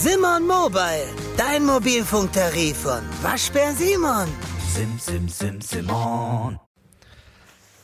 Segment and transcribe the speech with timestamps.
[0.00, 4.28] Simon Mobile, dein Mobilfunktarif von Waschbär Simon.
[4.72, 6.60] Sim, sim, sim, Simon.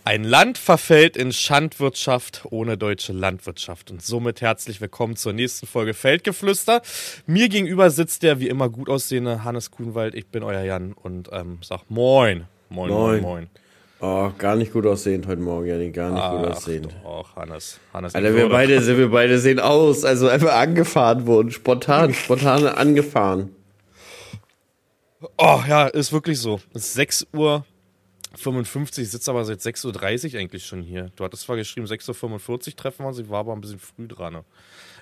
[0.05, 3.91] Ein Land verfällt in Schandwirtschaft ohne deutsche Landwirtschaft.
[3.91, 6.83] Und somit herzlich willkommen zur nächsten Folge Feldgeflüster.
[7.27, 10.15] Mir gegenüber sitzt der wie immer gut aussehende Hannes Kuhnwald.
[10.15, 12.47] Ich bin euer Jan und ähm, sag Moin.
[12.69, 13.23] Moin, moin, Moin.
[13.23, 13.51] moin.
[14.07, 16.95] Oh, gar nicht gut aussehend heute Morgen, Janik, gar nicht gut Ach, aussehend.
[17.03, 17.81] doch, Hannes.
[17.95, 22.67] Hannes Alter, wir beide, sind- wir beide sehen aus, also einfach angefahren wurden, spontan, spontan
[22.67, 23.57] angefahren.
[25.39, 26.61] Oh ja, ist wirklich so.
[26.75, 27.65] Es ist 6 Uhr
[28.37, 31.11] 55, ich sitze aber seit 6.30 Uhr eigentlich schon hier.
[31.17, 34.07] Du hattest zwar geschrieben, 6.45 Uhr treffen wir uns, ich war aber ein bisschen früh
[34.07, 34.35] dran.
[34.35, 34.45] Ne?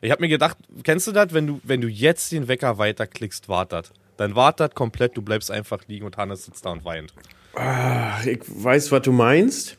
[0.01, 3.49] Ich habe mir gedacht, kennst du das, wenn du, wenn du jetzt den Wecker weiterklickst,
[3.49, 3.91] wartet.
[4.17, 7.13] Dann wartet komplett, du bleibst einfach liegen und Hannes sitzt da und weint.
[7.55, 9.77] Ach, ich weiß, was du meinst.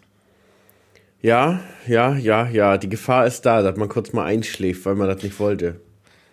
[1.22, 5.08] Ja, ja, ja, ja, die Gefahr ist da, dass man kurz mal einschläft, weil man
[5.08, 5.80] das nicht wollte.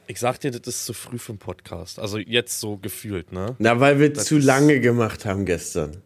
[0.09, 2.01] Ich sag dir, das ist zu früh für einen Podcast.
[2.01, 3.55] Also jetzt so gefühlt, ne?
[3.61, 5.99] Na, weil wir Das zu lange gemacht haben gestern.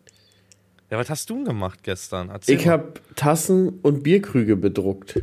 [0.91, 2.29] Ja, was hast du denn gemacht gestern?
[2.29, 5.23] Erzähl Ich habe Tassen und Bierkrüge bedruckt,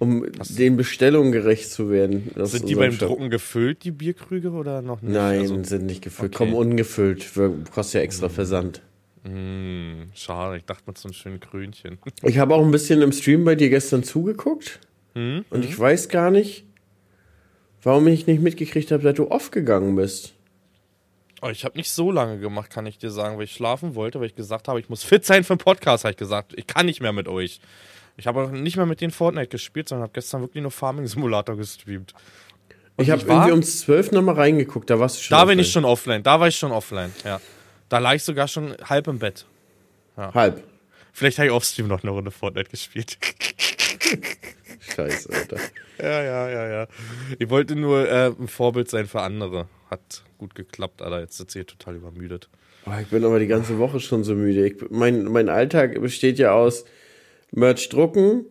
[0.00, 2.32] um den Bestellungen gerecht zu werden.
[2.34, 3.08] Sind die beim Shop.
[3.08, 5.12] Drucken gefüllt, die Bierkrüge, oder noch nicht?
[5.14, 6.34] Nein, Also, sind nicht gefüllt.
[6.34, 6.38] okay.
[6.50, 7.24] Kommen ungefüllt.
[7.72, 8.82] Kostet ja extra Versand.
[9.24, 11.98] Hm, schade, ich dachte mit so einem schönen Krönchen.
[12.22, 14.80] Ich habe auch ein bisschen im Stream bei dir gestern zugeguckt.
[15.14, 15.44] Hm?
[15.50, 16.64] Und ich weiß gar nicht,
[17.82, 20.34] warum ich nicht mitgekriegt habe, dass du aufgegangen bist.
[21.40, 24.18] Oh, ich habe nicht so lange gemacht, kann ich dir sagen, weil ich schlafen wollte,
[24.18, 26.52] weil ich gesagt habe, ich muss fit sein für den Podcast, habe ich gesagt.
[26.56, 27.60] Ich kann nicht mehr mit euch.
[28.16, 31.06] Ich habe auch nicht mehr mit den Fortnite gespielt, sondern habe gestern wirklich nur Farming
[31.06, 32.12] Simulator gestreamt.
[32.96, 35.36] Und ich habe irgendwie um 12 nochmal reingeguckt, da warst du schon.
[35.36, 35.58] Da bin offline.
[35.60, 37.40] ich schon offline, da war ich schon offline, ja.
[37.88, 39.46] Da lag ich sogar schon halb im Bett.
[40.16, 40.62] Halb.
[41.12, 43.18] Vielleicht habe ich offstream noch eine Runde Fortnite gespielt.
[44.80, 45.56] Scheiße, Alter.
[46.00, 46.86] ja, ja, ja, ja.
[47.38, 49.68] Ich wollte nur äh, ein Vorbild sein für andere.
[49.90, 51.20] Hat gut geklappt, Alter.
[51.20, 52.48] Jetzt sitze ich hier total übermüdet.
[52.86, 54.66] Oh, ich bin aber die ganze Woche schon so müde.
[54.66, 56.84] Ich, mein, mein Alltag besteht ja aus
[57.52, 58.44] Merch drucken,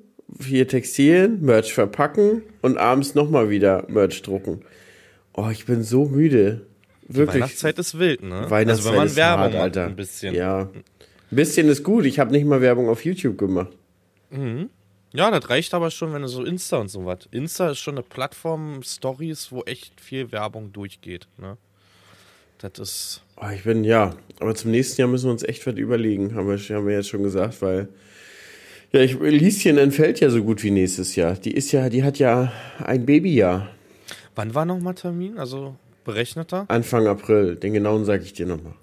[0.44, 4.62] hier Textilien, Merch verpacken und abends nochmal wieder Merch drucken.
[5.34, 6.66] Oh, ich bin so müde.
[7.08, 7.36] Wirklich.
[7.36, 8.50] Weihnachtszeit ist wild, ne?
[8.50, 9.86] Weihnachtszeit also wenn man ist Werbung hart, macht, Alter.
[9.86, 10.36] ein bisschen.
[10.36, 10.60] Ja.
[10.62, 12.06] Ein bisschen ist gut.
[12.06, 13.72] Ich habe nicht mal Werbung auf YouTube gemacht.
[15.14, 17.20] Ja, das reicht aber schon, wenn du so Insta und so was.
[17.32, 21.28] Insta ist schon eine Plattform, Stories, wo echt viel Werbung durchgeht.
[21.38, 21.58] Ne?
[22.58, 23.24] Das ist.
[23.38, 24.16] Oh, ich bin, ja.
[24.40, 27.10] Aber zum nächsten Jahr müssen wir uns echt was überlegen, haben wir, haben wir jetzt
[27.10, 27.88] schon gesagt, weil.
[28.94, 31.34] Ja, ich, Lieschen entfällt ja so gut wie nächstes Jahr.
[31.34, 33.70] Die ist ja, die hat ja ein Babyjahr.
[34.36, 35.38] Wann war nochmal Termin?
[35.38, 35.76] Also
[36.08, 36.66] berechneter?
[36.70, 37.56] Anfang April.
[37.56, 38.74] Den genauen sage ich dir nochmal.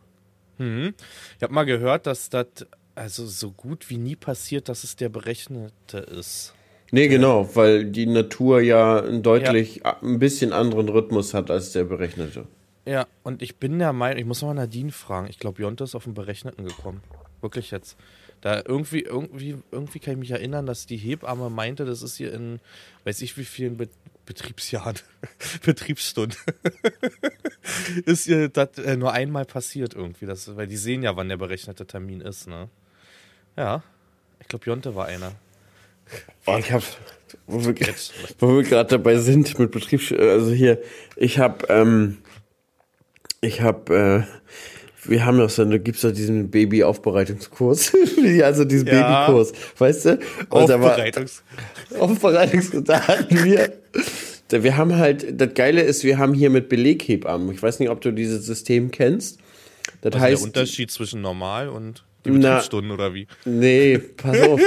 [0.58, 2.46] Ich habe mal gehört, dass das
[2.94, 6.54] also so gut wie nie passiert, dass es der berechnete ist.
[6.92, 11.72] Nee, genau, weil die Natur ja einen deutlich a- ein bisschen anderen Rhythmus hat als
[11.72, 12.46] der berechnete.
[12.86, 15.26] Ja, und ich bin der Meinung, ich muss mal Nadine fragen.
[15.28, 17.00] Ich glaube, Jonte ist auf den Berechneten gekommen.
[17.40, 17.96] Wirklich jetzt.
[18.42, 22.32] Da irgendwie, irgendwie, irgendwie kann ich mich erinnern, dass die Hebamme meinte, das ist hier
[22.32, 22.60] in,
[23.04, 23.88] weiß ich wie vielen Be
[24.26, 24.96] Betriebsjahren,
[25.64, 26.38] Betriebsstunden,
[28.06, 30.26] ist ihr das äh, nur einmal passiert irgendwie.
[30.26, 32.68] Das, weil die sehen ja, wann der berechnete Termin ist, ne?
[33.56, 33.82] Ja.
[34.40, 35.32] Ich glaube, Jonte war einer.
[36.46, 36.82] Oh, ich hab,
[37.46, 40.82] wo wir, wir gerade dabei sind mit Betriebs, also hier,
[41.16, 42.18] ich hab, ähm,
[43.40, 44.24] ich hab, äh,
[45.06, 47.92] wir haben doch so, da gibt's doch diesen Babyaufbereitungskurs,
[48.42, 49.26] also diesen Ja.
[49.26, 50.10] Babykurs, weißt du?
[50.50, 51.42] Und Aufbereitungs.
[51.98, 53.72] Aufbereitungskurs, da hatten wir,
[54.50, 58.00] wir haben halt, das Geile ist, wir haben hier mit Beleghebammen, ich weiß nicht, ob
[58.00, 59.38] du dieses System kennst,
[60.00, 63.26] das Was ist heißt, der Unterschied zwischen normal und die Na- Betriebsstunden oder wie?
[63.44, 64.60] Nee, pass auf.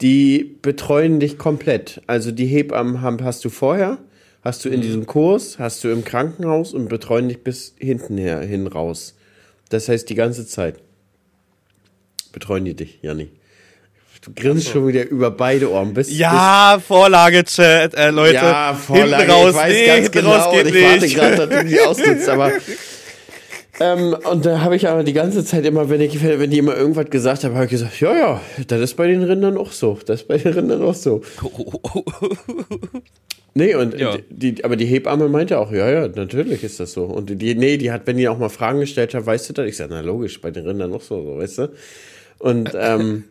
[0.00, 2.00] Die betreuen dich komplett.
[2.08, 3.98] Also die Hebammen haben, hast du vorher,
[4.42, 8.40] hast du in diesem Kurs, hast du im Krankenhaus und betreuen dich bis hinten her,
[8.40, 9.14] hin raus.
[9.68, 10.76] Das heißt die ganze Zeit.
[12.32, 13.30] Betreuen die dich, Janni.
[14.22, 15.94] Du grinst schon wieder über beide Ohren.
[15.94, 18.34] Bist, Ja, Vorlage, Chat, äh, Leute.
[18.34, 21.14] ja, Vorlage, hinten raus, ich weiß nee, ganz genau und ich warte nicht.
[21.14, 22.52] gerade, dass du die ausnutzt, aber
[23.80, 26.76] ähm, und da habe ich aber die ganze Zeit immer, wenn ich, wenn die immer
[26.76, 29.96] irgendwas gesagt haben, habe ich gesagt, ja, ja, das ist bei den Rindern auch so.
[30.04, 31.22] Das ist bei den Rindern auch so.
[33.54, 34.16] Nee, und Ja.
[34.30, 37.04] die, aber die Hebamme meinte auch, ja, ja, natürlich ist das so.
[37.04, 39.66] Und die, nee, die hat, wenn die auch mal Fragen gestellt hat, weißt du das?
[39.66, 41.72] Ich sage, na logisch, bei den Rindern auch so, so weißt du?
[42.38, 43.24] Und, ähm,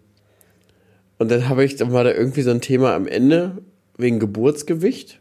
[1.17, 3.59] und dann habe ich, dann war da irgendwie so ein Thema am Ende
[3.97, 5.19] wegen Geburtsgewicht.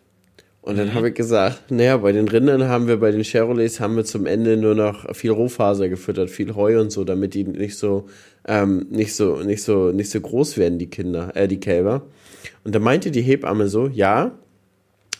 [0.60, 3.94] Und dann habe ich gesagt, naja, bei den Rindern haben wir, bei den Chevrolets haben
[3.94, 7.78] wir zum Ende nur noch viel Rohfaser gefüttert, viel Heu und so, damit die nicht
[7.78, 8.06] so,
[8.48, 12.06] ähm, nicht so, nicht so, nicht so groß werden, die Kinder, äh, die Kälber.
[12.64, 14.36] Und da meinte die Hebamme so, ja,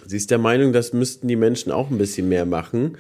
[0.07, 2.97] Sie ist der Meinung, das müssten die Menschen auch ein bisschen mehr machen.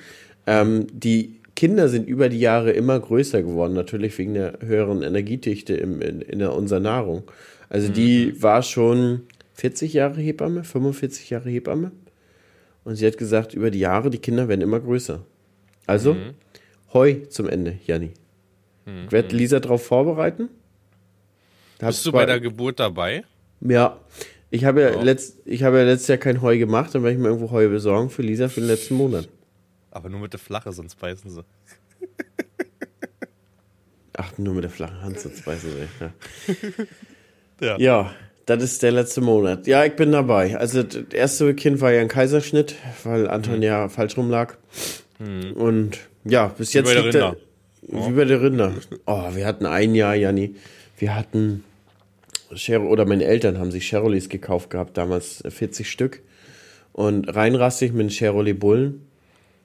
[0.46, 5.74] Ähm, die Kinder sind über die Jahre immer größer geworden, natürlich wegen der höheren Energiedichte
[5.74, 7.24] im, in, in der, unserer Nahrung.
[7.68, 9.22] Also die war schon
[9.54, 11.92] 40 Jahre Hebamme, 45 Jahre Hebamme.
[12.84, 15.24] Und sie hat gesagt, über die Jahre, die Kinder werden immer größer.
[15.86, 16.16] Also,
[16.92, 18.10] Heu zum Ende, Janni.
[19.06, 20.48] Ich werde Lisa darauf vorbereiten.
[21.78, 23.24] Bist du bei der Geburt dabei?
[23.60, 23.98] Ja.
[24.50, 25.02] Ich habe ja, Ja.
[25.02, 27.68] letzt, ich habe ja letztes Jahr kein Heu gemacht, dann werde ich mir irgendwo Heu
[27.68, 29.28] besorgen für Lisa für den letzten Monat.
[29.90, 31.42] Aber nur mit der Flache, sonst beißen sie.
[34.16, 35.88] Ach, nur mit der flachen Hand, sonst ich nicht.
[36.00, 36.10] Ja.
[37.58, 37.78] Ja.
[37.78, 38.14] ja,
[38.44, 39.66] das ist der letzte Monat.
[39.66, 40.58] Ja, ich bin dabei.
[40.58, 44.58] Also, das erste Kind war ja ein Kaiserschnitt, weil Anton ja falsch rumlag.
[45.54, 47.36] Und ja, bis jetzt bei der liegt er-
[47.82, 48.08] Rinder.
[48.08, 48.74] Wie bei der Rinder.
[49.06, 50.54] Oh, wir hatten ein Jahr, Janni.
[50.98, 51.64] Wir hatten
[52.54, 56.22] Chero oder meine Eltern haben sich Cherolees gekauft gehabt, damals äh, 40 Stück.
[56.92, 59.06] Und reinrassig mit Chevrolet Bullen.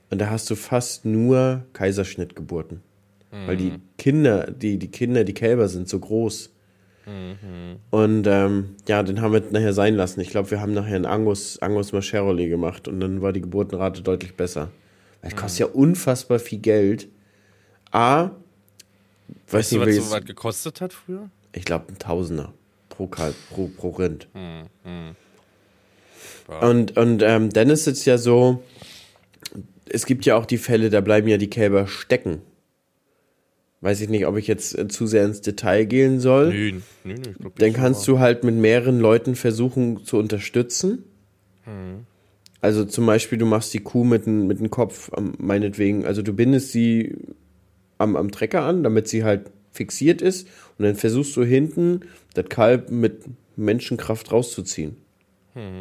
[0.10, 2.82] Und da hast du fast nur Kaiserschnittgeburten.
[3.46, 6.52] Weil die Kinder, die, die Kinder, die Kälber sind so groß.
[7.92, 10.20] Und ähm, ja, den haben wir nachher sein lassen.
[10.20, 13.40] Ich glaube, wir haben nachher einen Angus, Angus mal Chevrolet gemacht und dann war die
[13.40, 14.70] Geburtenrate deutlich besser.
[15.22, 17.08] Weil es kostet ja unfassbar viel Geld.
[17.92, 18.32] A, weiß
[19.48, 21.30] Weißt du, nicht, was welches, so was gekostet hat früher?
[21.54, 22.54] ich glaube, ein Tausender
[23.02, 24.28] pro Kalb, pro, pro Rind.
[24.36, 25.16] Ja.
[26.60, 28.62] Und, und ähm, dann ist es ja so,
[29.90, 32.42] es gibt ja auch die Fälle, da bleiben ja die Kälber stecken.
[33.80, 36.54] Weiß ich nicht, ob ich jetzt äh, zu sehr ins Detail gehen soll.
[36.54, 36.72] Nö,
[37.04, 41.04] nö, ich glaub, Dann kannst du halt mit mehreren Leuten versuchen zu unterstützen.
[42.60, 46.22] Also zum Beispiel, du machst die Kuh mit dem mit dem Kopf, am- meinetwegen, also
[46.22, 47.16] du bindest sie
[47.98, 50.48] am, am Trecker an, damit sie halt fixiert ist
[50.82, 52.02] und dann versuchst du hinten
[52.34, 53.22] das Kalb mit
[53.56, 54.98] Menschenkraft rauszuziehen.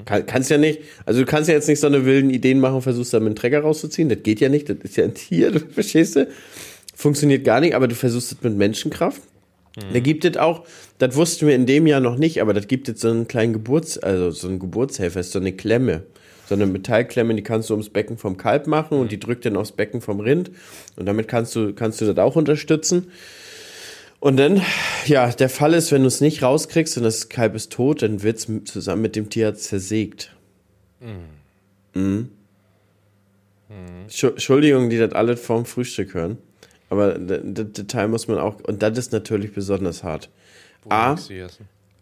[0.05, 2.75] Kann, kannst ja nicht, also du kannst ja jetzt nicht so eine wilden Ideen machen
[2.75, 5.14] und versuchst dann mit dem Trecker rauszuziehen, das geht ja nicht, das ist ja ein
[5.14, 6.29] Tier, du verstehst du?
[6.94, 9.23] Funktioniert gar nicht, aber du versuchst es mit Menschenkraft.
[9.91, 10.67] Da gibt es auch,
[10.99, 13.55] das wussten wir in dem Jahr noch nicht, aber das gibt es so einen kleinen
[13.55, 16.03] Geburts-, also so einen Geburtshelfer, ist so eine Klemme.
[16.46, 19.56] So eine Metallklemme, die kannst du ums Becken vom Kalb machen und die drückt dann
[19.56, 20.50] aufs Becken vom Rind.
[20.96, 23.12] Und damit kannst du, kannst du das auch unterstützen.
[24.20, 24.61] Und dann,
[25.06, 28.22] ja, der Fall ist, wenn du es nicht rauskriegst und das Kalb ist tot, dann
[28.22, 30.37] wird es zusammen mit dem Tier zersägt.
[31.94, 32.28] Mhm.
[34.11, 36.37] Schu- Entschuldigung, die das alle vorm Frühstück hören.
[36.90, 37.40] Aber das
[37.72, 40.28] Detail muss man auch, und das ist natürlich besonders hart.
[40.88, 41.12] A.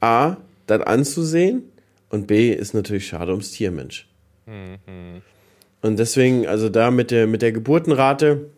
[0.00, 0.36] A,
[0.66, 1.62] das anzusehen
[2.10, 4.08] und B, ist natürlich schade ums Tier, Mensch.
[5.82, 8.48] Und deswegen, also da mit der, mit der Geburtenrate,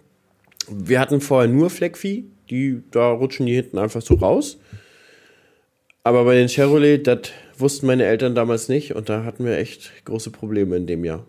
[0.69, 4.59] wir hatten vorher nur Fleckvieh, die, da rutschen die hinten einfach so raus.
[6.03, 9.93] Aber bei den Chevrolet, das wussten meine Eltern damals nicht und da hatten wir echt
[10.05, 11.27] große Probleme in dem Jahr.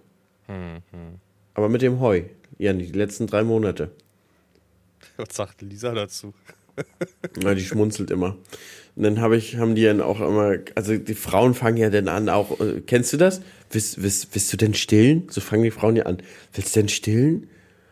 [1.53, 2.23] Aber mit dem Heu,
[2.57, 3.91] ja, die letzten drei Monate.
[5.17, 6.33] Was sagt Lisa dazu?
[7.43, 8.37] Ja, die schmunzelt immer.
[8.95, 12.07] Und dann habe ich, haben die dann auch immer, also die Frauen fangen ja dann
[12.07, 13.41] an, auch, äh, kennst du das?
[13.69, 15.27] Willst, willst, willst du denn stillen?
[15.29, 16.23] So fangen die Frauen ja an.
[16.53, 17.49] Willst du denn stillen?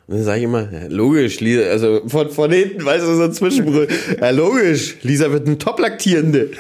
[0.10, 3.24] Und dann sage ich immer, ja, logisch, Lisa, also von, von hinten, weißt du, so
[3.26, 3.88] ein Zwischenbrüll.
[4.20, 6.50] Ja, logisch, Lisa wird ein Top-Laktierende.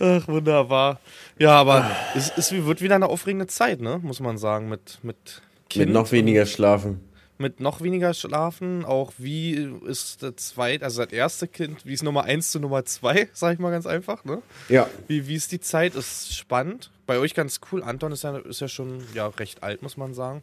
[0.00, 0.98] Ach, wunderbar.
[1.38, 4.00] Ja, aber es, es wird wieder eine aufregende Zeit, ne?
[4.02, 7.00] Muss man sagen, mit, mit Kind Mit noch weniger schlafen.
[7.38, 12.02] mit noch weniger Schlafen, auch wie ist das zweite, also das erste Kind, wie ist
[12.02, 14.42] Nummer eins zu Nummer zwei, sag ich mal ganz einfach, ne?
[14.68, 14.88] Ja.
[15.06, 15.94] Wie, wie ist die Zeit?
[15.94, 16.90] Ist spannend.
[17.10, 17.82] Bei euch ganz cool.
[17.82, 20.42] Anton ist ja, ist ja schon ja, recht alt, muss man sagen.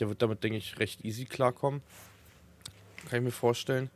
[0.00, 1.80] Der wird damit, denke ich, recht easy klarkommen.
[3.08, 3.88] Kann ich mir vorstellen.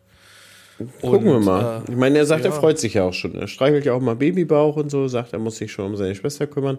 [1.00, 1.82] Gucken wir Und, mal.
[1.84, 2.56] äh, ich meine, er sagt, er ja.
[2.56, 3.34] freut sich ja auch schon.
[3.34, 6.14] Er streichelt ja auch mal Babybauch und so, sagt, er muss sich schon um seine
[6.14, 6.78] Schwester kümmern.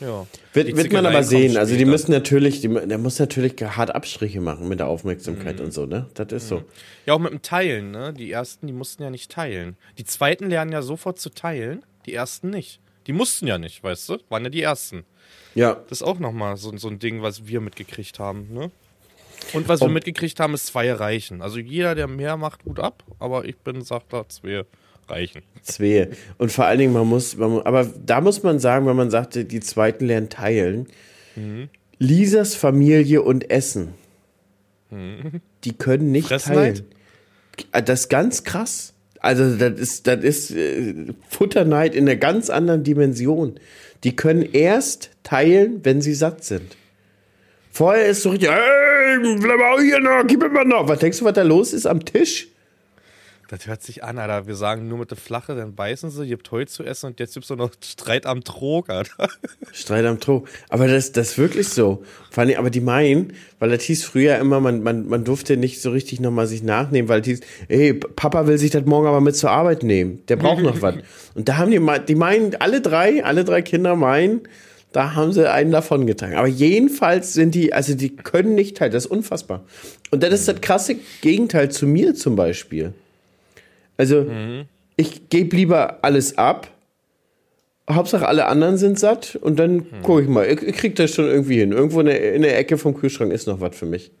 [0.00, 0.26] Ja.
[0.54, 1.58] Wird, wird man aber sehen.
[1.58, 5.66] Also die müssen natürlich, die, der muss natürlich hart Abstriche machen mit der Aufmerksamkeit Mhm.
[5.66, 6.06] und so, ne?
[6.14, 6.64] Das ist so.
[7.04, 8.14] Ja, auch mit dem Teilen, ne?
[8.14, 9.76] Die ersten, die mussten ja nicht teilen.
[9.98, 12.80] Die zweiten lernen ja sofort zu teilen, die ersten nicht.
[13.06, 14.18] Die mussten ja nicht, weißt du?
[14.28, 15.04] Waren ja die ersten.
[15.54, 15.74] Ja.
[15.88, 18.70] Das ist auch nochmal so, so ein Ding, was wir mitgekriegt haben, ne?
[19.54, 21.42] Und was wir mitgekriegt haben, ist zwei reichen.
[21.42, 24.64] Also jeder, der mehr macht, gut ab, aber ich bin, sagt da, zwei
[25.08, 25.42] reichen.
[25.62, 26.10] Zwei.
[26.38, 29.44] Und vor allen Dingen, man muss, man, aber da muss man sagen, wenn man sagte,
[29.44, 30.86] die zweiten lernen teilen,
[31.34, 31.68] Mhm.
[31.98, 33.94] Lisas Familie und Essen,
[34.90, 36.28] die können nicht Mhm.
[36.28, 36.76] Fressneid?
[36.76, 36.86] teilen.
[37.72, 38.91] Ah, Das ist ganz krass.
[39.22, 40.94] Also das ist, das ist äh,
[41.30, 43.54] Futterneid in einer ganz anderen Dimension.
[44.02, 46.76] Die können erst teilen, wenn sie satt sind.
[47.70, 50.88] Vorher ist so richtig, hey, bleib auch hier noch, gib mir mal noch.
[50.88, 52.48] Was denkst du, was da los ist am Tisch?
[53.52, 54.46] Das hört sich an, Alter.
[54.46, 57.34] Wir sagen nur mit der Flache, dann beißen sie, gibt Heu zu essen und jetzt
[57.34, 59.28] gibt's doch noch Streit am Trog, Alter.
[59.72, 60.48] Streit am Trog.
[60.70, 62.02] Aber das, das ist wirklich so.
[62.30, 65.82] Vor allem, aber die meinen, weil das hieß früher immer, man, man, man durfte nicht
[65.82, 69.20] so richtig nochmal sich nachnehmen, weil das hieß, ey, Papa will sich das morgen aber
[69.20, 70.24] mit zur Arbeit nehmen.
[70.28, 70.94] Der braucht noch was.
[71.34, 74.40] Und da haben die, die meinen, alle drei, alle drei Kinder meinen,
[74.92, 76.36] da haben sie einen davon getragen.
[76.36, 78.92] Aber jedenfalls sind die, also die können nicht teilen.
[78.92, 79.64] Das ist unfassbar.
[80.10, 82.94] Und das ist das krasse Gegenteil zu mir zum Beispiel.
[83.96, 84.26] Also,
[84.96, 86.68] ich gebe lieber alles ab.
[87.90, 90.46] Hauptsache alle anderen sind satt und dann gucke ich mal.
[90.46, 91.72] Ich, ich krieg das schon irgendwie hin.
[91.72, 94.12] Irgendwo in der, in der Ecke vom Kühlschrank ist noch was für mich.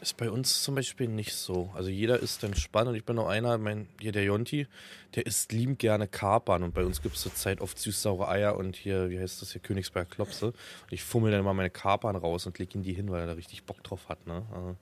[0.00, 1.70] Ist bei uns zum Beispiel nicht so.
[1.74, 4.68] Also jeder isst entspannt und ich bin noch einer, mein, hier der Jonti,
[5.16, 8.56] der isst liebend gerne Kapern und bei uns gibt es zur Zeit oft süß-saure Eier
[8.56, 10.46] und hier, wie heißt das hier, Königsberg Klopse.
[10.46, 13.26] Und ich fummel dann immer meine Kapern raus und leg ihn die hin, weil er
[13.26, 14.44] da richtig Bock drauf hat, ne?
[14.54, 14.76] Also,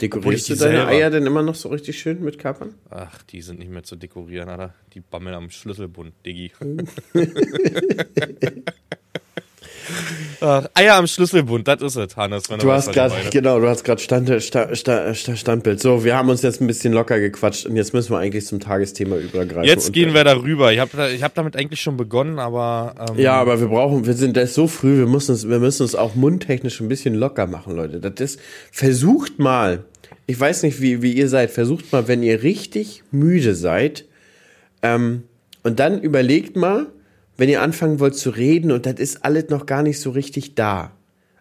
[0.00, 2.74] Dekorierst du deine selber- Eier denn immer noch so richtig schön mit Kapern?
[2.90, 4.74] ach, die sind nicht mehr zu dekorieren, Alter.
[4.94, 6.52] Die bammeln am Schlüsselbund, Diggi.
[10.40, 12.48] ach, Eier am Schlüsselbund, das ist es, Hannes.
[12.50, 15.80] Wenn Du hast gerade, genau, du hast gerade Stand, Sta- Sta- Sta- Standbild.
[15.80, 18.60] So, wir haben uns jetzt ein bisschen locker gequatscht und jetzt müssen wir eigentlich zum
[18.60, 19.64] Tagesthema übergreifen.
[19.64, 20.72] Jetzt gehen wir darüber.
[20.72, 22.94] Ich habe ich hab damit eigentlich schon begonnen, aber.
[23.10, 25.58] Ähm, Ja, aber wir brauchen, wir sind, das ist so früh, wir müssen uns, wir
[25.58, 28.00] müssen uns auch mundtechnisch ein bisschen locker machen, Leute.
[28.00, 29.84] Das ist, versucht mal,
[30.26, 34.04] ich weiß nicht, wie, wie ihr seid, versucht mal, wenn ihr richtig müde seid,
[34.82, 35.24] ähm,
[35.64, 36.86] und dann überlegt mal,
[37.42, 40.54] wenn ihr anfangen wollt zu reden und das ist alles noch gar nicht so richtig
[40.54, 40.92] da.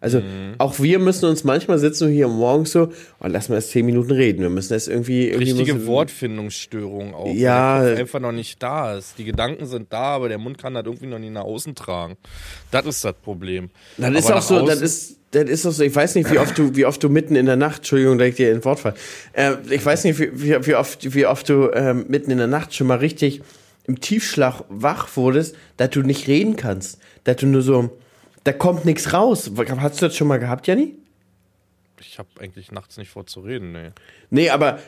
[0.03, 0.55] Also Mhm.
[0.57, 2.87] auch wir müssen uns manchmal sitzen hier morgens so,
[3.19, 4.41] oh, lass mal erst zehn Minuten reden.
[4.41, 7.31] Wir müssen das irgendwie, irgendwie richtige müssen- Wortfindungsstörung auch.
[7.35, 7.81] Ja.
[7.81, 9.19] einfach noch nicht da ist.
[9.19, 12.15] Die Gedanken sind da, aber der Mund kann das irgendwie noch nicht nach außen tragen.
[12.71, 13.69] Das ist das Problem.
[13.99, 16.57] Das ist auch so, das ist, das ist auch so, ich weiß nicht, wie oft
[16.57, 18.95] du, wie oft du mitten in der Nacht, Entschuldigung, da ich dir in Wort fall,
[19.33, 22.47] äh, ich weiß nicht, wie, wie, wie oft, wie oft du ähm, mitten in der
[22.47, 23.41] Nacht schon mal richtig
[23.91, 27.97] im Tiefschlag wach wurdest, dass du nicht reden kannst, dass du nur so,
[28.45, 29.51] da kommt nichts raus.
[29.57, 30.95] Hast du das schon mal gehabt, Janni?
[31.99, 33.89] Ich habe eigentlich nachts nicht vor zu reden, nee.
[34.29, 34.79] Nee, aber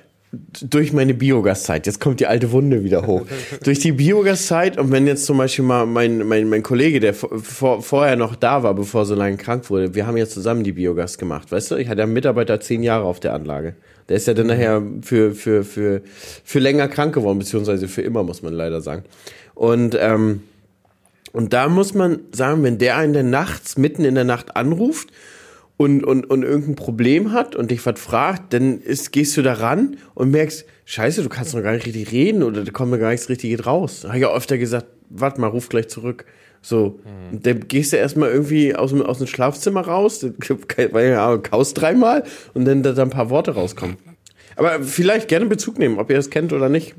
[0.62, 3.22] durch meine Biogasszeit, jetzt kommt die alte Wunde wieder hoch.
[3.64, 7.84] durch die Biogasszeit und wenn jetzt zum Beispiel mal mein, mein, mein Kollege, der vor,
[7.84, 10.72] vorher noch da war, bevor er so lange krank wurde, wir haben ja zusammen die
[10.72, 11.76] Biogas gemacht, weißt du?
[11.76, 13.76] Ich hatte einen Mitarbeiter zehn Jahre auf der Anlage.
[14.10, 16.02] Der ist ja dann nachher für, für, für,
[16.44, 19.04] für länger krank geworden, beziehungsweise für immer, muss man leider sagen.
[19.54, 20.42] Und, ähm,
[21.32, 25.10] und da muss man sagen, wenn der einen dann nachts, mitten in der Nacht anruft
[25.78, 29.54] und, und, und irgendein Problem hat und dich was fragt, dann ist, gehst du da
[29.54, 33.00] ran und merkst, scheiße, du kannst noch gar nicht richtig reden oder da kommt noch
[33.00, 34.02] gar nichts Richtiges raus.
[34.02, 36.26] Da habe ich ja öfter gesagt, warte mal, ruf gleich zurück.
[36.62, 37.02] So,
[37.32, 40.26] und dann gehst du erstmal irgendwie aus dem, aus dem Schlafzimmer raus,
[40.92, 43.98] weil ja, kaust dreimal und dann da, da ein paar Worte rauskommen.
[44.56, 46.96] Aber vielleicht gerne Bezug nehmen, ob ihr das kennt oder nicht.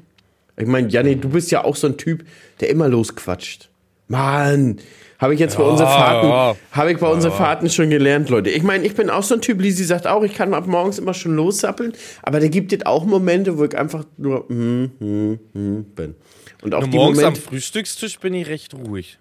[0.59, 2.25] Ich meine, Janni, du bist ja auch so ein Typ,
[2.61, 3.71] der immer losquatscht.
[4.09, 4.81] Mann,
[5.25, 6.57] habe ich jetzt bei unseren Fahrten, ja.
[6.73, 8.51] habe ich bei unseren Fahrten schon gelernt, Leute.
[8.51, 10.99] Ich meine, ich bin auch so ein Typ, Lisi sagt auch, ich kann ab morgens
[10.99, 15.39] immer schon lossappeln, aber da gibt es auch Momente, wo ich einfach nur hm, hm,
[15.55, 16.15] hm bin.
[16.61, 19.19] Und auch Nur die morgens am Momente, Frühstückstisch bin ich recht ruhig.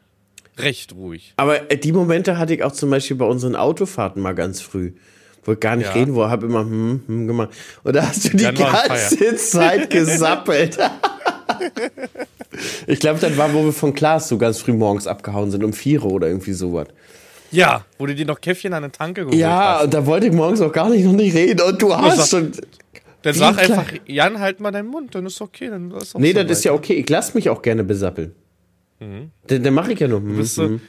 [0.58, 1.34] Recht ruhig.
[1.38, 4.92] aber äh, die Momente hatte ich auch zum Beispiel bei unseren Autofahrten mal ganz früh.
[5.46, 5.94] Wo ich gar nicht Ja.
[5.94, 7.50] reden, wo habe immer hm, hm gemacht.
[7.84, 10.78] Und da hast du die ganze Zeit gesappelt.
[12.88, 15.74] ich glaube, das war, wo wir von Klaas so ganz früh morgens abgehauen sind, um
[15.74, 16.88] vier oder irgendwie sowas.
[17.52, 19.86] Ja, wo du dir noch Käffchen an den Tanke geholt Ja, hast.
[19.86, 21.62] und da wollte ich morgens auch gar nicht noch nicht reden.
[21.62, 22.52] Und du hast sag- schon.
[23.22, 25.70] Dann sag einfach, Jan, halt mal deinen Mund, dann ist okay.
[25.70, 26.94] Dann ist Nee, so das ist ja okay.
[26.96, 28.34] Ich lass mich auch gerne besappeln.
[29.00, 30.20] Dann, dann mache ich ja nur.
[30.20, 30.80] hm, Bist du,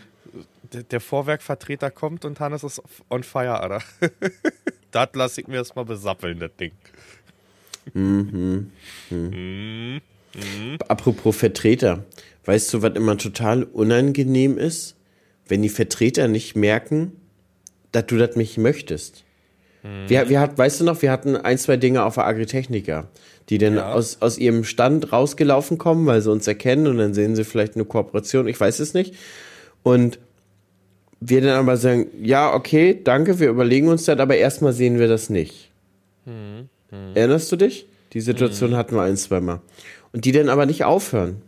[0.73, 2.81] der, der Vorwerkvertreter kommt und Hannes ist
[3.11, 3.81] on fire, Alter.
[4.91, 6.73] das lass ich mir erstmal besappeln, das Ding.
[10.89, 12.05] Apropos Vertreter.
[12.45, 14.97] Weißt du, was immer total unangenehm ist?
[15.47, 17.13] Wenn die Vertreter nicht merken,
[17.93, 19.25] dass du das nicht möchtest.
[20.09, 23.09] Wir, wir hat, weißt du noch, wir hatten ein, zwei Dinge auf der Agritechnica,
[23.51, 23.93] die dann Ja.
[23.93, 27.75] aus, aus ihrem Stand rausgelaufen kommen, weil sie uns erkennen und dann sehen sie vielleicht
[27.75, 29.15] eine Kooperation, ich weiß es nicht.
[29.83, 30.19] Und
[31.21, 35.09] wir dann aber sagen, ja, okay, danke, wir überlegen uns das, aber erstmal sehen wir
[35.09, 35.71] das nicht.
[37.15, 37.87] Erinnerst du dich?
[38.15, 39.61] Die Situation hatten wir ein, zweimal.
[40.15, 41.43] Und die dann aber nicht aufhören.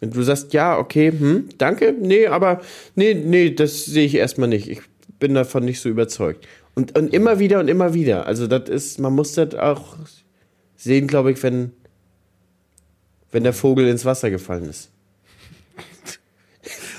[0.00, 2.62] Und du sagst, ja, okay, hm, danke, nee, aber
[2.94, 4.68] nee, nee, das sehe ich erstmal nicht.
[4.68, 4.80] Ich
[5.18, 6.46] bin davon nicht so überzeugt.
[6.76, 8.26] Und, und immer wieder und immer wieder.
[8.26, 9.96] Also das ist, man muss das auch
[10.76, 11.72] sehen, glaube ich, wenn,
[13.32, 14.90] wenn der Vogel ins Wasser gefallen ist.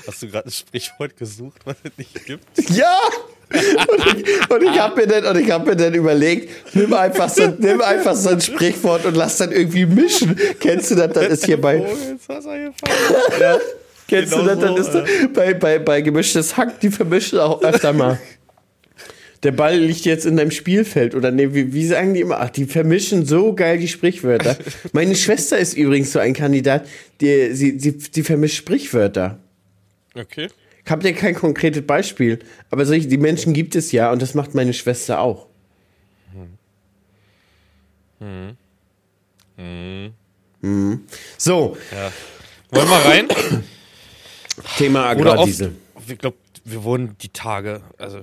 [0.06, 2.44] Hast du gerade ein Sprichwort gesucht, was es nicht gibt?
[2.76, 2.98] Ja!
[3.50, 7.28] Und ich, und ich habe mir, dann- und ich hab mir dann überlegt, nimm einfach,
[7.28, 10.38] so, nimm einfach so ein Sprichwort und lass dann irgendwie mischen.
[10.60, 11.12] Kennst du das?
[11.12, 11.86] Das ist hier bei, Oh,
[13.40, 13.58] ja.
[14.06, 14.58] kennst genau du das?
[14.76, 18.18] Das so, ist so, bei, bei, bei gemischtes Hack, die vermischen auch öfter mal.
[19.44, 22.40] Der Ball liegt jetzt in deinem Spielfeld oder nee, wie, wie sagen die immer?
[22.40, 24.56] Ach, die vermischen so geil die Sprichwörter.
[24.92, 26.86] Meine Schwester ist übrigens so ein Kandidat,
[27.20, 29.38] die, sie, sie, sie vermischt Sprichwörter.
[30.16, 30.48] Okay.
[30.88, 32.38] Ich habe ja kein konkretes Beispiel,
[32.70, 35.46] aber solche, die Menschen gibt es ja und das macht meine Schwester auch.
[38.18, 38.56] Mhm.
[41.36, 42.10] So, Ja.
[42.70, 43.28] Wollen wir rein?
[44.78, 45.74] Thema Agrardiesel.
[46.06, 48.22] ich glaube, wir wurden die Tage, also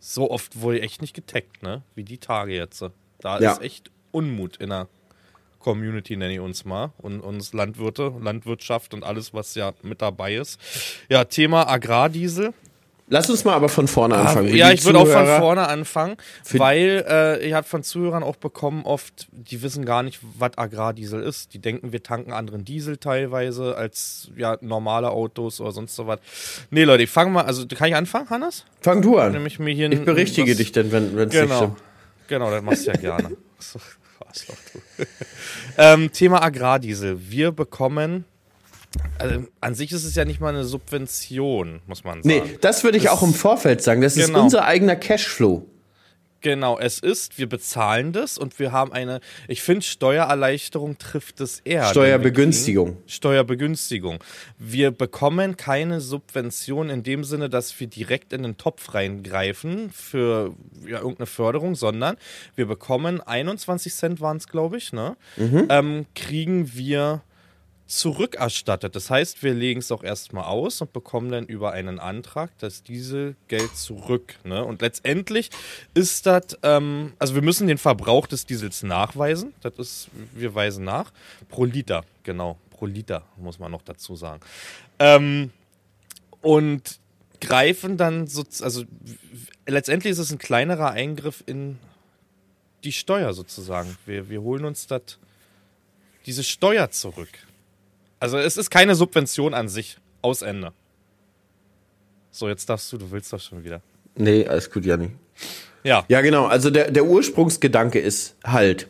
[0.00, 1.82] so oft wurde echt nicht getaggt, ne?
[1.94, 2.82] Wie die Tage jetzt.
[3.20, 3.52] Da Ja.
[3.52, 4.88] ist echt Unmut in der
[5.60, 6.92] Community, nenne ich uns mal.
[6.98, 10.58] Und uns Landwirte, Landwirtschaft und alles, was ja mit dabei ist.
[11.08, 12.52] Ja, Thema Agrardiesel.
[13.12, 14.52] Lass uns mal aber von vorne anfangen.
[14.52, 16.16] wie ja, ich würde auch von vorne anfangen,
[16.52, 21.20] weil äh, ich habe von Zuhörern auch bekommen oft, die wissen gar nicht, was Agrardiesel
[21.20, 21.52] ist.
[21.52, 26.20] Die denken, wir tanken anderen Diesel teilweise als ja normale Autos oder sonst so was.
[26.70, 28.64] Nee, Leute, ich fange mal, also kann ich anfangen, Hannes?
[28.80, 29.32] Fang du an.
[29.32, 31.56] Nämlich mir hier Ich ein- berichtige was- dich denn, wenn es nicht Genau.
[31.56, 31.78] stimmt.
[32.28, 33.36] Genau, das machst du ja gerne.
[34.30, 35.04] Arschloch, du.
[35.78, 37.18] ähm, Thema Agrardiesel.
[37.30, 38.24] Wir bekommen,
[39.18, 42.28] also an sich ist es ja nicht mal eine Subvention, muss man sagen.
[42.28, 44.00] Nee, das würde ich auch im Vorfeld sagen.
[44.00, 44.42] Das ist Genau.
[44.42, 45.66] unser eigener Cashflow.
[46.40, 51.60] Genau, es ist, wir bezahlen das und wir haben eine, ich finde, Steuererleichterung trifft es
[51.60, 51.84] eher.
[51.84, 52.96] Steuerbegünstigung.
[53.06, 54.18] Steuerbegünstigung.
[54.58, 60.54] Wir bekommen keine Subvention in dem Sinne, dass wir direkt in den Topf reingreifen für
[60.86, 62.16] ja, irgendeine Förderung, sondern
[62.56, 65.16] wir bekommen 21 Cent waren es, glaube ich, ne?
[65.68, 67.22] Ähm, kriegen wir
[67.90, 68.94] zurückerstattet.
[68.94, 72.82] Das heißt, wir legen es auch erstmal aus und bekommen dann über einen Antrag das
[72.82, 74.36] Dieselgeld zurück.
[74.44, 74.64] Ne?
[74.64, 75.50] Und letztendlich
[75.92, 79.54] ist das, ähm, also wir müssen den Verbrauch des Diesels nachweisen.
[79.62, 81.12] Das ist, wir weisen nach.
[81.48, 82.58] Pro Liter, genau.
[82.70, 84.40] Pro Liter, muss man noch dazu sagen.
[85.00, 85.50] Ähm,
[86.42, 87.00] und
[87.40, 88.84] greifen dann so, also
[89.66, 91.78] letztendlich ist es ein kleinerer Eingriff in
[92.84, 93.96] die Steuer sozusagen.
[94.06, 95.18] Wir, wir holen uns das,
[96.26, 97.30] diese Steuer zurück.
[98.20, 99.96] Also es ist keine Subvention an sich.
[100.22, 100.72] Aus Ende.
[102.30, 103.80] So, jetzt darfst du, du willst doch schon wieder.
[104.14, 105.10] Nee, alles gut, Janni.
[105.82, 106.04] Ja.
[106.08, 106.46] Ja, genau.
[106.46, 108.86] Also der, der Ursprungsgedanke ist halt,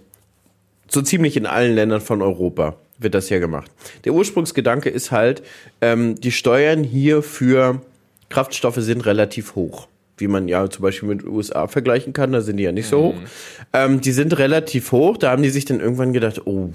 [0.88, 3.70] so ziemlich in allen Ländern von Europa wird das ja gemacht.
[4.04, 5.42] Der Ursprungsgedanke ist halt,
[5.80, 7.80] ähm, die Steuern hier für
[8.28, 9.88] Kraftstoffe sind relativ hoch.
[10.16, 12.88] Wie man ja zum Beispiel mit den USA vergleichen kann, da sind die ja nicht
[12.88, 13.14] so hoch.
[13.72, 16.72] Ähm, die sind relativ hoch, da haben die sich dann irgendwann gedacht, oh,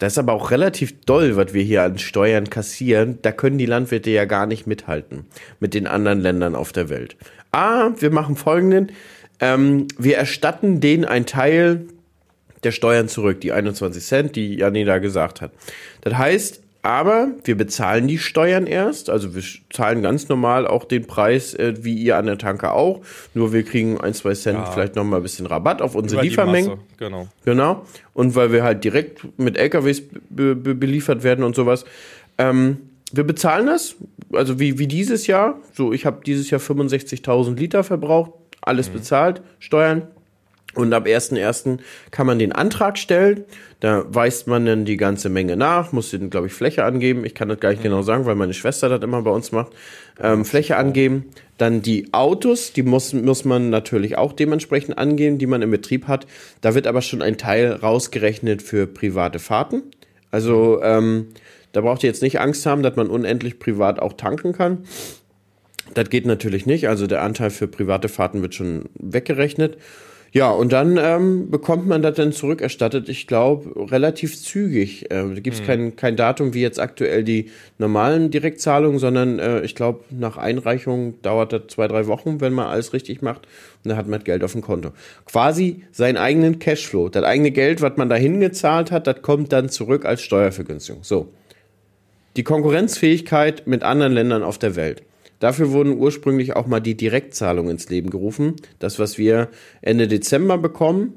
[0.00, 3.18] das ist aber auch relativ doll, was wir hier an Steuern kassieren.
[3.20, 5.26] Da können die Landwirte ja gar nicht mithalten
[5.60, 7.16] mit den anderen Ländern auf der Welt.
[7.52, 8.92] Ah, wir machen folgenden.
[9.40, 11.84] Ähm, wir erstatten denen einen Teil
[12.64, 15.52] der Steuern zurück, die 21 Cent, die Janni da gesagt hat.
[16.00, 21.06] Das heißt, aber wir bezahlen die Steuern erst, also wir zahlen ganz normal auch den
[21.06, 23.02] Preis, äh, wie ihr an der Tanke auch,
[23.34, 24.64] nur wir kriegen ein, zwei Cent Ja.
[24.66, 26.78] vielleicht nochmal ein bisschen Rabatt auf unsere Über Liefermengen.
[26.96, 27.28] Genau.
[27.44, 27.84] Genau.
[28.14, 31.84] Und weil wir halt direkt mit LKWs be be beliefert werden und sowas.
[32.38, 32.78] Ähm,
[33.12, 33.96] wir bezahlen das,
[34.32, 35.58] also wie, wie dieses Jahr.
[35.74, 40.02] So, ich habe dieses Jahr 65.000 Liter verbraucht, alles bezahlt, Steuern.
[40.74, 41.78] Und ab 1.1.
[42.10, 43.44] kann man den Antrag stellen.
[43.80, 47.24] Da weist man dann die ganze Menge nach, muss dann, glaube ich, Fläche angeben.
[47.24, 49.72] Ich kann das gar nicht genau sagen, weil meine Schwester das immer bei uns macht.
[50.20, 51.26] Ähm, Fläche angeben.
[51.58, 56.06] Dann die Autos, die muss, muss man natürlich auch dementsprechend angeben, die man im Betrieb
[56.08, 56.26] hat.
[56.60, 59.82] Da wird aber schon ein Teil rausgerechnet für private Fahrten.
[60.30, 61.28] Also ähm,
[61.72, 64.84] da braucht ihr jetzt nicht Angst haben, dass man unendlich privat auch tanken kann.
[65.94, 66.88] Das geht natürlich nicht.
[66.88, 69.76] Also der Anteil für private Fahrten wird schon weggerechnet.
[70.32, 75.10] Ja, und dann ähm, bekommt man das dann zurückerstattet, ich glaube, relativ zügig.
[75.10, 79.62] Äh, da gibt es kein, kein Datum wie jetzt aktuell die normalen Direktzahlungen, sondern äh,
[79.62, 83.48] ich glaube, nach Einreichung dauert das zwei, drei Wochen, wenn man alles richtig macht.
[83.82, 84.90] Und dann hat man Geld auf dem Konto.
[85.26, 87.08] Quasi seinen eigenen Cashflow.
[87.08, 91.02] Das eigene Geld, was man da hingezahlt hat, das kommt dann zurück als Steuervergünstigung.
[91.02, 91.28] So.
[92.36, 95.02] Die Konkurrenzfähigkeit mit anderen Ländern auf der Welt.
[95.40, 98.56] Dafür wurden ursprünglich auch mal die Direktzahlungen ins Leben gerufen.
[98.78, 99.48] Das, was wir
[99.82, 101.14] Ende Dezember bekommen,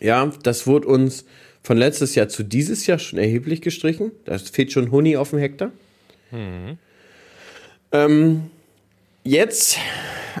[0.00, 1.24] ja, das wurde uns
[1.62, 4.12] von letztes Jahr zu dieses Jahr schon erheblich gestrichen.
[4.24, 5.72] Da fehlt schon Huni auf dem Hektar.
[7.92, 8.50] Ähm,
[9.24, 9.78] jetzt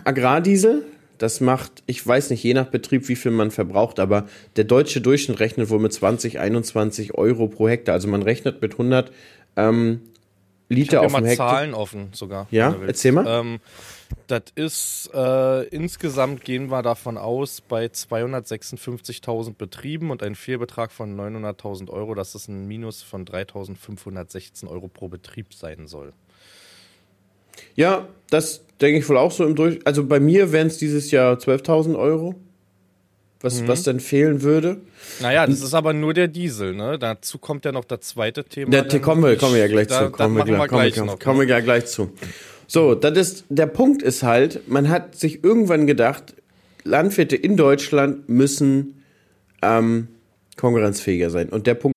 [0.04, 0.84] Agrardiesel.
[1.18, 4.26] Das macht, ich weiß nicht, je nach Betrieb, wie viel man verbraucht, aber
[4.56, 7.94] der deutsche Durchschnitt rechnet wohl mit 20, 21 Euro pro Hektar.
[7.94, 9.12] Also man rechnet mit 100
[9.56, 10.00] ähm,
[10.72, 11.50] Liter hab auf dem Hektar.
[11.50, 12.46] Zahlen offen sogar.
[12.50, 13.26] Ja, erzähl mal.
[13.26, 13.60] Ähm,
[14.26, 21.16] das ist, äh, insgesamt gehen wir davon aus, bei 256.000 Betrieben und ein Fehlbetrag von
[21.16, 26.12] 900.000 Euro, dass es ein Minus von 3.516 Euro pro Betrieb sein soll.
[27.74, 29.80] Ja, das denke ich wohl auch so im Durch.
[29.86, 32.34] Also bei mir wären es dieses Jahr 12.000 Euro,
[33.42, 33.68] was, Mhm.
[33.68, 34.78] was dann fehlen würde.
[35.20, 36.98] Naja, das ist aber nur der Diesel, ne?
[36.98, 38.70] Dazu kommt ja noch das zweite Thema.
[38.70, 40.10] Da dann kommen wir, kommen wir ja gleich da, zu.
[40.10, 41.18] Kommen wir, wir gleich, kommen, noch.
[41.18, 41.52] kommen wir ne?
[41.52, 42.10] ja gleich zu.
[42.66, 46.34] So, das ist, der Punkt ist halt, man hat sich irgendwann gedacht,
[46.84, 49.02] Landwirte in Deutschland müssen
[49.60, 50.08] ähm,
[50.56, 51.48] konkurrenzfähiger sein.
[51.48, 51.96] Und der Punkt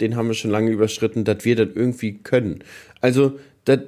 [0.00, 2.60] Den haben wir schon lange überschritten, dass wir das irgendwie können.
[3.00, 3.80] Also, das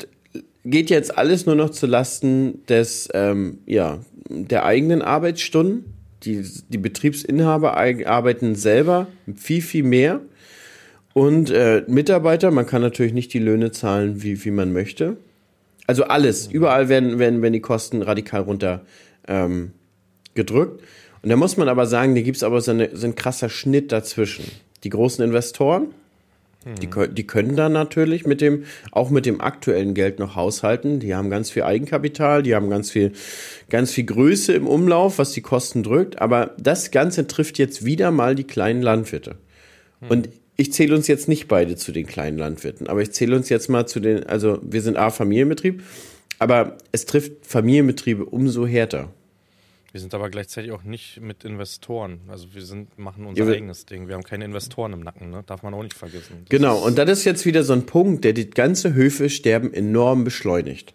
[0.65, 5.95] geht jetzt alles nur noch zu Lasten des, ähm, ja, der eigenen Arbeitsstunden.
[6.25, 10.21] Die, die Betriebsinhaber arbeiten selber viel, viel mehr.
[11.15, 15.17] Und äh, Mitarbeiter, man kann natürlich nicht die Löhne zahlen, wie, wie man möchte.
[15.87, 18.85] Also alles, überall werden, werden, werden die Kosten radikal runter
[19.27, 19.73] ähm,
[20.35, 20.83] gedrückt.
[21.23, 23.49] Und da muss man aber sagen, da gibt es aber so, eine, so ein krasser
[23.49, 24.45] Schnitt dazwischen.
[24.85, 25.89] Die großen Investoren,
[26.81, 31.01] die, kö- die können dann natürlich mit dem, auch mit dem aktuellen Geld noch haushalten.
[31.01, 33.13] Die haben ganz viel Eigenkapital, die haben ganz viel,
[33.71, 36.21] ganz viel Größe im Umlauf, was die Kosten drückt.
[36.21, 39.37] Aber das Ganze trifft jetzt wieder mal die kleinen Landwirte.
[40.09, 43.49] Und ich zähle uns jetzt nicht beide zu den kleinen Landwirten, aber ich zähle uns
[43.49, 45.83] jetzt mal zu den, also wir sind A, Familienbetrieb,
[46.39, 49.13] aber es trifft Familienbetriebe umso härter.
[49.93, 52.21] Wir sind aber gleichzeitig auch nicht mit Investoren.
[52.29, 54.07] Also wir sind, machen unser Ja, eigenes Ding.
[54.07, 55.43] Wir haben keine Investoren im Nacken, ne?
[55.47, 56.43] Darf man auch nicht vergessen.
[56.43, 59.75] Das Genau, und das ist jetzt wieder so ein Punkt, der die ganze Höfe sterben
[59.75, 60.95] enorm beschleunigt.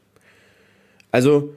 [1.12, 1.54] Also,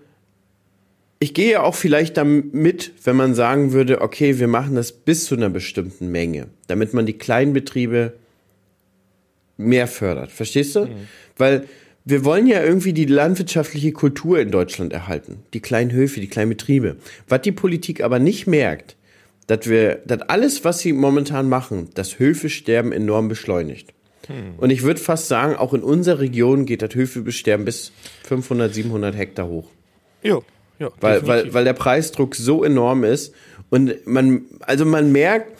[1.20, 5.26] ich gehe ja auch vielleicht damit, wenn man sagen würde, okay, wir machen das bis
[5.26, 8.14] zu einer bestimmten Menge, damit man die Kleinbetriebe
[9.56, 10.30] mehr fördert.
[10.30, 10.88] Verstehst du?
[11.36, 11.68] Weil
[12.08, 15.42] wir wollen ja irgendwie die landwirtschaftliche Kultur in Deutschland erhalten.
[15.52, 16.96] Die kleinen Höfe, die kleinen Betriebe.
[17.28, 18.96] Was die Politik aber nicht merkt,
[19.46, 23.92] dass wir, dass alles, was sie momentan machen, das Höfesterben enorm beschleunigt.
[24.58, 27.92] Und ich würde fast sagen, auch in unserer Region geht das Höfesterben bis
[28.24, 29.68] 500, 700 Hektar hoch.
[30.22, 30.44] Jo,
[30.78, 33.34] ja, Weil, weil, weil der Preisdruck so enorm ist.
[33.70, 35.58] Und man, also man merkt,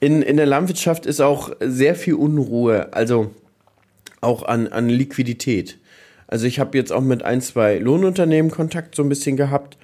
[0.00, 3.30] in, in der Landwirtschaft ist auch sehr viel Unruhe, also
[4.20, 5.78] auch an, an Liquidität.
[6.28, 9.76] Also ich habe jetzt auch mit ein, zwei Lohnunternehmen Kontakt so ein bisschen gehabt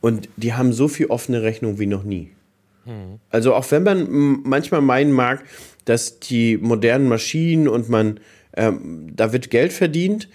[0.00, 2.30] und die haben so viel offene Rechnung wie noch nie.
[3.30, 4.06] Also auch wenn man
[4.44, 5.42] manchmal meinen mag,
[5.86, 8.20] dass die modernen Maschinen und man,
[8.56, 10.28] ähm, da wird Geld verdient,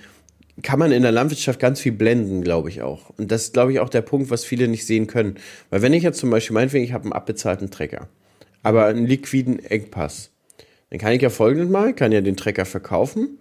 [0.63, 3.09] kann man in der Landwirtschaft ganz viel blenden, glaube ich auch.
[3.17, 5.35] Und das ist, glaube ich, auch der Punkt, was viele nicht sehen können.
[5.69, 8.07] Weil wenn ich jetzt zum Beispiel meinetwegen, ich habe einen abbezahlten Trecker,
[8.63, 10.31] aber einen liquiden Engpass,
[10.89, 13.37] dann kann ich ja folgendes machen, kann ja den Trecker verkaufen.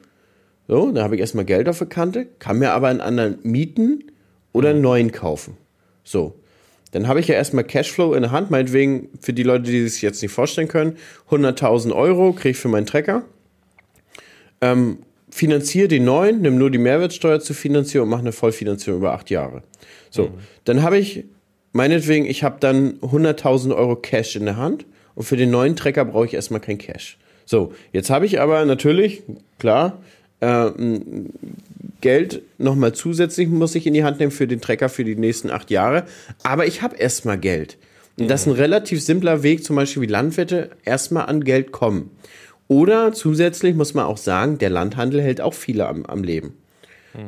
[0.66, 4.04] So, dann habe ich erstmal Geld auf der Kante, kann mir aber einen anderen mieten
[4.52, 5.56] oder einen neuen kaufen.
[6.04, 6.34] So.
[6.92, 10.00] Dann habe ich ja erstmal Cashflow in der Hand, meinetwegen für die Leute, die sich
[10.00, 10.96] jetzt nicht vorstellen können,
[11.28, 13.24] 100.000 Euro kriege ich für meinen Trecker.
[14.60, 14.98] Ähm,
[15.28, 19.28] finanziere den neuen, nimm nur die Mehrwertsteuer zur Finanzierung und mache eine Vollfinanzierung über acht
[19.28, 19.64] Jahre.
[20.08, 20.30] So,
[20.62, 21.24] dann habe ich,
[21.72, 26.04] meinetwegen, ich habe dann 100.000 Euro Cash in der Hand und für den neuen Trecker
[26.04, 27.18] brauche ich erstmal kein Cash.
[27.44, 29.24] So, jetzt habe ich aber natürlich,
[29.58, 29.98] klar,
[30.44, 31.30] äh, m,
[32.00, 35.50] Geld nochmal zusätzlich muss ich in die Hand nehmen für den Trecker für die nächsten
[35.50, 36.04] acht Jahre.
[36.42, 37.78] Aber ich habe erstmal Geld.
[38.18, 42.10] Und das ist ein relativ simpler Weg, zum Beispiel wie Landwirte erstmal an Geld kommen.
[42.68, 46.54] Oder zusätzlich muss man auch sagen, der Landhandel hält auch viele am, am Leben.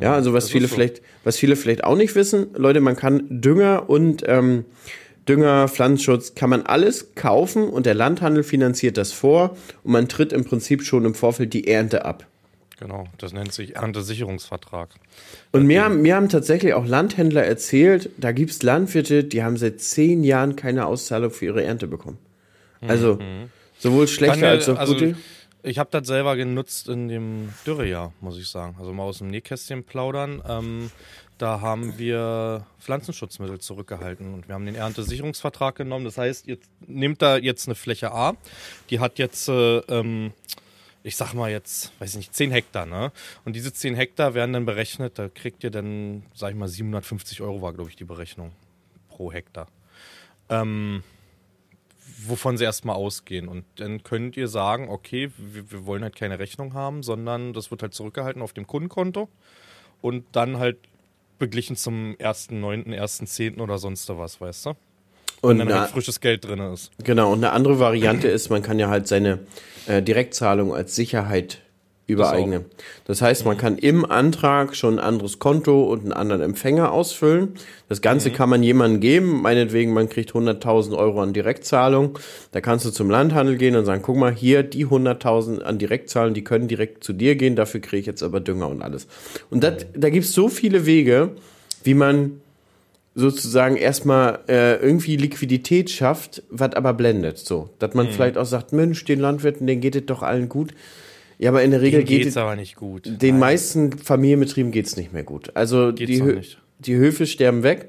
[0.01, 0.75] Ja, also was viele so.
[0.75, 4.65] vielleicht, was viele vielleicht auch nicht wissen, Leute, man kann Dünger und ähm,
[5.29, 10.33] Dünger, Pflanzenschutz, kann man alles kaufen und der Landhandel finanziert das vor und man tritt
[10.33, 12.27] im Prinzip schon im Vorfeld die Ernte ab.
[12.79, 14.91] Genau, das nennt sich Erntesicherungsvertrag.
[15.53, 19.81] Und mir haben, mir haben tatsächlich auch Landhändler erzählt, da gibt's Landwirte, die haben seit
[19.81, 22.19] zehn Jahren keine Auszahlung für ihre Ernte bekommen.
[22.83, 23.19] Also
[23.79, 25.17] sowohl schlechte Kann als auch also, gute.
[25.63, 28.77] Ich habe das selber genutzt in dem Dürrejahr, muss ich sagen.
[28.79, 30.43] Also mal aus dem Nähkästchen plaudern.
[30.47, 30.91] Ähm,
[31.39, 36.05] da haben wir Pflanzenschutzmittel zurückgehalten und wir haben den Erntesicherungsvertrag genommen.
[36.05, 38.35] Das heißt, jetzt nimmt da jetzt eine Fläche A,
[38.91, 40.33] die hat jetzt äh, ähm,
[41.07, 43.13] ich sag mal jetzt, weiß ich nicht, 10 Hektar, ne?
[43.45, 47.43] Und diese 10 Hektar werden dann berechnet, da kriegt ihr dann, sag ich mal, 750
[47.43, 48.51] Euro war, glaube ich, die Berechnung
[49.09, 49.69] pro Hektar.
[50.49, 51.05] Ähm,
[52.25, 53.47] wovon sie erstmal ausgehen.
[53.47, 57.71] Und dann könnt ihr sagen, okay, wir, wir wollen halt keine Rechnung haben, sondern das
[57.71, 59.29] wird halt zurückgehalten auf dem Kundenkonto
[60.03, 60.79] und dann halt
[61.39, 63.61] beglichen zum 1.9., 1.10.
[63.61, 64.75] oder sonst was, weißt du?
[65.43, 66.91] Und Wenn dann halt frisches Geld drin ist.
[67.03, 69.41] genau, und eine andere Variante ist, man kann ja halt seine
[69.87, 71.59] äh, Direktzahlung als Sicherheit
[72.07, 72.65] übereignen.
[73.05, 77.55] Das heißt, man kann im Antrag schon ein anderes Konto und einen anderen Empfänger ausfüllen.
[77.89, 82.19] Das Ganze kann man jemandem geben, meinetwegen, man kriegt 100.000 Euro an Direktzahlung.
[82.53, 86.35] Da kannst du zum Landhandel gehen und sagen, guck mal, hier die 100.000 an Direktzahlen,
[86.35, 89.09] die können direkt zu dir gehen, dafür kriege ich jetzt aber Dünger und alles.
[89.51, 91.31] Und dat, da gibt's so viele Wege,
[91.83, 92.41] wie man
[93.19, 97.39] sozusagen erstmal äh, irgendwie Liquidität schafft, was aber blendet.
[97.39, 97.97] So, dass Mhm.
[97.97, 100.73] man vielleicht auch sagt, Mensch, den Landwirten, denen geht es doch allen gut.
[101.39, 103.07] Ja, aber in der Regel geht es aber nicht gut.
[103.07, 103.39] den Nein.
[103.41, 105.51] meisten Familienbetrieben geht's nicht mehr gut.
[105.55, 106.41] Also Geht's die, Hö
[106.79, 107.89] die Höfe sterben weg,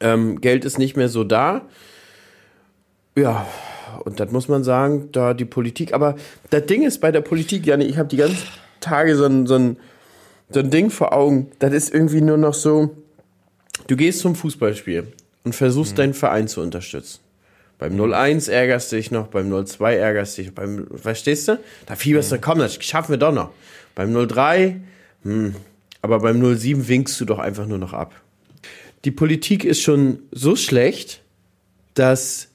[0.00, 1.62] ähm, Geld ist nicht mehr so da.
[3.16, 3.46] Ja,
[4.04, 6.16] und das muss man sagen, da die Politik, aber
[6.50, 8.38] das Ding ist bei der Politik, Janne, ich habe die ganzen
[8.80, 9.76] Tage so ein, so, ein,
[10.50, 12.90] so ein Ding vor Augen, das ist irgendwie nur noch so,
[13.86, 15.00] du gehst zum Fußballspiel
[15.44, 15.52] und Mhm.
[15.52, 17.20] versuchst deinen Verein zu unterstützen.
[17.78, 21.58] Beim 0-1 ärgerst du dich noch, beim 0-2 ärgerst du dich, beim, verstehst du?
[21.86, 22.36] Da fieberst Mhm.
[22.36, 23.50] du, komm, das schaffen wir doch noch.
[23.96, 24.76] Beim 0-3,
[25.24, 25.56] hm,
[26.00, 28.14] aber beim 0-7 winkst du doch einfach nur noch ab.
[29.04, 31.22] Die Politik ist schon so schlecht,
[31.94, 32.48] dass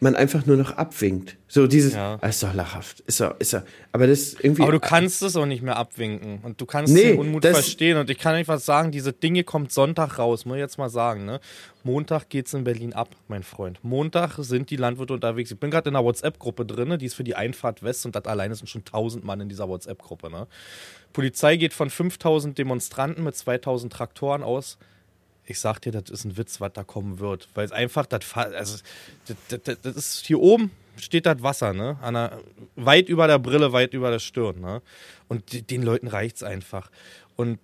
[0.00, 1.36] man einfach nur noch abwinkt.
[1.48, 2.18] So dieses, Ja.
[2.20, 4.62] ah, ist doch lachhaft, ist doch, ist doch, aber das irgendwie.
[4.62, 6.38] Aber du kannst es auch nicht mehr abwinken.
[6.42, 7.96] Und du kannst Nee, den Unmut verstehen.
[7.98, 11.24] Und ich kann einfach sagen, diese Dinge kommt Sonntag raus, muss ich jetzt mal sagen.
[11.24, 11.40] Ne?
[11.82, 13.80] Montag geht's in Berlin ab, mein Freund.
[13.82, 15.50] Montag sind die Landwirte unterwegs.
[15.50, 18.24] Ich bin gerade in einer WhatsApp-Gruppe drin, die ist für die Einfahrt West und das
[18.26, 20.30] alleine sind schon 1000 Mann in dieser WhatsApp-Gruppe.
[20.30, 20.46] Ne?
[21.12, 24.78] Polizei geht von 5000 Demonstranten mit 2000 Traktoren aus.
[25.48, 27.48] Ich sag dir, das ist ein Witz, was da kommen wird.
[27.54, 28.78] Weil es einfach, das, also,
[29.26, 31.96] das, das, das ist hier oben steht das Wasser, ne?
[32.02, 32.40] Der,
[32.76, 34.82] weit über der Brille, weit über der Stirn, ne?
[35.28, 36.90] Und den Leuten reicht's einfach.
[37.36, 37.58] Und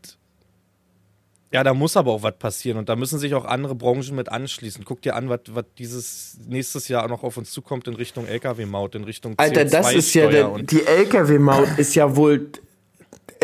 [1.53, 4.29] ja, da muss aber auch was passieren und da müssen sich auch andere Branchen mit
[4.29, 4.85] anschließen.
[4.85, 9.05] Guck dir an, was dieses nächstes Jahr noch auf uns zukommt in Richtung LKW-Maut, in
[9.05, 12.51] Richtung Alter, das ist ja CO2-Steuer der, die LKW-Maut ist ja wohl.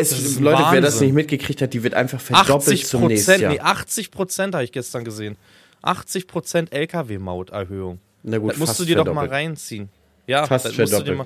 [0.01, 1.07] Es, Leute, wer das Wahnsinn.
[1.07, 3.51] nicht mitgekriegt hat, die wird einfach verdoppelt 80 zum nächsten Jahr.
[3.53, 5.37] nee, 80 Prozent habe ich gestern gesehen.
[5.83, 7.99] 80 Prozent LKW-Mauterhöhung.
[8.23, 9.89] Na gut, das musst du dir doch mal reinziehen.
[10.27, 11.17] Ja, Fast das musst du dir verdoppelt.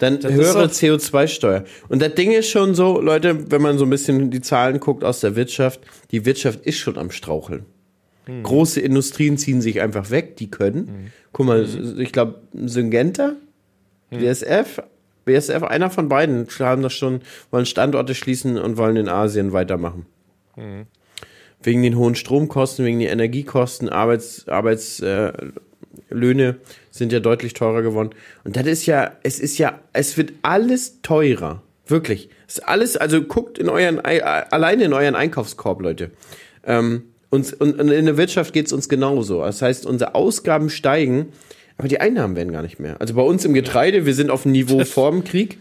[0.00, 0.20] mal.
[0.20, 1.64] Dann höhere so- CO2-Steuer.
[1.88, 5.04] Und das Ding ist schon so, Leute, wenn man so ein bisschen die Zahlen guckt
[5.04, 7.66] aus der Wirtschaft, die Wirtschaft ist schon am Straucheln.
[8.24, 8.42] Hm.
[8.42, 11.12] Große Industrien ziehen sich einfach weg, die können.
[11.32, 11.66] Guck mal,
[11.98, 13.34] ich glaube, Syngenta,
[14.10, 14.18] Hm.
[14.20, 14.82] BSF,
[15.28, 20.06] BSF, einer von beiden haben das schon, wollen Standorte schließen und wollen in Asien weitermachen.
[20.54, 20.86] Hm.
[21.62, 25.28] Wegen den hohen Stromkosten, wegen den Energiekosten, Arbeits, Arbeitslöhne
[26.10, 26.54] äh,
[26.90, 28.10] sind ja deutlich teurer geworden.
[28.44, 31.62] Und das ist ja, es ist ja, es wird alles teurer.
[31.86, 32.28] Wirklich.
[32.46, 36.10] Es ist alles, also guckt in euren, Ei- alleine in euren Einkaufskorb, Leute.
[36.64, 39.40] Ähm, uns, und, und in der Wirtschaft geht es uns genauso.
[39.40, 41.32] Das heißt, unsere Ausgaben steigen,
[41.78, 43.00] aber die Einnahmen werden gar nicht mehr.
[43.00, 45.58] Also bei uns im Getreide, wir sind auf dem Niveau vor dem Krieg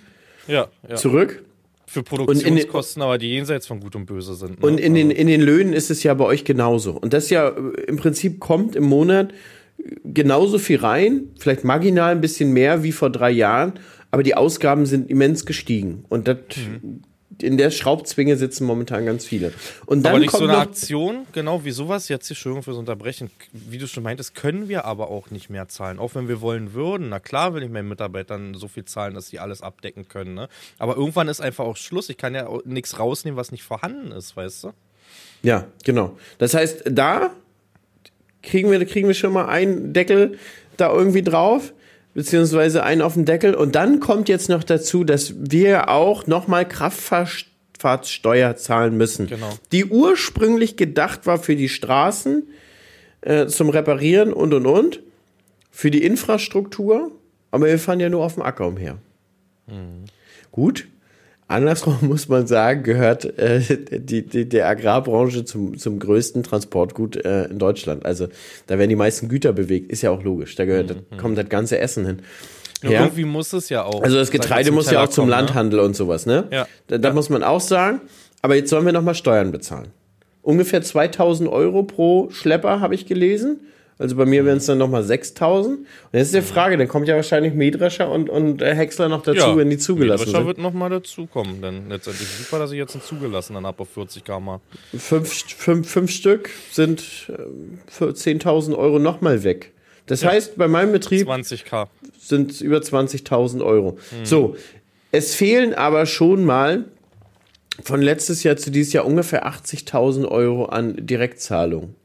[0.48, 0.96] Ja, ja.
[0.96, 1.44] zurück.
[1.90, 4.60] Für den- Produktionskosten, aber die jenseits von Gut und Böse sind.
[4.62, 4.68] Ne?
[4.68, 6.92] Und in den, in den Löhnen ist es ja bei euch genauso.
[6.92, 9.32] Und das ja äh, im Prinzip kommt im Monat
[9.78, 13.74] äh, genauso viel rein, vielleicht marginal ein bisschen mehr wie vor drei Jahren,
[14.12, 16.04] aber die Ausgaben sind immens gestiegen.
[16.10, 16.38] Und das,
[17.42, 19.54] in der Schraubzwinge sitzen momentan ganz viele.
[19.86, 23.30] Und dann aber nicht kommt so eine Aktion, genau wie sowas, jetzt Entschuldigung fürs Unterbrechen,
[23.52, 26.74] wie du schon meintest, können wir aber auch nicht mehr zahlen, auch wenn wir wollen
[26.74, 27.10] würden.
[27.10, 30.34] Na klar will ich meinen Mitarbeitern so viel zahlen, dass sie alles abdecken können.
[30.34, 30.50] Ne?
[30.80, 32.10] Aber irgendwann ist einfach auch Schluss.
[32.10, 34.74] Ich kann ja nichts rausnehmen, was nicht vorhanden ist, weißt du?
[35.44, 36.18] Ja, genau.
[36.40, 37.32] Das heißt, da
[38.42, 40.40] kriegen wir, kriegen wir schon mal einen Deckel
[40.78, 41.74] da irgendwie drauf,
[42.18, 43.54] beziehungsweise einen auf den Deckel.
[43.54, 49.28] Und dann kommt jetzt noch dazu, dass wir auch nochmal Kraftfahrtsteuer zahlen müssen.
[49.28, 49.54] Genau.
[49.72, 52.48] Die ursprünglich gedacht war für die Straßen
[53.22, 55.04] äh, zum Reparieren und und und,
[55.70, 57.12] für die Infrastruktur,
[57.52, 58.98] aber wir fahren ja nur auf dem Acker umher.
[60.52, 60.88] Gut.
[61.48, 63.62] Andersrum muss man sagen, gehört äh,
[64.00, 68.06] die, die, der Agrarbranche zum, zum größten Transportgut äh, in Deutschland.
[68.06, 68.28] Also
[68.68, 70.56] da werden die meisten Güter bewegt, ist ja auch logisch.
[70.56, 72.22] Da gehört, da kommt das ganze Essen hin.
[72.84, 73.02] Ja, Ja.
[73.04, 74.04] Irgendwie muss es ja auch.
[74.04, 75.36] Also das Getreide muss ja auch zum kommen, ne?
[75.38, 76.48] Landhandel und sowas, ne?
[76.52, 76.68] Ja.
[76.88, 78.02] Da, da muss man auch sagen.
[78.42, 79.88] Aber jetzt sollen wir nochmal Steuern bezahlen.
[80.42, 83.62] Ungefähr 2000 Euro pro Schlepper habe ich gelesen.
[84.00, 85.80] Also bei mir wären es dann nochmal 6000.
[85.80, 89.58] Und jetzt ist die Frage, dann kommt ja wahrscheinlich Mähdrescher und, und Häcksler noch dazu,
[89.58, 90.48] wenn die zugelassen Mähdrescher sind.
[90.48, 91.62] wird nochmal dazukommen.
[91.62, 94.60] Denn letztendlich super, dass ich jetzt einen zugelassenen ab auf 40 km.
[94.96, 99.74] Fünf, fünf, fünf Stück sind ähm, für 10.000 Euro nochmal weg.
[100.06, 101.88] Das heißt, bei meinem Betrieb 20k.
[102.18, 103.98] sind es über 20.000 Euro.
[104.24, 104.56] So,
[105.12, 106.86] es fehlen aber schon mal
[107.84, 111.96] von letztes Jahr zu dieses Jahr ungefähr 80.000 Euro an Direktzahlung.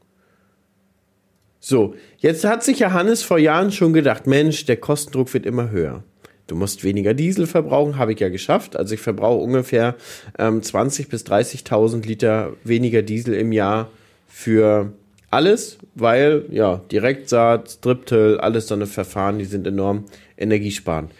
[1.65, 5.69] So, jetzt hat sich ja Hannes vor Jahren schon gedacht, Mensch, der Kostendruck wird immer
[5.69, 6.03] höher.
[6.45, 8.75] Du musst weniger Diesel verbrauchen, habe ich ja geschafft.
[8.75, 9.95] Also ich verbrauche ungefähr
[10.37, 13.89] ähm, 20.000 bis 30.000 Liter weniger Diesel im Jahr
[14.27, 14.91] für
[15.29, 20.03] alles, weil ja, Direktsaat, Striptill, alles so eine Verfahren, die sind enorm
[20.35, 21.13] energiesparend.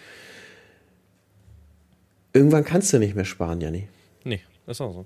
[2.33, 3.87] Irgendwann kannst du nicht mehr sparen, Janni.
[4.25, 5.05] Nee, ist auch so.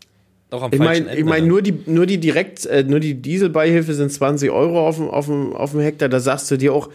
[0.52, 3.94] Auch am Ich meine, ich mein, nur die, nur die direkt, äh, nur die Dieselbeihilfe
[3.94, 6.10] sind 20 Euro auf dem, auf dem, auf dem Hektar.
[6.10, 6.90] Da sagst du dir auch,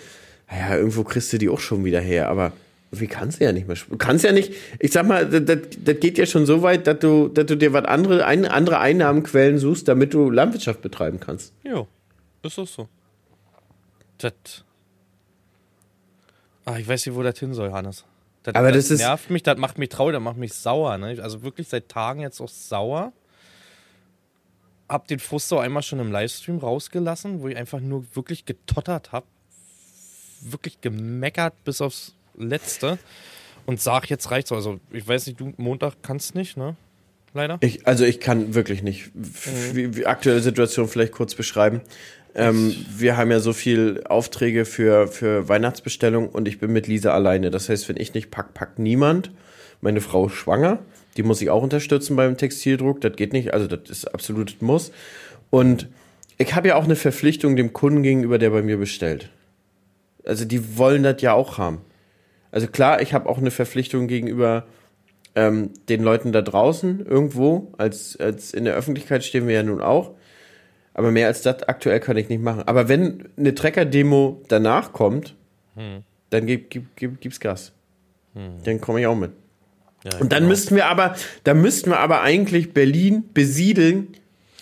[0.50, 2.52] naja, irgendwo kriegst du die auch schon wieder her, aber
[2.90, 6.00] wie kannst du ja nicht mehr kannst ja nicht, ich sag mal, das, das, das
[6.00, 9.58] geht ja schon so weit, dass du, dass du dir was andere, ein, andere Einnahmenquellen
[9.58, 11.54] suchst, damit du Landwirtschaft betreiben kannst.
[11.64, 11.88] Jo,
[12.42, 12.88] ist auch so.
[14.18, 14.32] Das.
[16.64, 18.04] Ah, ich weiß nicht, wo das hin soll, Hannes.
[18.42, 20.98] Das, Aber das ist- nervt mich, das macht mich traurig, das macht mich sauer.
[20.98, 21.18] Ne?
[21.22, 23.12] Also wirklich seit Tagen jetzt auch sauer.
[24.92, 29.10] Hab den Frust so einmal schon im Livestream rausgelassen, wo ich einfach nur wirklich getottert
[29.10, 29.24] hab.
[30.42, 32.98] Wirklich gemeckert bis aufs Letzte.
[33.64, 34.52] Und sag, jetzt reicht's.
[34.52, 36.76] Also, ich weiß nicht, du Montag kannst nicht, ne?
[37.32, 37.56] Leider.
[37.60, 41.80] Ich, also ich kann wirklich nicht f- wie, wie aktuelle Situation vielleicht kurz beschreiben.
[42.34, 47.14] Ähm, wir haben ja so viel Aufträge für, für Weihnachtsbestellung und ich bin mit Lisa
[47.14, 47.50] alleine.
[47.50, 49.30] Das heißt, wenn ich nicht pack, packt niemand.
[49.80, 50.80] Meine Frau ist schwanger,
[51.16, 53.00] die muss ich auch unterstützen beim Textildruck.
[53.00, 54.92] Das geht nicht, also das ist absolut Muss.
[55.50, 55.88] Und
[56.38, 59.30] ich habe ja auch eine Verpflichtung dem Kunden gegenüber, der bei mir bestellt.
[60.24, 61.82] Also die wollen das ja auch haben.
[62.50, 64.66] Also klar, ich habe auch eine Verpflichtung gegenüber
[65.34, 69.80] ähm, den Leuten da draußen irgendwo, als, als in der Öffentlichkeit stehen wir ja nun
[69.80, 70.12] auch.
[70.94, 72.64] Aber mehr als das aktuell kann ich nicht machen.
[72.66, 75.34] Aber wenn eine Trecker-Demo danach kommt,
[76.28, 77.72] dann gibt, gibt, gibt, gibt's Gas.
[78.64, 79.32] Dann komme ich auch mit.
[80.04, 80.48] Ja, Und dann genau.
[80.50, 84.08] müssten wir aber, dann müssten wir aber eigentlich Berlin besiedeln,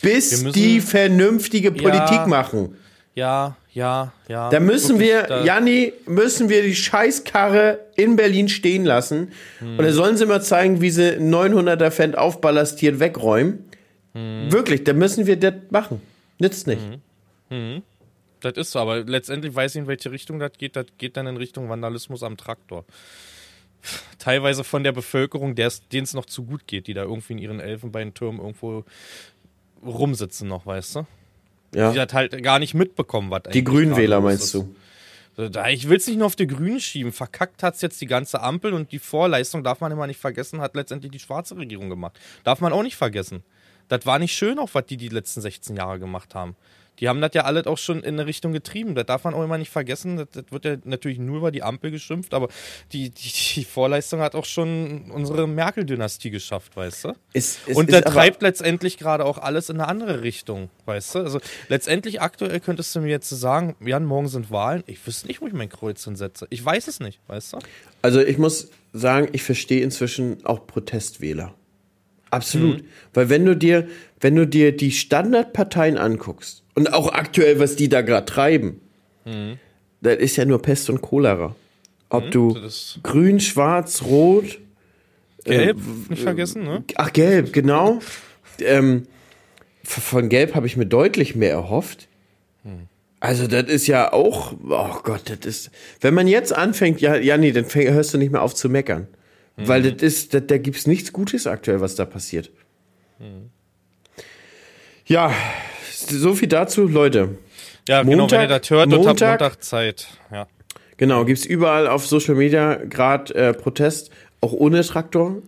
[0.02, 2.76] bis müssen- die vernünftige Politik machen.
[3.14, 4.50] Ja, ja, ja.
[4.50, 9.32] Da müssen wir, da- Janni, müssen wir die Scheißkarre in Berlin stehen lassen.
[9.60, 9.78] Hm.
[9.78, 13.64] Und dann sollen sie mal zeigen, wie sie 900er Fendt aufballastiert wegräumen.
[14.14, 14.50] Hm.
[14.52, 16.00] Wirklich, da müssen wir das machen.
[16.38, 16.80] Nützt nicht.
[18.40, 20.76] Das ist so, aber letztendlich weiß ich, in welche Richtung das geht.
[20.76, 22.84] Das geht dann in Richtung Vandalismus am Traktor.
[24.18, 27.60] Teilweise von der Bevölkerung, denen es noch zu gut geht, die da irgendwie in ihren
[27.60, 28.84] Elfenbeintürmen irgendwo
[29.84, 31.06] rumsitzen noch, weißt du?
[31.74, 31.92] Ja.
[31.92, 34.74] Die das halt gar nicht mitbekommen, was Die eigentlich Grünwähler meinst du?
[35.72, 37.12] Ich will es nicht nur auf die Grünen schieben.
[37.12, 40.60] Verkackt hat es jetzt die ganze Ampel und die Vorleistung, darf man immer nicht vergessen,
[40.60, 42.18] hat letztendlich die schwarze Regierung gemacht.
[42.44, 43.42] Darf man auch nicht vergessen.
[43.88, 46.56] Das war nicht schön, auch was die die letzten 16 Jahre gemacht haben.
[47.00, 48.94] Die haben das ja alles auch schon in eine Richtung getrieben.
[48.94, 50.16] Das darf man auch immer nicht vergessen.
[50.18, 52.48] Das, das wird ja natürlich nur über die Ampel geschimpft, aber
[52.92, 57.12] die, die, die Vorleistung hat auch schon unsere Merkel-Dynastie geschafft, weißt du?
[57.32, 61.18] Ist, ist, und der treibt letztendlich gerade auch alles in eine andere Richtung, weißt du?
[61.20, 64.84] Also letztendlich aktuell könntest du mir jetzt sagen, Jan, morgen sind Wahlen.
[64.86, 66.46] Ich wüsste nicht, wo ich mein Kreuz hinsetze.
[66.50, 67.58] Ich weiß es nicht, weißt du?
[68.02, 71.54] Also ich muss sagen, ich verstehe inzwischen auch Protestwähler.
[72.30, 72.84] Absolut.
[73.14, 73.88] Weil wenn du dir,
[74.20, 78.80] wenn du dir die Standardparteien anguckst und auch aktuell, was die da gerade treiben,
[80.00, 81.54] das ist ja nur Pest und Cholera.
[82.08, 84.58] Ob du das ist- grün, schwarz, rot,
[85.44, 86.84] Gelb, äh, nicht vergessen, ne?
[86.96, 88.00] ach gelb, genau.
[88.60, 89.06] ähm,
[89.84, 92.08] von gelb habe ich mir deutlich mehr erhofft.
[93.20, 97.36] Also das ist ja auch, oh Gott, das ist, wenn man jetzt anfängt, ja, ja
[97.36, 99.08] nee, dann fäng, hörst du nicht mehr auf zu meckern.
[99.66, 102.50] Weil das ist, das, da gibt's nichts Gutes aktuell, was da passiert.
[105.06, 105.32] Ja,
[105.92, 107.36] so viel dazu, Leute.
[107.88, 110.08] Ja, genau, wenn Montag- ihr das hört und habt Montag- Montag Zeit.
[110.30, 110.46] Ja.
[110.96, 115.42] Genau, gibt's überall auf Social Media gerade äh, Protest, auch ohne Traktor.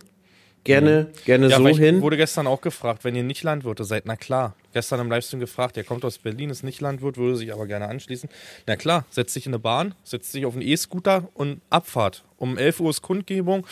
[0.63, 2.01] Gerne, gerne Ja, so ich hin.
[2.01, 4.55] wurde gestern auch gefragt, wenn ihr nicht Landwirte seid, na klar.
[4.73, 7.87] Gestern im Livestream gefragt, der kommt aus Berlin, ist nicht Landwirt, würde sich aber gerne
[7.87, 8.29] anschließen.
[8.65, 12.23] Na klar, setzt sich in eine Bahn, setzt sich auf einen E-Scooter und Abfahrt.
[12.37, 13.65] Um 11 Uhr ist Kundgebung.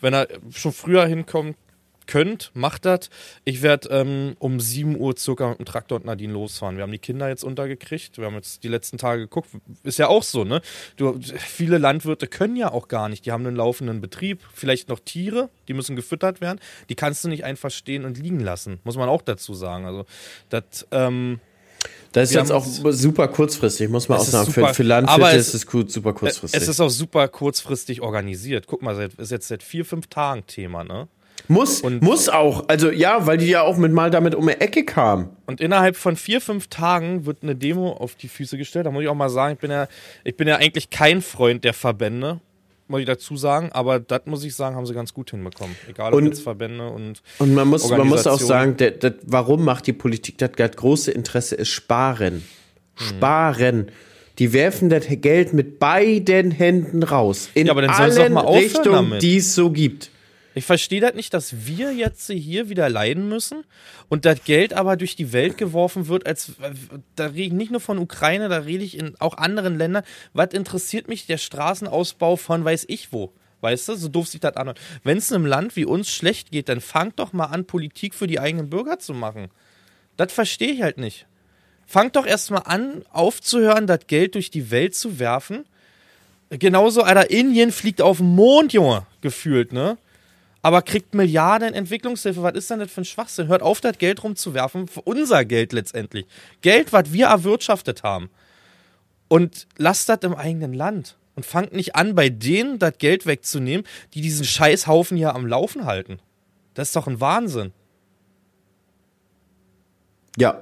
[0.00, 1.56] Wenn er schon früher hinkommt,
[2.08, 3.08] könnt, macht das.
[3.44, 6.74] Ich werde ähm, um 7 Uhr circa mit dem Traktor und Nadine losfahren.
[6.76, 8.18] Wir haben die Kinder jetzt untergekriegt.
[8.18, 9.50] Wir haben jetzt die letzten Tage geguckt.
[9.84, 10.60] Ist ja auch so, ne?
[10.96, 13.24] Du, viele Landwirte können ja auch gar nicht.
[13.26, 16.58] Die haben einen laufenden Betrieb, vielleicht noch Tiere, die müssen gefüttert werden.
[16.88, 18.80] Die kannst du nicht einfach stehen und liegen lassen.
[18.82, 19.84] Muss man auch dazu sagen.
[19.84, 20.04] Also,
[20.48, 21.38] das, ähm,
[22.12, 24.50] Das ist jetzt auch super kurzfristig, muss man auch Es sagen.
[24.50, 26.60] Für, super- für Landwirte aber ist es- es gut, super kurzfristig.
[26.60, 28.66] Es ist auch super kurzfristig organisiert.
[28.66, 31.06] Guck mal, seit, ist jetzt seit vier, fünf Tagen Thema, ne?
[31.48, 32.68] Muss, und- muss auch.
[32.68, 35.30] Also ja, weil die ja auch mit mal damit um die Ecke kamen.
[35.46, 38.86] Und innerhalb von vier, fünf Tagen wird eine Demo auf die Füße gestellt.
[38.86, 39.88] Da muss ich auch mal sagen, ich bin ja,
[40.24, 42.40] ich bin ja eigentlich kein Freund der Verbände,
[42.86, 43.70] muss ich dazu sagen.
[43.72, 45.74] Aber das muss ich sagen, haben sie ganz gut hinbekommen.
[45.88, 49.14] Egal ob Und- jetzt Verbände und Und man muss, man muss auch sagen, der, der,
[49.24, 50.50] warum macht die Politik das?
[50.56, 52.44] Das große Interesse ist Sparen.
[52.94, 53.90] Sparen.
[54.38, 57.48] Die werfen das Geld mit beiden Händen raus.
[57.54, 60.10] In Ja, aber dann allen Richtungen, die es so gibt.
[60.58, 63.62] Ich verstehe das nicht, dass wir jetzt hier wieder leiden müssen
[64.08, 66.54] und das Geld aber durch die Welt geworfen wird, als
[67.14, 70.02] da rede ich nicht nur von Ukraine, da rede ich in auch anderen Ländern.
[70.32, 73.32] Was interessiert mich der Straßenausbau von weiß ich wo?
[73.60, 74.74] Weißt du, so doof sich das an.
[75.04, 78.26] Wenn es einem Land wie uns schlecht geht, dann fangt doch mal an, Politik für
[78.26, 79.50] die eigenen Bürger zu machen.
[80.16, 81.26] Das verstehe ich halt nicht.
[81.86, 85.66] Fangt doch erstmal an, aufzuhören, das Geld durch die Welt zu werfen.
[86.50, 89.98] Genauso, Alter, Indien fliegt auf den Mond, Junge, gefühlt, ne?
[90.68, 92.42] Aber kriegt Milliarden Entwicklungshilfe.
[92.42, 93.48] Was ist denn das für ein Schwachsinn?
[93.48, 94.86] Hört auf, das Geld rumzuwerfen.
[94.86, 96.26] Für unser Geld letztendlich.
[96.60, 98.28] Geld, was wir erwirtschaftet haben.
[99.28, 101.16] Und lasst das im eigenen Land.
[101.34, 105.86] Und fangt nicht an, bei denen das Geld wegzunehmen, die diesen Scheißhaufen hier am Laufen
[105.86, 106.18] halten.
[106.74, 107.72] Das ist doch ein Wahnsinn.
[110.36, 110.60] Ja.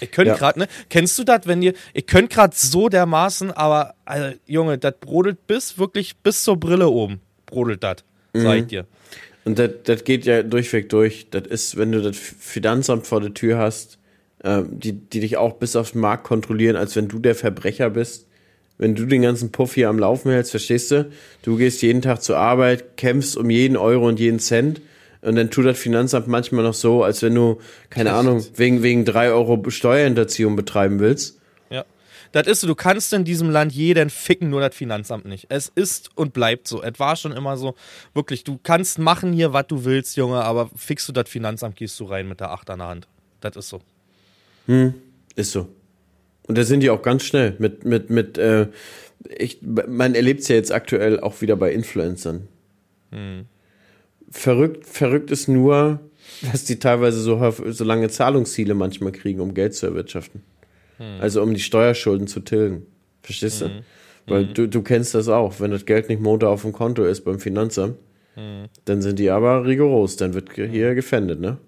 [0.00, 0.36] Ich könnte Ja.
[0.36, 0.68] gerade, ne?
[0.90, 5.46] Kennst du das, wenn ihr, ich könnte gerade so dermaßen, aber, also, Junge, das brodelt
[5.46, 7.22] bis, wirklich bis zur Brille oben.
[7.46, 7.96] Brodelt das.
[8.32, 8.86] Sag ich dir.
[9.44, 11.28] Und das, das geht ja durchweg durch.
[11.30, 13.98] Das ist, wenn du das Finanzamt vor der Tür hast,
[14.42, 18.26] äh, die, die dich auch bis aufs Markt kontrollieren, als wenn du der Verbrecher bist.
[18.76, 21.10] Wenn du den ganzen Puff hier am Laufen hältst, verstehst du?
[21.42, 24.80] Du gehst jeden Tag zur Arbeit, kämpfst um jeden Euro und jeden Cent.
[25.20, 29.04] Und dann tut das Finanzamt manchmal noch so, als wenn du, keine Ahnung, wegen, wegen
[29.04, 31.38] drei Euro Steuerhinterziehung betreiben willst.
[32.34, 35.46] Das ist so, du kannst in diesem Land jeden ficken, nur das Finanzamt nicht.
[35.50, 36.82] Es ist und bleibt so.
[36.82, 37.76] Es war schon immer so,
[38.12, 42.00] wirklich, du kannst machen hier, was du willst, Junge, aber fickst du das Finanzamt, gehst
[42.00, 43.06] du rein mit der Acht an der Hand.
[43.40, 43.80] Das ist so.
[45.36, 45.68] Ist so.
[46.48, 48.66] Und da sind die auch ganz schnell mit, mit, mit, äh,
[49.38, 52.48] ich, man erlebt es ja jetzt aktuell auch wieder bei Influencern.
[54.28, 56.00] Verrückt, verrückt ist nur,
[56.50, 60.42] dass die teilweise so, so lange Zahlungsziele manchmal kriegen, um Geld zu erwirtschaften.
[61.20, 62.86] Also um die Steuerschulden zu tilgen.
[63.22, 63.70] Verstehst du?
[64.26, 65.60] Weil du, du kennst das auch.
[65.60, 67.96] Wenn das Geld nicht Montag auf dem Konto ist beim Finanzamt,
[68.84, 70.16] dann sind die aber rigoros.
[70.16, 71.58] Dann wird hier gefändet, ne?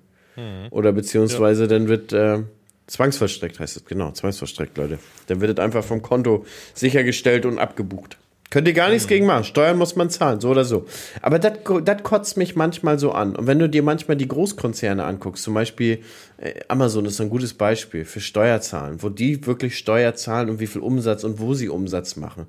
[0.71, 2.43] Oder beziehungsweise dann wird äh,
[2.87, 4.99] zwangsvollstreckt, heißt es, genau, zwangsvollstreckt, Leute.
[5.29, 8.19] Dann wird es einfach vom Konto sichergestellt und abgebucht.
[8.51, 9.45] Könnt ihr gar nichts gegen machen.
[9.45, 10.87] Steuern muss man zahlen, so oder so.
[11.21, 13.35] Aber das kotzt mich manchmal so an.
[13.35, 16.03] Und wenn du dir manchmal die Großkonzerne anguckst, zum Beispiel
[16.39, 20.69] äh, Amazon ist ein gutes Beispiel für Steuerzahlen, wo die wirklich Steuer zahlen und wie
[20.69, 22.47] viel Umsatz und wo sie Umsatz machen.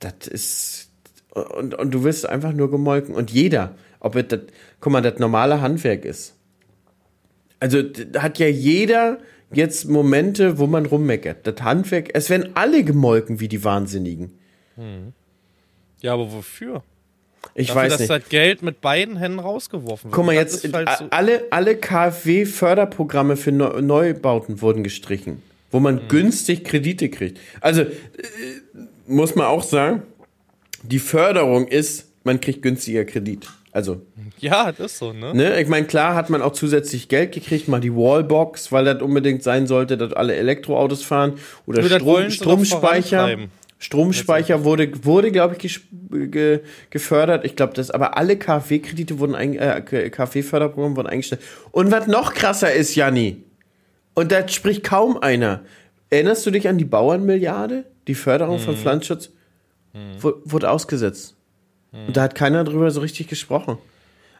[0.00, 0.90] Das ist
[1.30, 3.14] und, und du wirst einfach nur gemolken.
[3.14, 4.40] Und jeder, ob es das,
[4.80, 6.34] guck mal, das normale Handwerk ist.
[7.60, 7.82] Also
[8.18, 9.18] hat ja jeder
[9.52, 11.46] jetzt Momente, wo man rummeckert.
[11.46, 14.32] Das Handwerk, es werden alle gemolken wie die Wahnsinnigen.
[16.00, 16.82] Ja, aber wofür?
[17.54, 18.10] Ich Dafür, weiß dass nicht.
[18.10, 20.14] das Geld mit beiden Händen rausgeworfen wird.
[20.14, 25.78] Guck mal, Das jetzt halt so- alle, alle KfW-Förderprogramme für Neu Neubauten wurden gestrichen, wo
[25.78, 25.82] Mhm.
[25.84, 27.38] man günstig Kredite kriegt.
[27.60, 27.86] Also äh,
[29.06, 30.02] muss man auch sagen,
[30.82, 33.48] die Förderung ist, man kriegt günstiger Kredit.
[33.72, 34.02] Also
[34.38, 35.32] ja, das ist so, ne?
[35.34, 39.00] Ne, ich meine, klar hat man auch zusätzlich Geld gekriegt, mal die Wallbox, weil das
[39.00, 41.34] unbedingt sein sollte, dass alle Elektroautos fahren
[41.66, 43.38] oder Strom, Stromspeicher.
[43.82, 46.60] Stromspeicher wurde, wurde glaube ich, ge,
[46.90, 47.44] gefördert.
[47.46, 51.40] Ich glaube, das, aber alle KfW-Kredite wurden, ein, äh, KfW-Förderprogramme wurden eingestellt.
[51.72, 53.42] Und was noch krasser ist, Janni,
[54.14, 55.62] und da spricht kaum einer.
[56.10, 57.84] Erinnerst du dich an die Bauernmilliarde?
[58.06, 58.60] Die Förderung Mhm.
[58.60, 59.30] von Pflanzenschutz?
[60.20, 61.34] Wu- Wurde ausgesetzt.
[62.06, 63.78] Und da hat keiner drüber so richtig gesprochen.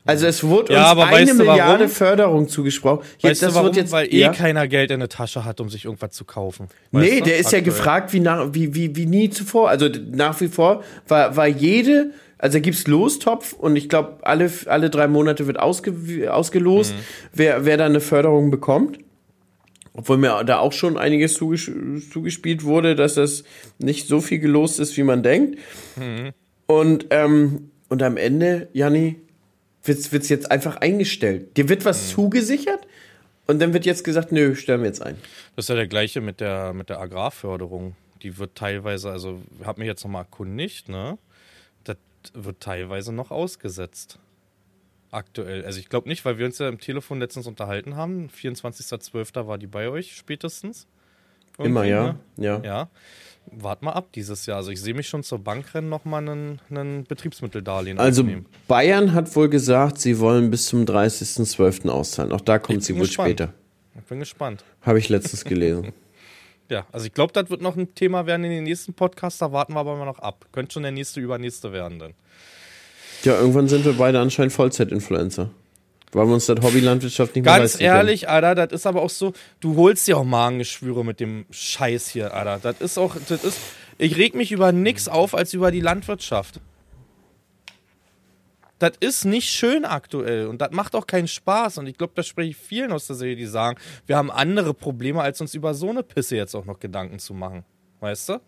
[0.07, 1.89] Also es wurde Ja, uns eine Milliarde warum?
[1.89, 3.05] Förderung zugesprochen.
[3.23, 3.75] Weißt du warum?
[3.77, 4.33] wird Weil eh ja.
[4.33, 6.69] keiner Geld in der Tasche hat, um sich irgendwas zu kaufen.
[6.91, 7.25] Weißt Nee, du?
[7.27, 7.63] der ist ja Aktuell.
[7.77, 9.69] gefragt wie, nach, wie, wie, wie nie zuvor.
[9.69, 14.51] Also nach wie vor war, war jede, also da gibt's Lostopf und ich glaube, alle,
[14.67, 15.95] alle drei Monate wird ausge,
[16.33, 16.99] ausgelost, Mhm.
[17.35, 18.99] wer, wer da eine Förderung bekommt.
[19.93, 21.71] Obwohl mir da auch schon einiges zuges
[22.11, 23.43] zugespielt wurde, dass das
[23.79, 25.59] nicht so viel gelost ist, wie man denkt.
[25.97, 26.31] Mhm.
[26.67, 29.17] Und, ähm, und am Ende, Janni,
[29.85, 31.57] wird's, wird's jetzt einfach eingestellt.
[31.57, 31.85] Dir wird Mhm.
[31.87, 32.87] was zugesichert
[33.47, 35.17] und dann wird jetzt gesagt, nö, stellen wir jetzt ein.
[35.57, 37.97] Das ist ja der gleiche mit der, mit der Agrarförderung.
[38.23, 41.17] Die wird teilweise, also hab mich jetzt nochmal erkundigt, ne?
[41.85, 41.97] Das
[42.35, 44.19] wird teilweise noch ausgesetzt.
[45.13, 45.65] aktuell.
[45.65, 48.29] Also ich glaube nicht, weil wir uns ja im Telefon letztens unterhalten haben.
[48.29, 49.47] 24.12.
[49.49, 50.87] war die bei euch spätestens.
[51.59, 52.13] Immer, Irgendwie, ja.
[52.13, 52.19] ne?
[52.37, 52.61] Ja.
[52.63, 52.91] Ja.
[53.53, 54.59] Wart mal ab dieses Jahr.
[54.59, 58.47] Also ich sehe mich schon zur Bank rennen, nochmal einen, einen Betriebsmitteldarlehen Also aufnehmen.
[58.69, 61.89] Bayern hat wohl gesagt, sie wollen bis zum 30.12.
[61.89, 62.33] auszahlen.
[62.33, 63.29] Auch da kommt sie wohl gespannt.
[63.29, 63.55] später.
[63.99, 64.65] Ich bin gespannt.
[64.83, 65.93] Habe ich letztens gelesen.
[66.71, 69.43] Ja, also ich glaube, das wird noch ein Thema werden in den nächsten Podcast.
[69.43, 70.47] Da warten wir aber mal noch ab.
[70.53, 72.15] Könnte schon der nächste, übernächste werden dann.
[73.25, 75.51] ja, irgendwann sind wir beide anscheinend Vollzeit-Influencer.
[76.13, 77.95] Weil wir uns das Hobby Landwirtschaft nicht mehr Ganz leisten können.
[77.95, 82.09] ehrlich, Alter, das ist aber auch so, du holst dir auch Magengeschwüre mit dem Scheiß
[82.09, 82.59] hier, Alter.
[82.59, 83.59] Das ist auch, das ist,
[83.97, 86.61] ich reg mich über nix auf als über die Landwirtschaft.
[88.81, 91.79] Das ist nicht schön aktuell und das macht auch keinen Spaß.
[91.79, 94.73] Und ich glaube, da spreche ich vielen aus der Serie, die sagen, wir haben andere
[94.75, 97.65] Probleme, als uns über so eine Pisse jetzt auch noch Gedanken zu machen.
[98.01, 98.41] Weißt du?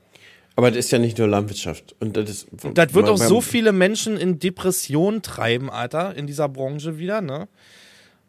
[0.57, 1.95] Aber das ist ja nicht nur Landwirtschaft.
[2.01, 6.49] Und das, ist, Das wird auch so viele Menschen in Depressionen treiben, Alter, in dieser
[6.49, 7.49] Branche wieder, ne?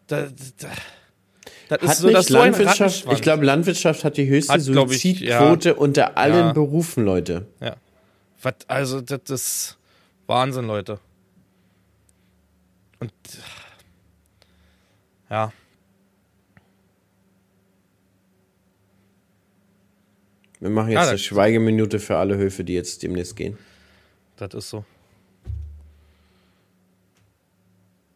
[0.07, 0.27] Da,
[0.59, 0.69] da,
[1.77, 3.17] das Hat so, nicht das ist so ein Landwirtschaft, Rattenschwanz.
[3.17, 6.53] ich glaube, Landwirtschaft hat die höchste Hat, glaub ich, Suizidquote unter allen Ja.
[6.53, 7.47] Berufen, Leute.
[7.59, 7.75] Ja.
[8.41, 9.77] Was, also, das ist
[10.27, 10.99] Wahnsinn, Leute.
[12.99, 13.11] Und
[15.29, 15.51] ja.
[20.63, 23.57] Wir machen jetzt Ja, eine Schweigeminute für alle Höfe, die jetzt demnächst gehen.
[24.37, 24.85] Das ist so.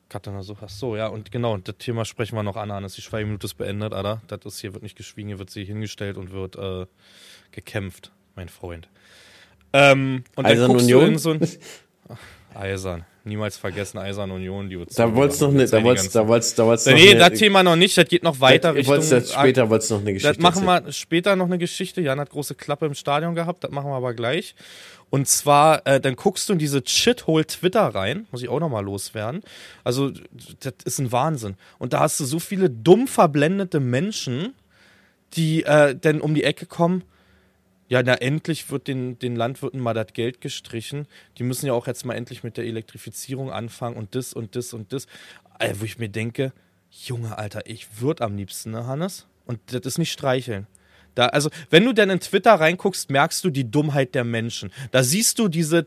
[0.08, 2.96] Katana so, ach so, ja, und genau, das Thema sprechen wir noch an, Hannes.
[2.96, 4.22] Die Schweigeminute ist beendet, Alter.
[4.28, 6.86] Das ist hier wird nicht geschwiegen, hier wird sie hingestellt und wird äh,
[7.52, 8.88] gekämpft, mein Freund.
[9.74, 11.02] Ähm, und Eisern dann guckst Union?
[11.02, 11.42] du in so ein.
[12.56, 13.06] Eisern.
[13.28, 16.66] Niemals vergessen, Eisern Union, die Da wolltest du noch ne, da wolltest, da wolltest, da
[16.66, 19.30] wolltest noch Nee, eine- das Thema noch nicht, das geht noch weiter Ich wolltest Richtung.
[19.30, 22.02] jetzt später wolltest du noch eine Geschichte Das machen wir später noch eine Geschichte.
[22.02, 24.56] Jan hat große Klappe im Stadion gehabt, das machen wir aber gleich.
[25.10, 28.84] Und zwar, äh, dann guckst du in diese Shithole Twitter rein, muss ich auch nochmal
[28.84, 29.42] loswerden.
[29.84, 30.12] Also,
[30.60, 31.56] das ist ein Wahnsinn.
[31.80, 34.54] Und da hast du so viele dumm verblendete Menschen,
[35.34, 37.04] die äh, dann um die Ecke kommen.
[37.90, 41.08] Ja, na endlich wird den, den Landwirten mal das Geld gestrichen.
[41.38, 44.74] Die müssen ja auch jetzt mal endlich mit der Elektrifizierung anfangen und das und das
[44.74, 45.06] und das.
[45.60, 46.52] Äh, wo ich mir denke,
[46.92, 49.26] Junge, Alter, ich würde am liebsten, ne, Hannes?
[49.46, 50.68] Und das ist nicht streicheln.
[51.16, 54.72] Da, also, wenn du dann in Twitter reinguckst, merkst du die Dummheit der Menschen.
[54.92, 55.86] Da siehst du diese.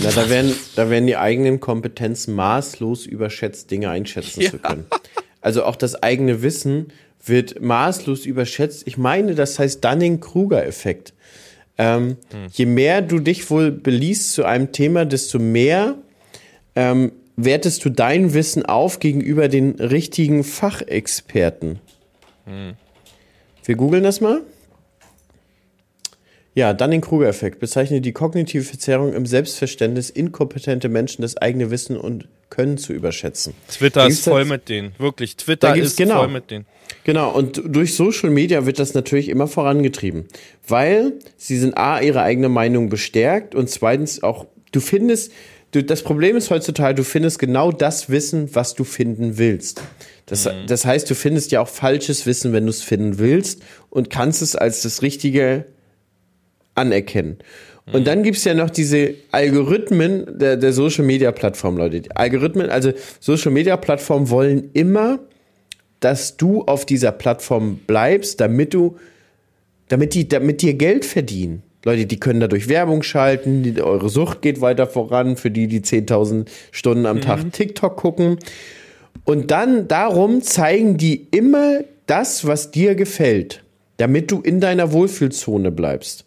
[0.00, 4.50] Na, da werden, da werden die eigenen Kompetenzen maßlos überschätzt, Dinge einschätzen Ja.
[4.50, 4.86] zu können.
[5.40, 6.92] Also auch das eigene Wissen
[7.28, 8.86] wird maßlos überschätzt.
[8.86, 11.14] Ich meine, das heißt Dunning-Kruger-Effekt.
[11.76, 12.16] Ähm,
[12.52, 15.96] Je mehr du dich wohl beliest zu einem Thema, desto mehr
[16.74, 21.78] ähm, wertest du dein Wissen auf gegenüber den richtigen Fachexperten.
[23.64, 24.40] Wir googeln das mal.
[26.54, 32.78] Ja, Dunning-Kruger-Effekt bezeichnet die kognitive Verzerrung im Selbstverständnis, inkompetente Menschen das eigene Wissen und Können
[32.78, 33.54] zu überschätzen.
[33.70, 34.92] Twitter ist voll jetzt- mit denen.
[34.98, 36.20] Wirklich, Twitter ist genau.
[36.20, 36.66] voll mit denen.
[37.04, 40.26] Genau, und durch Social Media wird das natürlich immer vorangetrieben,
[40.66, 45.32] weil sie sind A, ihre eigene Meinung bestärkt und zweitens auch, du findest,
[45.72, 49.82] du, das Problem ist heutzutage, du findest genau das Wissen, was du finden willst.
[50.26, 54.10] Das, das heißt, du findest ja auch falsches Wissen, wenn du es finden willst und
[54.10, 55.64] kannst es als das Richtige
[56.74, 57.38] anerkennen.
[57.92, 62.02] Und dann gibt's ja noch diese Algorithmen der, der Social Media Plattform, Leute.
[62.02, 65.20] Die Algorithmen, also Social Media Plattformen wollen immer,
[66.00, 68.96] dass du auf dieser Plattform bleibst, damit du,
[69.88, 71.62] damit die, damit dir Geld verdienen.
[71.84, 75.80] Leute, die können dadurch Werbung schalten, die, eure Sucht geht weiter voran, für die, die
[75.80, 78.38] 10.000 Stunden am Tag TikTok gucken.
[79.24, 83.62] Und dann darum zeigen die immer das, was dir gefällt,
[83.98, 86.24] damit du in deiner Wohlfühlzone bleibst.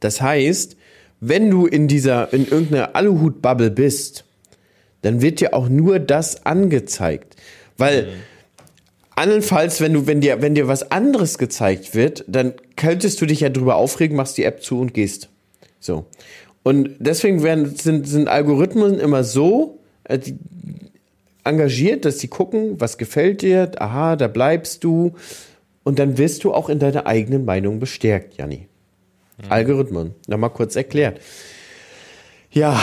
[0.00, 0.76] Das heißt,
[1.20, 4.24] wenn du in dieser, in irgendeiner Aluhut-Bubble bist,
[5.02, 7.36] dann wird dir auch nur das angezeigt.
[7.76, 8.08] Weil,
[9.14, 13.40] andernfalls, wenn du, wenn dir, wenn dir was anderes gezeigt wird, dann könntest du dich
[13.40, 15.28] ja drüber aufregen, machst die App zu und gehst.
[15.80, 16.06] So.
[16.62, 20.18] Und deswegen werden, sind, sind Algorithmen immer so äh,
[21.44, 25.14] engagiert, dass sie gucken, was gefällt dir, aha, da bleibst du.
[25.82, 28.68] Und dann wirst du auch in deiner eigenen Meinung bestärkt, Janni.
[29.48, 30.14] Algorithmen.
[30.26, 31.20] Nochmal kurz erklärt.
[32.50, 32.80] Ja,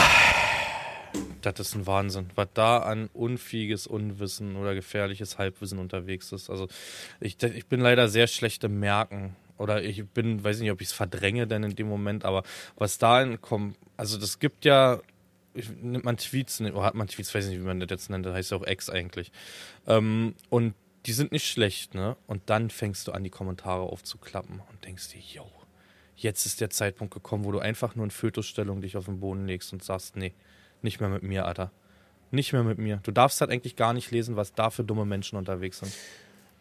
[1.41, 6.49] Das ist ein Wahnsinn, was da an unfähiges Unwissen oder gefährliches Halbwissen unterwegs ist.
[6.49, 6.68] Also
[7.20, 9.36] ich, ich bin leider sehr schlecht im Merken.
[9.58, 12.43] Oder ich bin, weiß nicht, ob ich es verdränge denn in dem Moment, aber
[12.76, 14.99] was da kommt, also das gibt ja,
[15.82, 18.26] nimmt man Tweets, ne, oder hat man Tweets, weiß nicht, wie man das jetzt nennt,
[18.26, 19.32] das heißt ja auch Ex eigentlich.
[19.88, 20.74] Ähm, und
[21.06, 22.18] die sind nicht schlecht, ne?
[22.28, 25.49] Und dann fängst du an, die Kommentare aufzuklappen und denkst dir, yo,
[26.16, 29.45] jetzt ist der Zeitpunkt gekommen, wo du einfach nur in Fötusstellung dich auf den Boden
[29.45, 30.34] legst und sagst, nee,
[30.82, 31.72] Nicht mehr mit mir, Alter.
[32.32, 32.99] Nicht mehr mit mir.
[33.03, 35.91] Du darfst halt eigentlich gar nicht lesen, was da für dumme Menschen unterwegs sind.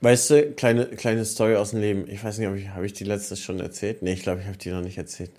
[0.01, 2.09] Weißt du, kleine, kleine Story aus dem Leben.
[2.09, 4.03] Ich weiß nicht, ob ich, habe ich die letzte schon erzählt?
[4.03, 5.33] Nee, ich glaube, ich habe die noch nicht erzählt.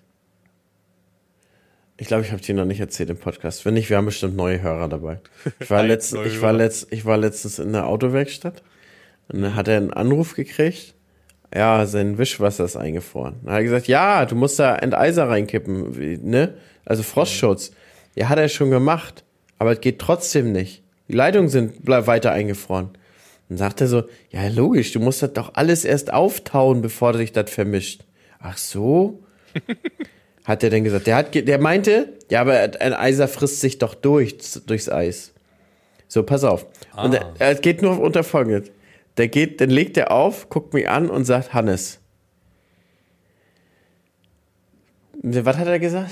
[1.97, 3.65] Ich glaube, ich habe die noch nicht erzählt im Podcast.
[3.65, 5.19] Wenn nicht, wir haben bestimmt neue Hörer dabei.
[5.59, 8.63] Ich war, letzt, ich war, letzt, ich war letztens in der Autowerkstatt
[9.29, 10.93] und dann hat er einen Anruf gekriegt.
[11.55, 13.35] Ja, sein Wischwasser ist eingefroren.
[13.43, 16.55] Dann hat er gesagt, ja, du musst da Enteiser reinkippen, wie- ne?
[16.85, 17.71] Also Frostschutz.
[18.15, 19.23] Ja, hat er schon gemacht,
[19.57, 20.83] aber es geht trotzdem nicht.
[21.07, 22.89] Die Leitungen sind weiter eingefroren.
[23.47, 27.31] Dann sagt er so, ja logisch, du musst das doch alles erst auftauen, bevor sich
[27.31, 28.01] das vermischt.
[28.39, 29.23] Ach so?
[30.43, 31.07] hat er denn gesagt.
[31.07, 34.35] Der, hat, der meinte, ja, aber ein Eiser frisst sich doch durch,
[34.65, 35.31] durchs Eis.
[36.07, 36.65] So, pass auf.
[36.97, 38.71] Und er, es geht nur unter folgendes.
[39.17, 41.99] Der geht, dann legt er auf, guckt mich an und sagt, Hannes.
[45.21, 46.11] Was hat er gesagt?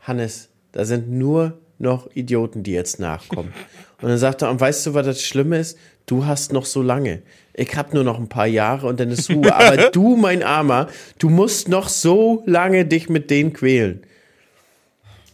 [0.00, 3.52] Hannes, da sind nur noch Idioten, die jetzt nachkommen.
[4.00, 5.78] Und dann sagt er, und weißt du, was das Schlimme ist?
[6.04, 7.22] Du hast noch so lange.
[7.54, 9.54] Ich hab nur noch ein paar Jahre und dann ist Ruhe.
[9.54, 10.88] Aber du, mein Armer,
[11.18, 14.02] du musst noch so lange dich mit denen quälen.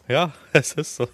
[0.07, 1.09] Ja, es ist so.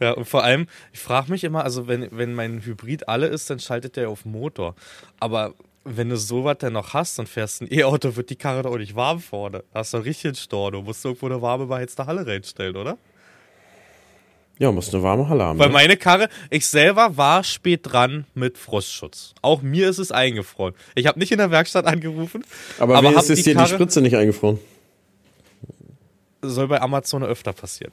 [0.00, 3.48] Ja, und vor allem, ich frage mich immer, also wenn, wenn mein Hybrid alle ist,
[3.50, 4.74] dann schaltet der auf Motor.
[5.20, 8.72] Aber wenn du sowas dann noch hast und fährst ein E-Auto, wird die Karre doch
[8.72, 9.64] auch nicht warm vorne.
[9.72, 10.72] Da hast du einen richtigen Stor.
[10.72, 12.98] Du musst irgendwo eine warme, beheizte Halle reinstellen, oder?
[14.58, 15.58] Ja, muss eine warme Halle haben.
[15.58, 15.72] Weil ne?
[15.72, 19.34] meine Karre, ich selber war spät dran mit Frostschutz.
[19.42, 20.74] Auch mir ist es eingefroren.
[20.94, 22.44] Ich habe nicht in der Werkstatt angerufen,
[22.78, 24.60] aber aber ist es die dir die Spritze nicht eingefroren?
[26.48, 27.92] Soll bei Amazon öfter passieren.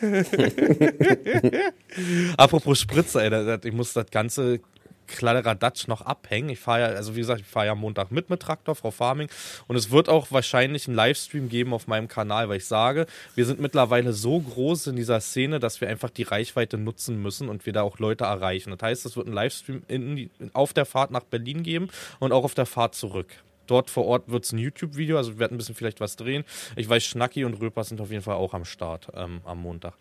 [2.36, 4.60] Apropos Spritze, ey, ich muss das ganze
[5.08, 6.50] Kladderadatsch noch abhängen.
[6.50, 9.28] Ich fahre ja, also wie gesagt, ich fahre ja Montag mit mit Traktor, Frau Farming.
[9.66, 13.44] Und es wird auch wahrscheinlich einen Livestream geben auf meinem Kanal, weil ich sage, wir
[13.44, 17.66] sind mittlerweile so groß in dieser Szene, dass wir einfach die Reichweite nutzen müssen und
[17.66, 18.70] wir da auch Leute erreichen.
[18.70, 21.88] Das heißt, es wird einen Livestream in auf der Fahrt nach Berlin geben
[22.20, 23.28] und auch auf der Fahrt zurück.
[23.68, 26.44] Dort vor Ort wird es ein YouTube-Video, also wir werden ein bisschen vielleicht was drehen.
[26.74, 29.94] Ich weiß, Schnacki und Röper sind auf jeden Fall auch am Start ähm, am Montag.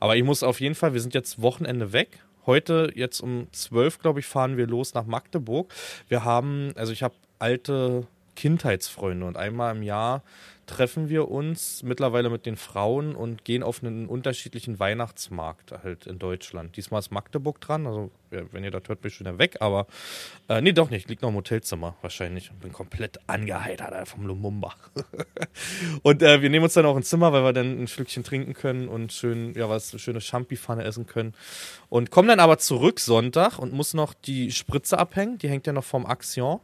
[0.00, 2.18] Aber ich muss auf jeden Fall, wir sind jetzt Wochenende weg.
[2.44, 5.72] Heute, jetzt um 12, glaube ich, fahren wir los nach Magdeburg.
[6.08, 10.22] Wir haben, also ich habe alte Kindheitsfreunde und einmal im Jahr
[10.66, 16.18] treffen wir uns mittlerweile mit den Frauen und gehen auf einen unterschiedlichen Weihnachtsmarkt halt in
[16.18, 16.76] Deutschland.
[16.76, 19.86] Diesmal ist Magdeburg dran, also wenn ihr das hört, bin ich schon wieder weg, aber
[20.48, 22.50] äh, nee, doch nicht, liegt noch im Hotelzimmer wahrscheinlich.
[22.52, 24.74] Bin komplett angeheitert vom Lumumba.
[26.02, 28.54] und äh, wir nehmen uns dann auch ein Zimmer, weil wir dann ein Stückchen trinken
[28.54, 31.34] können und schön, ja, was, schöne Champi-Pfanne essen können.
[31.88, 35.72] Und kommen dann aber zurück Sonntag und muss noch die Spritze abhängen, die hängt ja
[35.72, 36.60] noch vom Axion.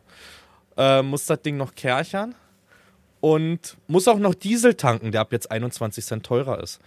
[0.77, 2.35] Äh, muss das Ding noch kerchern
[3.21, 6.81] und muss auch noch Diesel tanken, der ab jetzt 21 Cent teurer ist.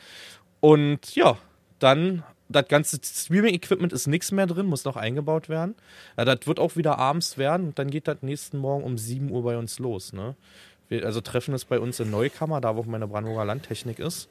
[0.59, 1.38] Und ja,
[1.79, 5.75] dann das ganze Streaming-Equipment ist nichts mehr drin, muss noch eingebaut werden.
[6.17, 9.32] Ja, das wird auch wieder abends werden und dann geht das nächsten Morgen um 7
[9.32, 10.13] Uhr bei uns los.
[10.13, 10.36] Ne?
[11.03, 14.27] Also treffen es bei uns in Neukammer, da wo meine Brandenburger Landtechnik ist.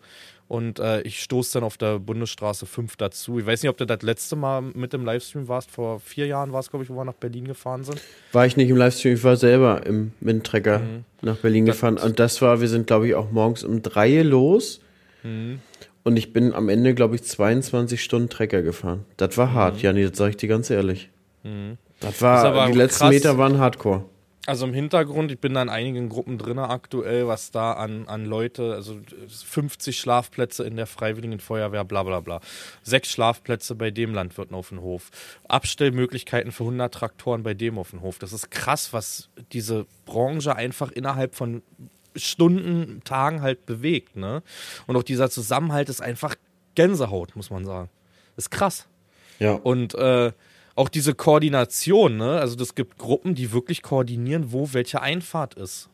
[0.48, 3.38] Und äh, ich stoße dann auf der Bundesstraße 5 dazu.
[3.38, 5.70] Ich weiß nicht, ob du das letzte Mal mit im Livestream warst.
[5.70, 8.00] Vor vier Jahren war es, glaube ich, wo wir nach Berlin gefahren sind.
[8.32, 10.80] War ich nicht im Livestream, ich war selber im Windtrecker
[11.22, 11.98] nach Berlin Das- gefahren.
[11.98, 14.80] Und das war, wir sind, glaube ich, auch morgens um drei los.
[15.22, 19.04] Und ich bin am Ende, glaube ich, 22 Stunden Trecker gefahren.
[19.18, 21.10] Das war hart, Janni, das sage ich dir ganz ehrlich.
[21.44, 21.52] Das
[22.00, 23.10] Das ist war, aber die letzten krass.
[23.10, 24.04] Meter waren hardcore.
[24.46, 28.24] Also im Hintergrund, ich bin da in einigen Gruppen drin aktuell, was da an, an
[28.24, 32.40] Leute, also 50 Schlafplätze in der Freiwilligen Feuerwehr, bla bla bla.
[32.82, 35.10] Sechs Schlafplätze bei dem Landwirten auf dem Hof.
[35.46, 38.18] Abstellmöglichkeiten für 100 Traktoren bei dem auf dem Hof.
[38.18, 41.62] Das ist krass, was diese Branche einfach innerhalb von
[42.16, 44.16] Stunden, Tagen halt bewegt.
[44.16, 44.42] Ne?
[44.86, 46.34] Und auch dieser Zusammenhalt ist einfach
[46.74, 47.90] Gänsehaut, muss man sagen.
[48.36, 48.86] ist krass.
[49.38, 49.52] Ja.
[49.52, 50.32] Und äh,
[50.80, 52.40] auch diese Koordination, ne?
[52.40, 55.88] Also es gibt Gruppen, die wirklich koordinieren, wo welche Einfahrt ist.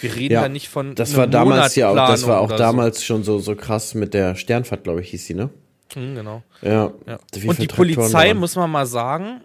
[0.00, 3.04] Wir reden Ja, da nicht von Das war damals ja auch, das war auch damals
[3.04, 5.50] schon so, so krass mit der Sternfahrt, glaube ich, hieß sie, ne?
[5.94, 6.00] So.
[6.00, 6.42] Hm, genau.
[6.62, 6.92] Ja.
[7.06, 7.18] Ja.
[7.46, 8.38] Und die Polizei, waren?
[8.38, 9.40] muss man mal sagen,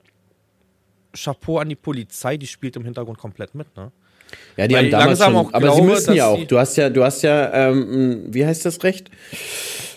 [1.16, 3.91] Chapeau an die Polizei, die spielt im Hintergrund komplett mit, ne?
[4.58, 6.38] Ja, die Weil haben damals langsam schon, auch aber sie glaube, müssen ja auch.
[6.39, 9.12] sie- Du hast ja, du hast ja, ähm, wie heißt das Recht?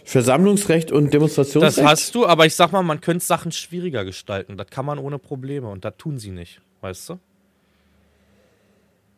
[0.04, 1.78] Versammlungsrecht und Demonstrationsrecht.
[1.78, 4.56] Das hast du, aber ich sag mal, man könnte Sachen schwieriger gestalten.
[4.56, 7.18] Das kann man ohne Probleme und das tun sie nicht, weißt du?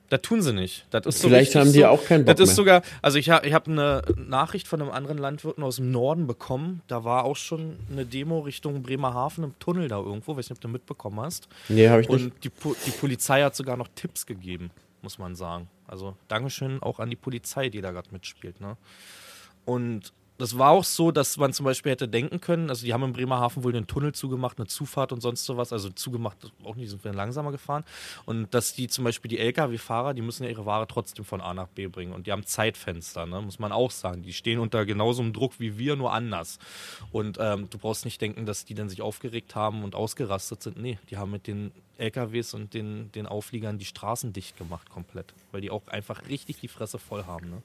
[0.08, 0.86] Das tun sie nicht.
[0.90, 2.54] Das ist so Vielleicht richtig haben die so, auch keinen Bock Das ist mehr.
[2.54, 6.28] sogar, also ich habe ich hab eine Nachricht von einem anderen Landwirten aus dem Norden
[6.28, 6.80] bekommen.
[6.86, 10.36] Da war auch schon eine Demo Richtung Bremerhaven im Tunnel da irgendwo.
[10.36, 11.48] Weiß nicht, ob du mitbekommen hast.
[11.68, 12.22] Nee, habe ich nicht.
[12.22, 14.70] Und die, Po- die Polizei hat sogar noch Tipps gegeben,
[15.02, 15.68] muss man sagen.
[15.88, 18.60] Also Dankeschön auch an die Polizei, die da gerade mitspielt.
[18.60, 18.76] Ne?
[19.64, 23.02] Und das war auch so, dass man zum Beispiel hätte denken können, also die haben
[23.02, 26.90] in Bremerhaven wohl einen Tunnel zugemacht, eine Zufahrt und sonst sowas, also zugemacht, auch nicht,
[26.90, 27.84] sind wir langsamer gefahren.
[28.26, 31.54] Und dass die zum Beispiel die Lkw-Fahrer, die müssen ja ihre Ware trotzdem von A
[31.54, 32.12] nach B bringen.
[32.12, 33.40] Und die haben Zeitfenster, ne?
[33.40, 34.22] muss man auch sagen.
[34.22, 36.58] Die stehen unter genauso einem Druck wie wir, nur anders.
[37.12, 40.76] Und ähm, du brauchst nicht denken, dass die dann sich aufgeregt haben und ausgerastet sind.
[40.76, 45.32] Nee, die haben mit den LKWs und den, den Aufliegern die Straßen dicht gemacht komplett.
[45.52, 47.48] Weil die auch einfach richtig die Fresse voll haben.
[47.48, 47.62] Ne?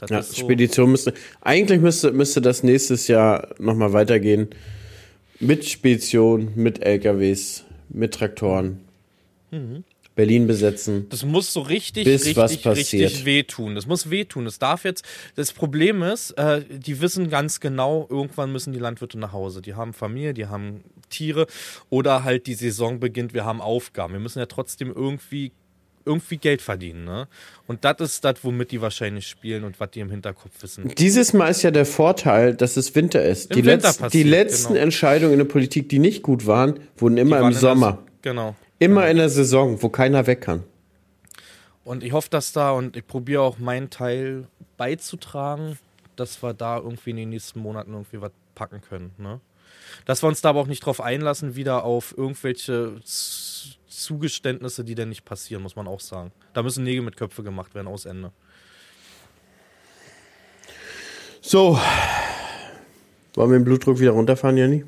[0.00, 4.48] Das ja, so Spedition müsste, eigentlich müsste, müsste das nächstes Jahr nochmal weitergehen.
[5.38, 8.80] Mit Spedition, mit LKWs, mit Traktoren.
[9.50, 9.84] Mhm.
[10.20, 11.08] Berlin besetzen.
[11.08, 13.74] Das muss so richtig, richtig, richtig wehtun.
[13.74, 14.44] Das muss wehtun.
[14.44, 15.02] Das darf jetzt.
[15.36, 19.62] Das Problem ist, äh, die wissen ganz genau, irgendwann müssen die Landwirte nach Hause.
[19.62, 21.46] Die haben Familie, die haben Tiere
[21.88, 24.12] oder halt die Saison beginnt, wir haben Aufgaben.
[24.12, 25.52] Wir müssen ja trotzdem irgendwie
[26.04, 27.04] irgendwie Geld verdienen.
[27.04, 27.28] Ne?
[27.66, 30.88] Und das ist das, womit die wahrscheinlich spielen und was die im Hinterkopf wissen.
[30.96, 33.54] Dieses Mal ist ja der Vorteil, dass es Winter ist.
[33.54, 34.84] Die, Winter letzt, die, letzten genau.
[34.84, 37.92] Entscheidungen in der Politik, die nicht gut waren, wurden immer waren im Sommer.
[38.22, 38.56] Der, genau.
[38.78, 39.10] Immer genau.
[39.10, 40.64] in der Saison, wo keiner weg kann.
[41.84, 44.46] Und ich hoffe, dass da und ich probiere auch meinen Teil
[44.76, 45.78] beizutragen,
[46.16, 49.12] dass wir da irgendwie in den nächsten Monaten irgendwie was packen können.
[49.18, 49.40] Ne?
[50.04, 53.00] Dass wir uns da aber auch nicht drauf einlassen, wieder auf irgendwelche
[54.00, 56.32] Zugeständnisse, die denn nicht passieren, muss man auch sagen.
[56.52, 58.32] Da müssen Nägel mit Köpfe gemacht werden, aus Ende.
[61.40, 61.78] So.
[63.34, 64.84] Wollen wir den Blutdruck wieder runterfahren, Jenny?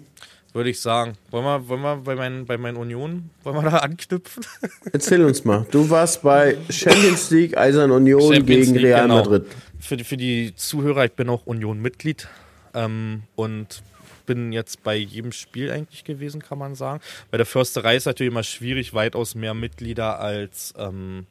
[0.53, 1.15] Würde ich sagen.
[1.31, 4.45] Wollen wir, wollen wir bei, meinen, bei meinen Union, wollen wir da anknüpfen?
[4.93, 5.67] Erzähl uns mal.
[5.71, 9.17] Du warst bei Champions League Eisern Union Champions gegen League, Real genau.
[9.17, 9.47] Madrid.
[9.81, 12.29] Für die, für die Zuhörer, ich bin auch Union-Mitglied
[12.75, 13.83] ähm, und
[14.25, 17.01] bin jetzt bei jedem Spiel eigentlich gewesen, kann man sagen.
[17.31, 21.27] Bei der Försterei ist natürlich immer schwierig, weitaus mehr Mitglieder als, ähm,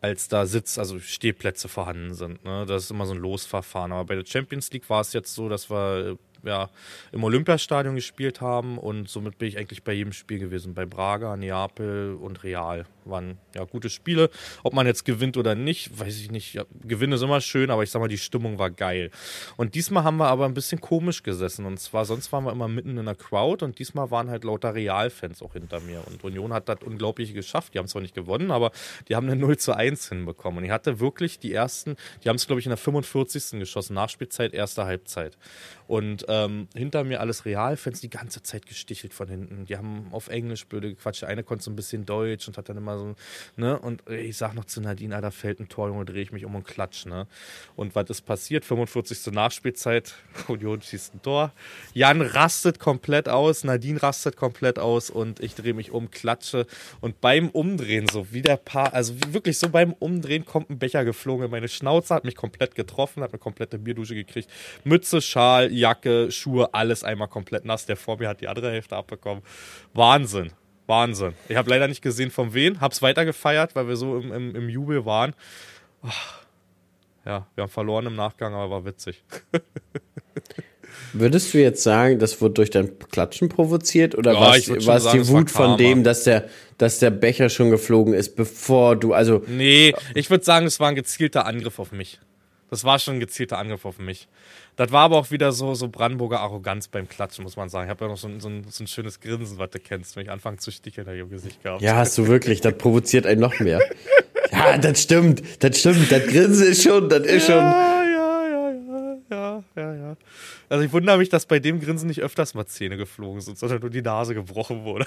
[0.00, 2.44] als da Sitz, also Stehplätze vorhanden sind.
[2.44, 2.66] Ne?
[2.66, 3.92] Das ist immer so ein Losverfahren.
[3.92, 6.70] Aber bei der Champions League war es jetzt so, dass wir ja,
[7.12, 10.74] im Olympiastadion gespielt haben und somit bin ich eigentlich bei jedem Spiel gewesen.
[10.74, 14.30] Bei Braga, Neapel und Real waren ja gute Spiele.
[14.62, 16.54] Ob man jetzt gewinnt oder nicht, weiß ich nicht.
[16.54, 19.10] Ja, Gewinn ist immer schön, aber ich sag mal, die Stimmung war geil.
[19.56, 21.66] Und diesmal haben wir aber ein bisschen komisch gesessen.
[21.66, 24.74] Und zwar, sonst waren wir immer mitten in der Crowd und diesmal waren halt lauter
[24.74, 26.02] Real-Fans auch hinter mir.
[26.06, 27.74] Und Union hat das unglaublich geschafft.
[27.74, 28.70] Die haben zwar nicht gewonnen, aber
[29.08, 30.58] die haben eine 0 zu 1 hinbekommen.
[30.58, 33.58] Und ich hatte wirklich die ersten, die haben es, glaube ich, in der 45.
[33.58, 33.94] geschossen.
[33.94, 35.36] Nachspielzeit, erste Halbzeit.
[35.86, 39.64] Und ähm, hinter mir alles Realfans die ganze Zeit gestichelt von hinten.
[39.64, 41.22] Die haben auf Englisch blöde gequatscht.
[41.22, 43.14] Der eine konnte so ein bisschen Deutsch und hat dann immer so,
[43.56, 43.78] ne?
[43.78, 46.54] Und ich sag noch zu Nadine, Alter, fällt ein Tor, Junge, drehe ich mich um
[46.54, 47.26] und klatsch, ne?
[47.76, 48.64] Und was ist passiert?
[48.64, 49.32] 45.
[49.32, 50.14] Nachspielzeit,
[50.48, 51.52] Union schießt ein Tor.
[51.94, 56.66] Jan rastet komplett aus, Nadine rastet komplett aus und ich drehe mich um, klatsche.
[57.00, 61.04] Und beim Umdrehen, so wie der Paar, also wirklich so beim Umdrehen kommt ein Becher
[61.04, 64.50] geflogen in meine Schnauze, hat mich komplett getroffen, hat eine komplette Bierdusche gekriegt.
[64.84, 67.86] Mütze, Schal, Jacke, Schuhe, alles einmal komplett nass.
[67.86, 69.42] Der vor mir hat die andere Hälfte abbekommen.
[69.94, 70.52] Wahnsinn.
[70.88, 71.34] Wahnsinn.
[71.48, 72.80] Ich habe leider nicht gesehen, von wen.
[72.80, 75.34] Hab's weitergefeiert, weil wir so im, im, im Jubel waren.
[76.02, 76.38] Ach.
[77.24, 79.22] Ja, wir haben verloren im Nachgang, aber war witzig.
[81.12, 85.28] Würdest du jetzt sagen, das wurde durch dein Klatschen provoziert oder ja, war es die
[85.28, 89.42] Wut von dem, dass der, dass der Becher schon geflogen ist, bevor du, also.
[89.46, 92.18] Nee, ich würde sagen, es war ein gezielter Angriff auf mich.
[92.70, 94.28] Das war schon ein gezielter Angriff auf mich.
[94.76, 97.86] Das war aber auch wieder so, so Brandenburger Arroganz beim Klatschen, muss man sagen.
[97.86, 100.16] Ich habe ja noch so ein, so, ein, so ein, schönes Grinsen, was du kennst,
[100.16, 101.82] wenn ich anfange zu sticheln, habe ich im Gesicht gehabt.
[101.82, 102.60] Ja, hast du wirklich.
[102.60, 103.80] Das provoziert einen noch mehr.
[104.52, 105.42] ja, das stimmt.
[105.60, 106.12] Das stimmt.
[106.12, 107.56] Das Grinsen ist schon, das ist schon.
[107.56, 110.16] Ja, ja, ja, ja, ja, ja, ja.
[110.68, 113.80] Also ich wundere mich, dass bei dem Grinsen nicht öfters mal Zähne geflogen sind, sondern
[113.80, 115.06] nur die Nase gebrochen wurde.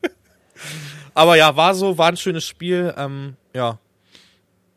[1.14, 2.94] aber ja, war so, war ein schönes Spiel.
[2.98, 3.78] Ähm, ja,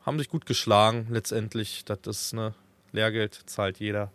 [0.06, 1.86] haben sich gut geschlagen letztendlich.
[1.86, 2.54] Das ist ne
[2.92, 4.12] Lehrgeld zahlt jeder.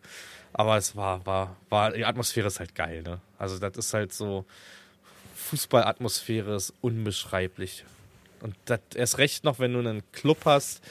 [0.52, 3.20] Aber es war, war, war, die Atmosphäre ist halt geil, ne?
[3.38, 4.46] Also das ist halt so,
[5.34, 7.84] Fußballatmosphäre ist unbeschreiblich.
[8.40, 10.82] Und das erst recht noch, wenn du einen Club hast,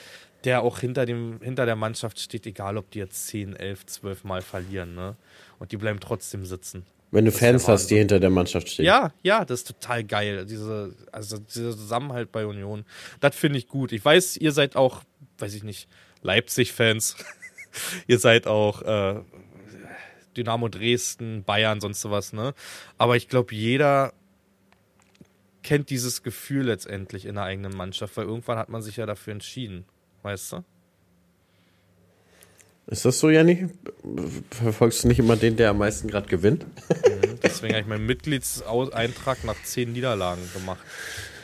[0.44, 4.24] der auch hinter, dem, hinter der Mannschaft steht, egal ob die jetzt 10, 11, 12
[4.24, 5.16] Mal verlieren, ne?
[5.60, 6.86] Und die bleiben trotzdem sitzen.
[7.12, 8.86] Wenn du Fans hast, die hinter der Mannschaft stehen.
[8.86, 10.46] Ja, ja, das ist total geil.
[10.46, 12.84] Diese, also dieser Zusammenhalt bei Union.
[13.22, 13.94] Das finde ich gut.
[13.94, 15.04] Ich weiß, ihr seid auch,
[15.38, 15.88] weiß ich nicht,
[16.22, 17.16] Leipzig-Fans.
[18.08, 19.22] ihr seid auch äh,
[20.36, 22.54] Dynamo Dresden, Bayern, sonst sowas, ne?
[22.98, 24.14] Aber ich glaube, jeder
[25.64, 29.34] kennt dieses Gefühl letztendlich in der eigenen Mannschaft, weil irgendwann hat man sich ja dafür
[29.34, 29.86] entschieden.
[30.24, 30.64] Weißt du?
[32.90, 33.68] Ist das so, Janni?
[34.50, 36.66] Verfolgst du nicht immer den, der am meisten gerade gewinnt?
[36.90, 40.80] Mhm, deswegen habe ich meinen Mitgliedseintrag nach zehn Niederlagen gemacht.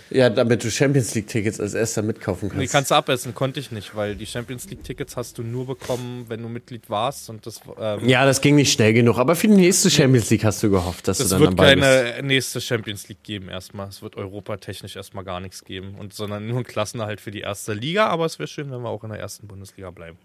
[0.10, 2.64] Ja, damit du Champions League-Tickets als erster mitkaufen kannst.
[2.64, 6.26] Die kannst du abessen, konnte ich nicht, weil die Champions League-Tickets hast du nur bekommen,
[6.28, 9.48] wenn du Mitglied warst und das, ähm, ja, das ging nicht schnell genug, aber für
[9.48, 11.88] die nächste Champions League hast du gehofft, dass es du dann wird dabei bist.
[11.88, 13.90] keine nächste Champions League geben erstmal.
[13.90, 17.74] Es wird europatechnisch erstmal gar nichts geben und sondern nur ein Klassenerhalt für die erste
[17.74, 20.20] Liga, aber es wäre schön, wenn wir auch in der ersten Bundesliga bleiben.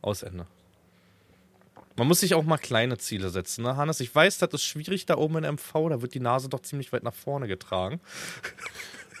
[0.00, 0.46] Aus Ende.
[1.96, 4.00] Man muss sich auch mal kleine Ziele setzen, ne, Hannes?
[4.00, 6.92] Ich weiß, das ist schwierig da oben in MV, da wird die Nase doch ziemlich
[6.92, 8.00] weit nach vorne getragen.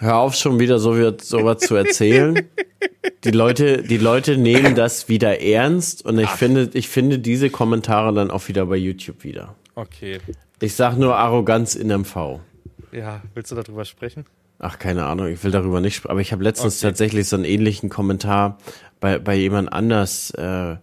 [0.00, 2.48] Hör auf, schon wieder so sowas zu erzählen.
[3.22, 8.12] Die Leute, die Leute nehmen das wieder ernst und ich finde, ich finde diese Kommentare
[8.12, 9.54] dann auch wieder bei YouTube wieder.
[9.76, 10.18] Okay.
[10.60, 12.40] Ich sag nur Arroganz in MV.
[12.92, 14.26] Ja, willst du darüber sprechen?
[14.58, 16.10] Ach, keine Ahnung, ich will darüber nicht sprechen.
[16.10, 16.88] Aber ich habe letztens Okay.
[16.90, 18.58] tatsächlich so einen ähnlichen Kommentar
[19.00, 20.76] bei, bei jemand anders äh,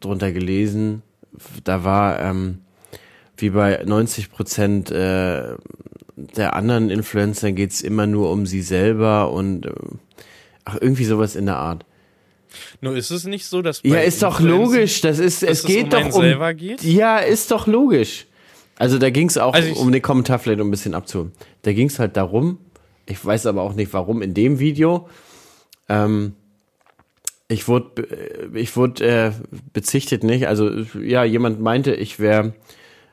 [0.00, 1.02] drunter gelesen.
[1.64, 2.60] Da war, ähm,
[3.36, 5.54] wie bei 90 Prozent äh,
[6.16, 9.72] der anderen Influencer geht's immer nur um sie selber und äh,
[10.64, 11.84] ach, irgendwie sowas in der Art.
[12.80, 13.80] Nur ist es nicht so, dass.
[13.82, 15.00] Ja, ist doch logisch.
[15.00, 16.22] Das ist, es es geht um doch um.
[16.22, 16.82] selber geht?
[16.84, 18.26] Ja, ist doch logisch.
[18.76, 21.32] Also da ging es auch Also um den Kommentar vielleicht um ein bisschen abzuholen.
[21.62, 22.58] Da ging es halt darum,
[23.06, 25.08] ich weiß aber auch nicht warum in dem Video.
[25.88, 26.34] Ähm,
[27.48, 29.32] ich wurde, ich wurde äh,
[29.72, 30.46] bezichtet nicht.
[30.46, 32.54] Also ja, jemand meinte, ich wäre,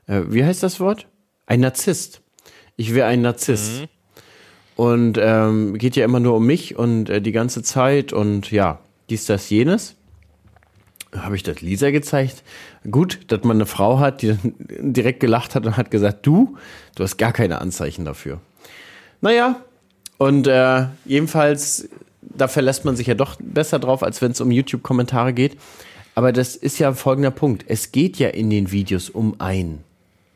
[0.07, 1.07] äh, wie heißt das Wort?
[1.45, 2.21] Ein Narzisst.
[2.77, 3.88] Ich wäre ein Narzisst.
[4.77, 8.79] Und ähm, geht ja immer nur um mich und äh, die ganze Zeit und ja,
[9.09, 9.95] dies, das, jenes.
[11.13, 12.41] Habe ich das Lisa gezeigt.
[12.89, 14.55] Gut, dass man eine Frau hat, die dann
[14.93, 16.57] direkt gelacht hat und hat gesagt, du,
[16.95, 18.39] du hast gar keine Anzeichen dafür.
[19.19, 19.61] Naja,
[20.17, 21.89] und äh, jedenfalls,
[22.38, 25.57] da verlässt man sich ja doch besser drauf, als wenn es um YouTube-Kommentare geht.
[26.15, 27.63] Aber das ist ja folgender Punkt.
[27.67, 29.84] Es geht ja in den Videos um einen.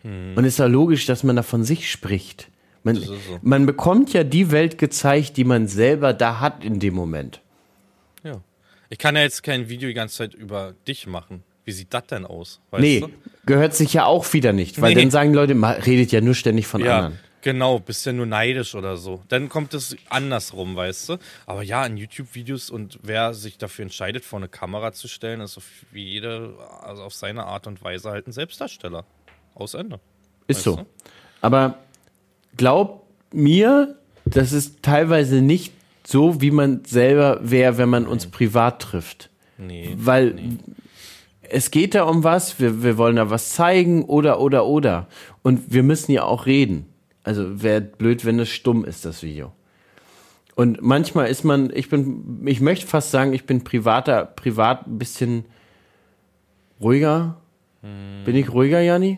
[0.03, 2.47] Und es ist ja logisch, dass man da von sich spricht.
[2.83, 3.15] Man, so.
[3.41, 7.41] man bekommt ja die Welt gezeigt, die man selber da hat in dem Moment.
[8.23, 8.39] Ja.
[8.89, 11.41] Ich kann ja jetzt kein Video die ganze Zeit über dich machen.
[11.63, 12.59] Wie sieht das denn aus?
[12.69, 13.09] Weißt Nee, du?
[13.47, 15.01] gehört sich ja auch wieder nicht, weil Nee.
[15.01, 17.19] dann sagen Leute, "Ma- redet ja nur ständig von Ja, anderen.
[17.45, 19.21] Genau, bist ja nur neidisch oder so.
[19.29, 21.17] Dann kommt es andersrum, weißt du?
[21.45, 25.55] Aber ja, in YouTube-Videos und wer sich dafür entscheidet, vor eine Kamera zu stellen, ist
[25.55, 29.05] auf jede, also auf seine Art und Weise halt ein Selbstdarsteller.
[29.53, 29.99] Aus Ende.
[30.47, 30.77] Ist so.
[30.77, 30.85] du?
[31.39, 31.77] Aber
[32.57, 35.71] glaub mir, das ist teilweise nicht
[36.03, 39.29] so, wie man selber wäre, wenn man uns privat trifft.
[39.59, 39.93] Nee.
[39.97, 40.57] Weil
[41.43, 45.07] es geht da um was, wir, wir wollen da was zeigen oder, oder, oder.
[45.43, 46.87] Und wir müssen ja auch reden.
[47.25, 49.51] Also wäre blöd, wenn es stumm ist, das Video.
[50.53, 54.99] Und manchmal ist man, ich bin, ich möchte fast sagen, ich bin privater, privat ein
[54.99, 55.45] bisschen
[56.79, 57.41] ruhiger.
[58.25, 59.17] Bin ich ruhiger, Janni?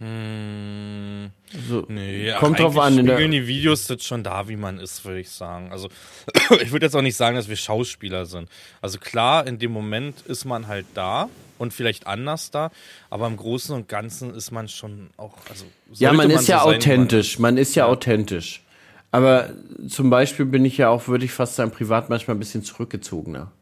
[0.00, 2.94] So, Nee, ach, kommt drauf an.
[2.94, 5.70] Spiegeln die Videos sind schon da, wie man ist, würde ich sagen.
[5.70, 5.88] Also
[6.62, 8.48] ich würde jetzt auch nicht sagen, dass wir Schauspieler sind.
[8.82, 11.28] Also klar, in dem Moment ist man halt da
[11.58, 12.70] und vielleicht anders da,
[13.08, 15.34] aber im Großen und Ganzen ist man schon auch.
[15.48, 15.64] Also
[15.94, 17.38] ja, sollte man ist ja so sein, wie man authentisch.
[17.38, 18.60] Man ist ja authentisch.
[19.12, 19.50] Aber
[19.88, 23.52] zum Beispiel bin ich ja auch, würde ich fast sagen, privat manchmal ein bisschen zurückgezogener.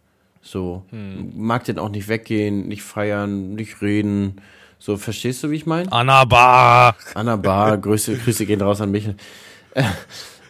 [0.40, 1.32] So, Hm.
[1.36, 4.40] mag den auch nicht weggehen, nicht feiern, nicht reden.
[4.84, 5.92] So, verstehst du, wie ich meine?
[5.92, 6.96] Anna Bar.
[7.14, 9.14] Anna Bar, Grüße, Grüße gehen raus an Michel.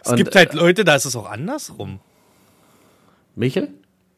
[0.03, 1.99] Es gibt halt Leute, da ist es auch andersrum.
[3.35, 3.69] Michel?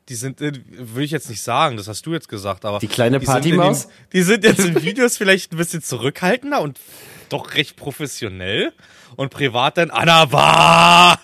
[0.08, 2.80] Die sind, äh, will ich jetzt nicht sagen, das hast du jetzt gesagt, aber.
[2.80, 3.88] Die kleine die Partymaus?
[3.88, 6.80] den- Die sind jetzt in Videos vielleicht ein bisschen zurückhaltender und
[7.28, 8.72] doch recht professionell.
[9.18, 11.20] Und privat dann Anna Bar.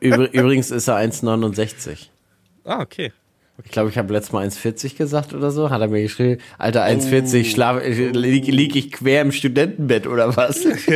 [0.00, 2.08] Übr übrigens ist er 1,69.
[2.64, 3.12] Ah, okay.
[3.64, 5.68] Ich glaube, ich habe letztes Mal 1,40 gesagt oder so.
[5.70, 10.36] Hat er mir geschrieben, Alter, 1,40, schlaf, äh, lieg, lieg ich quer im Studentenbett oder
[10.36, 10.62] was?
[10.64, 10.70] ja,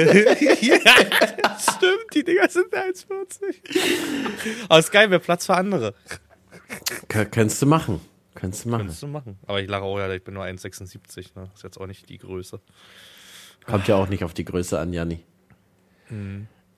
[1.58, 3.08] stimmt, die Dinger sind 1,40.
[4.68, 5.94] Aber ist geil, wäre Platz für andere.
[7.08, 8.00] Kön- Könntest du machen.
[8.34, 8.86] Könntest du machen.
[8.86, 9.38] Kannst du machen.
[9.46, 11.30] Aber ich lache auch, ja, ich bin nur 1,76.
[11.34, 11.50] Ne?
[11.54, 12.60] Ist jetzt auch nicht die Größe.
[13.66, 15.20] Kommt ja auch nicht auf die Größe an, Janni.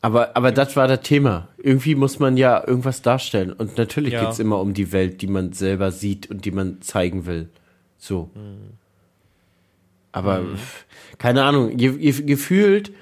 [0.04, 1.48] Aber, aber das war das Thema.
[1.56, 3.54] Irgendwie muss man ja irgendwas darstellen.
[3.54, 4.26] Und natürlich Ja.
[4.26, 7.48] geht's immer um die Welt, die man selber sieht und die man zeigen will.
[7.96, 8.28] So.
[10.12, 10.84] Aber pf,
[11.16, 12.92] keine Ahnung, je, je, gefühlt,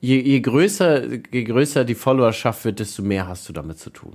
[0.00, 1.02] je, je, größer,
[1.32, 4.12] je größer die Followerschaft wird, desto mehr hast du damit zu tun.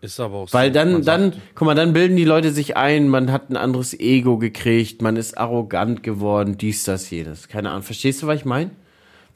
[0.00, 0.74] Ist aber auch Weil so.
[0.74, 3.92] dann, dann, sagt, guck mal, dann bilden die Leute sich ein, man hat ein anderes
[3.92, 7.48] Ego gekriegt, man ist arrogant geworden, dies, das, jenes.
[7.48, 7.82] Keine Ahnung.
[7.82, 8.70] Verstehst du, was ich meine?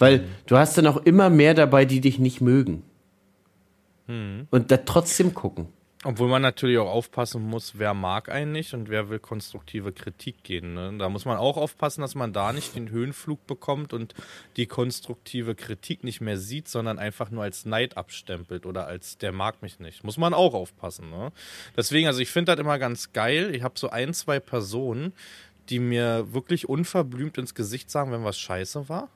[0.05, 0.25] Weil Mhm.
[0.47, 2.83] du hast dann auch immer mehr dabei, die dich nicht mögen.
[4.07, 4.47] Mhm.
[4.51, 5.69] Und da trotzdem gucken.
[6.07, 10.43] Obwohl man natürlich auch aufpassen muss, wer mag einen nicht und wer will konstruktive Kritik
[10.43, 10.75] gehen.
[10.75, 10.93] Ne?
[10.99, 14.13] Da muss man auch aufpassen, dass man da nicht den Höhenflug bekommt und
[14.59, 19.33] die konstruktive Kritik nicht mehr sieht, sondern einfach nur als Neid abstempelt oder als der
[19.33, 20.05] mag mich nicht.
[20.05, 21.09] Muss man auch aufpassen.
[21.09, 21.33] Ne?
[21.75, 23.55] Deswegen, also ich finde das immer ganz geil.
[23.55, 25.15] Ich habe so ein, zwei Personen,
[25.71, 29.09] die mir wirklich unverblümt ins Gesicht sagen, wenn was scheiße war.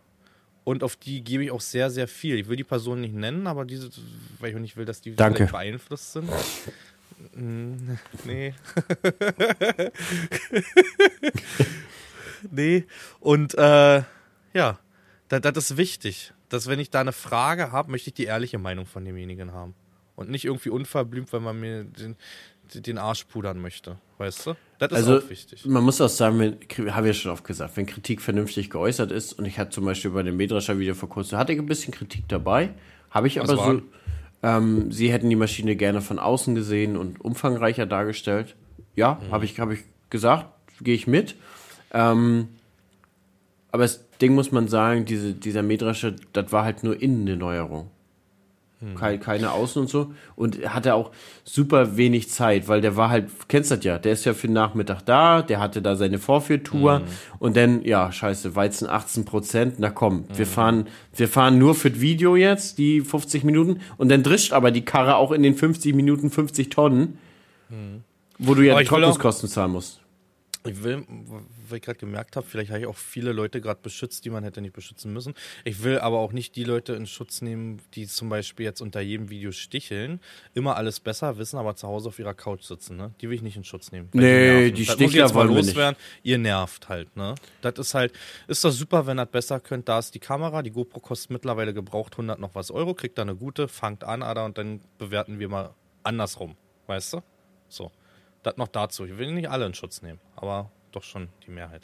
[0.65, 2.39] Und auf die gebe ich auch sehr, sehr viel.
[2.39, 3.91] Ich will die Person nicht nennen, aber diese,
[4.39, 5.47] weil ich auch nicht will, dass die Danke.
[5.47, 6.31] beeinflusst sind.
[7.35, 8.55] Mm, nee.
[12.51, 12.85] nee.
[13.21, 14.03] Und äh,
[14.53, 14.79] ja,
[15.29, 16.33] das, das ist wichtig.
[16.49, 19.75] Dass wenn ich da eine Frage habe, möchte ich die ehrliche Meinung von demjenigen haben.
[20.17, 22.17] Und nicht irgendwie unverblümt, wenn man mir den,
[22.75, 23.97] den Arsch pudern möchte.
[24.19, 24.55] Weißt du?
[24.79, 25.65] Das ist Also auch wichtig.
[25.67, 29.11] man muss auch sagen, wenn, habe ich ja schon oft gesagt, wenn Kritik vernünftig geäußert
[29.13, 31.67] ist und ich hatte zum Beispiel bei dem Mähdrescher Video vor kurzem, hatte ich ein
[31.67, 32.71] bisschen Kritik dabei,
[33.11, 33.83] habe ich Was aber so,
[34.43, 38.55] ähm, sie hätten die Maschine gerne von außen gesehen und umfangreicher dargestellt.
[38.95, 39.33] Ja, Mhm.
[39.33, 40.47] habe ich, habe ich gesagt,
[40.81, 41.35] gehe ich mit.
[41.93, 42.49] Ähm,
[43.73, 47.37] aber das Ding muss man sagen, diese, dieser Mähdrescher, das war halt nur innen eine
[47.37, 47.91] Neuerung.
[48.95, 50.13] Keine, keine Außen und so.
[50.37, 51.11] Und er hatte auch
[51.43, 54.53] super wenig Zeit, weil der war halt, kennst das ja, der ist ja für den
[54.53, 57.03] Nachmittag da, der hatte da seine Vorführtour
[57.41, 61.91] und dann, ja, scheiße, Weizen 18 Prozent, na komm, wir fahren, wir fahren nur für
[61.91, 65.57] das Video jetzt, die 50 Minuten und dann drischt aber die Karre auch in den
[65.57, 67.19] 50 Minuten 50 Tonnen,
[68.39, 70.01] wo du ja die Trocknungskosten zahlen musst.
[70.69, 71.05] Ich will,
[71.69, 74.45] weil ich gerade gemerkt habe, vielleicht habe ich auch viele Leute gerade beschützt, die man
[74.45, 75.35] hätte nicht beschützen müssen.
[75.65, 79.01] Ich will aber auch nicht die Leute in Schutz nehmen, die zum Beispiel jetzt unter
[79.01, 80.21] jedem Video sticheln,
[80.55, 82.97] immer alles besser wissen, aber zu Hause auf ihrer Couch sitzen.
[82.97, 83.13] Ne?
[83.21, 84.09] Die will ich nicht in Schutz nehmen.
[84.13, 85.67] Nee, die ich Stichler wollen wir nicht.
[85.69, 85.97] loswerden.
[86.23, 87.17] Ihr nervt halt.
[87.17, 87.35] Ne?
[87.61, 88.13] Das ist halt,
[88.47, 89.89] ist doch super, wenn ihr das besser könnt.
[89.89, 93.23] Da ist die Kamera, die GoPro kostet mittlerweile gebraucht 100 noch was Euro, kriegt da
[93.23, 96.57] eine gute, fangt an, Ada, und dann bewerten wir mal andersrum.
[96.87, 97.23] Weißt du?
[97.69, 97.91] So.
[98.43, 99.05] Das noch dazu.
[99.05, 101.83] Ich will nicht alle in Schutz nehmen, aber doch schon die Mehrheit.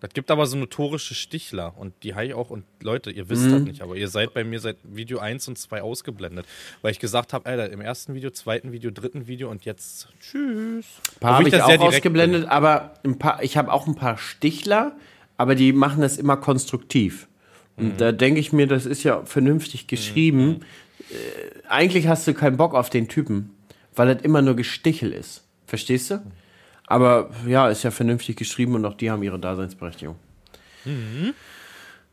[0.00, 3.50] Das gibt aber so notorische Stichler und die habe ich auch, und Leute, ihr wisst
[3.50, 6.44] das nicht, aber ihr seid bei mir seit Video 1 und 2 ausgeblendet,
[6.82, 10.84] weil ich gesagt habe, Alter, im ersten Video, zweiten Video, dritten Video und jetzt tschüss.
[11.14, 14.18] Ein paar habe ich da auch ausgeblendet, aber ein paar, ich habe auch ein paar
[14.18, 14.94] Stichler,
[15.38, 17.26] aber die machen das immer konstruktiv.
[17.76, 17.96] Und Mhm.
[17.96, 20.60] da denke ich mir, das ist ja vernünftig geschrieben.
[21.10, 23.50] Äh, eigentlich hast du keinen Bock auf den Typen,
[23.94, 25.44] weil das immer nur Gestichel ist.
[25.66, 26.22] Verstehst du?
[26.86, 30.16] Aber ja, ist ja vernünftig geschrieben und auch die haben ihre Daseinsberechtigung.
[30.84, 31.34] Mhm.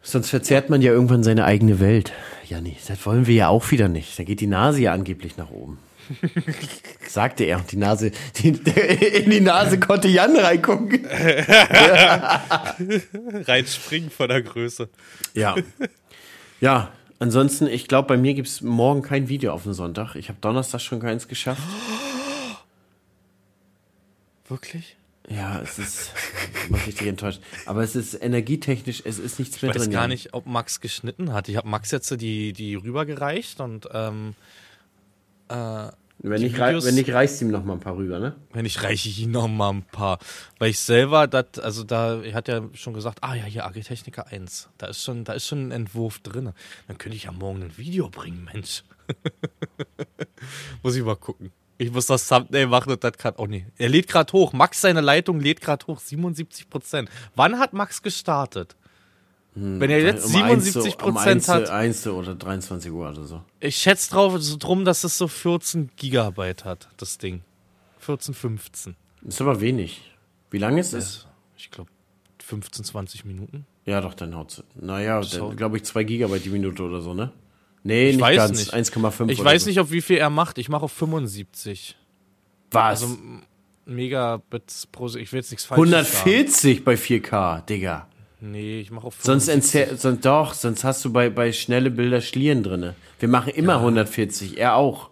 [0.04, 2.12] Sonst verzerrt man ja irgendwann seine eigene Welt.
[2.48, 4.18] Ja, nee, das wollen wir ja auch wieder nicht.
[4.18, 5.78] Da geht die Nase ja angeblich nach oben.
[7.08, 7.58] Sagte er.
[7.58, 11.06] Und die Nase, die, in die Nase konnte Jan reingucken.
[13.46, 14.90] Reinspringen von der Größe.
[15.34, 15.56] Ja.
[16.60, 20.16] Ja, ansonsten, ich glaube, bei mir gibt es morgen kein Video auf den Sonntag.
[20.16, 21.62] Ich habe Donnerstag schon keins geschafft.
[24.52, 24.98] Wirklich?
[25.30, 26.12] Ja, es ist,
[26.70, 27.42] macht richtig enttäuscht.
[27.66, 29.94] Aber es ist energietechnisch, es ist nichts mehr Ich weiß drin.
[29.94, 31.48] gar nicht, ob Max geschnitten hat.
[31.48, 34.34] Ich habe Max jetzt die, die rübergereicht und ähm,
[35.48, 35.92] Wenn
[36.42, 38.36] die nicht, rei- Videos- wenn nicht, reißt ihm noch mal ein paar rüber, ne?
[38.54, 40.20] wenn ich reiche ich ihm noch mal ein paar.
[40.60, 44.28] Weil ich selber, dat, also da, er hat ja schon gesagt, ah ja, hier Agritechniker
[44.28, 46.52] 1, da ist schon, da ist schon ein Entwurf drin.
[46.88, 48.84] Dann könnte ich ja morgen ein Video bringen, Mensch.
[50.84, 51.52] muss ich mal gucken.
[51.82, 53.66] Ich muss das Thumbnail machen und das kann auch nicht.
[53.80, 54.54] Er lädt gerade hoch.
[54.54, 56.00] Max, seine Leitung lädt gerade hoch.
[56.00, 57.10] 77 Prozent.
[57.36, 58.76] Wann hat Max gestartet?
[59.56, 62.36] Wenn er jetzt Um eins 77 zu- um Prozent eins, hat, zu- eins zu oder
[62.36, 63.42] 23 Uhr oder so.
[63.60, 67.42] ich schätze drauf, so drum, dass es so 14 Gigabyte hat, das Ding.
[67.98, 68.96] 14, 15.
[69.28, 70.02] Ist aber wenig.
[70.52, 71.26] Wie lange ist es?
[71.58, 71.90] Ich glaube,
[72.44, 73.66] 15, 20 Minuten.
[73.86, 74.64] Ja, doch, dann haut's.
[74.76, 75.48] Naja, So.
[75.48, 77.32] dann glaube ich 2 Gigabyte die Minute oder so, ne?
[77.84, 78.60] Nee, Ich nicht weiß ganz.
[78.60, 78.74] nicht.
[78.74, 79.70] 1,5 Ich weiß so.
[79.70, 80.58] nicht, auf wie viel er macht.
[80.58, 81.96] Ich mache auf 75.
[82.72, 83.02] Was?
[83.04, 83.18] Also
[83.86, 85.08] Megabits pro.
[85.08, 85.82] Ich will jetzt nichts sagen.
[85.82, 88.08] 140 bei 4K, Digga.
[88.40, 89.82] Nee, ich mache auf Sonst 75.
[89.94, 92.96] entzäh- sonst doch, sonst hast du bei, bei schnelle Bilder Schlieren drinne.
[93.20, 95.10] Wir machen immer 140, er auch.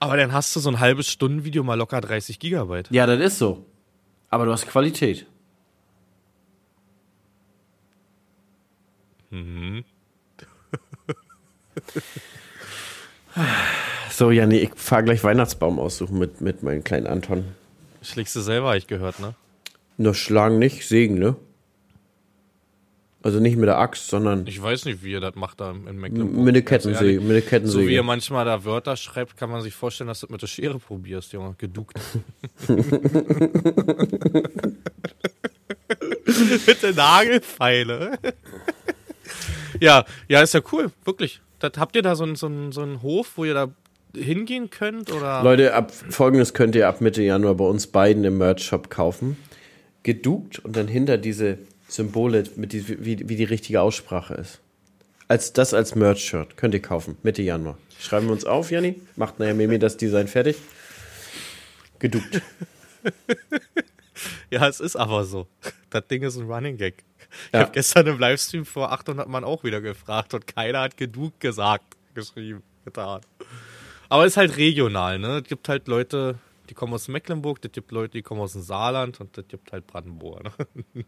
[0.00, 2.88] Aber dann hast du so ein halbes Stundenvideo mal locker 30 Gigabyte.
[2.90, 3.66] Ja, das ist so.
[4.30, 5.26] Aber du hast Qualität.
[9.30, 9.84] Mhm.
[14.10, 17.44] So, ja, nee, ich fahr gleich Weihnachtsbaum aussuchen mit, mit meinem kleinen Anton.
[18.02, 19.34] Schlägst du selber, hab ich gehört, ne?
[19.96, 21.36] Nur schlagen nicht, sägen, ne?
[23.24, 26.00] Also nicht mit der Axt, sondern Ich weiß nicht, wie ihr das macht da in
[26.00, 26.44] Mecklenburg.
[26.44, 27.20] mit der Kettensäge.
[27.20, 27.86] Mit der So Kettensäge.
[27.88, 30.48] wie ihr manchmal da Wörter schreibt, kann man sich vorstellen, dass du das mit der
[30.48, 31.54] Schere probierst, Junge.
[31.56, 32.00] Geduckt.
[36.66, 38.18] mit der Nagelfeile.
[39.80, 41.40] ja, ja, ist ja cool, wirklich.
[41.62, 43.68] Das, habt ihr da so einen so einen- so einen Hof, wo ihr da
[44.14, 45.10] hingehen könnt?
[45.12, 45.42] Oder?
[45.42, 49.36] Leute, ab folgendes könnt ihr ab Mitte Januar bei uns beiden im Merch-Shop kaufen.
[50.02, 51.58] Geduckt und dann hinter diese
[51.88, 54.58] Symbole, mit die, wie, wie die richtige Aussprache ist.
[55.28, 57.78] Als das als Merch-Shirt könnt ihr kaufen, Mitte Januar.
[57.98, 59.00] Schreiben wir uns auf, Janni.
[59.16, 60.56] Macht nachher Mimi das Design fertig.
[61.98, 62.42] Geduckt.
[64.50, 65.48] Ja, es ist aber so.
[65.90, 67.02] Das Ding ist ein Running Gag.
[67.46, 67.60] Ich Ja.
[67.60, 71.96] habe gestern im Livestream vor 800 Mann auch wieder gefragt und keiner hat genug gesagt,
[72.14, 73.20] geschrieben, getan.
[74.08, 75.38] Aber es ist halt regional, ne?
[75.42, 76.36] Es gibt halt Leute,
[76.68, 79.72] die kommen aus Mecklenburg, es gibt Leute, die kommen aus dem Saarland und es gibt
[79.72, 80.44] halt Brandenburg.
[80.44, 81.04] Ne?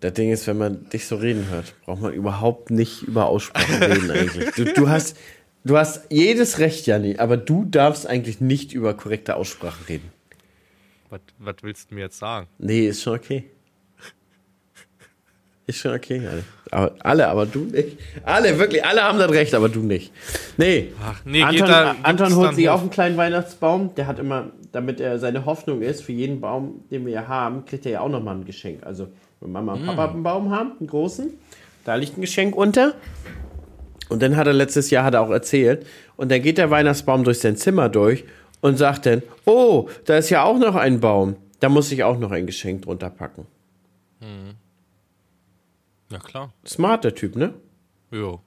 [0.00, 3.80] Das Ding ist, wenn man dich so reden hört, braucht man überhaupt nicht über Aussprache
[3.90, 4.50] reden eigentlich.
[4.54, 5.16] Du, du, hast,
[5.64, 10.12] du hast jedes Recht, Janni, aber du darfst eigentlich nicht über korrekte Aussprache reden.
[11.10, 12.46] Was, willst du mir jetzt sagen?
[12.58, 13.44] Nee, ist schon okay.
[15.68, 16.44] Ist schon okay, alle.
[16.70, 17.98] Aber, alle, aber du nicht.
[18.24, 20.12] Alle, wirklich, alle haben das Recht, aber du nicht.
[20.56, 20.92] Nee.
[21.02, 23.92] Ach, nee, Anton, geht da- Anton holt sich auch einen kleinen Weihnachtsbaum.
[23.96, 27.64] Der hat immer, damit er seine Hoffnung ist, für jeden Baum, den wir ja haben,
[27.64, 28.84] kriegt er ja auch nochmal ein Geschenk.
[28.86, 29.08] Also,
[29.40, 29.86] wenn Mama und Mm.
[29.86, 31.30] Papa einen Baum haben, einen großen,
[31.84, 32.94] da liegt ein Geschenk unter.
[34.08, 35.84] Und dann hat er letztes Jahr hat er auch erzählt.
[36.16, 38.24] Und dann geht der Weihnachtsbaum durch sein Zimmer durch
[38.66, 41.36] und sagt dann, oh, da ist ja auch noch ein Baum.
[41.60, 43.46] Da muss ich auch noch ein Geschenk drunter packen.
[46.10, 46.52] Ja, klar.
[46.66, 47.54] Smart, der Typ, ne?
[48.10, 48.40] Jo.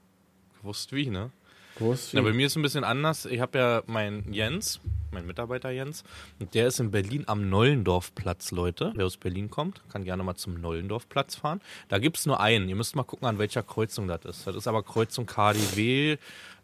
[0.62, 1.32] Gewusst wie, ne?
[1.78, 3.26] Groß Ja, bei mir ist es ein bisschen anders.
[3.26, 6.04] Ich habe ja meinen Jens, mein Mitarbeiter Jens,
[6.40, 8.92] und der ist in Berlin am Nollendorfplatz, Leute.
[8.96, 11.62] Wer aus Berlin kommt, kann gerne mal zum Nollendorfplatz fahren.
[11.88, 12.68] Da gibt es nur einen.
[12.68, 14.48] Ihr müsst mal gucken, an welcher Kreuzung das ist.
[14.48, 16.18] Das ist aber Kreuzung KDW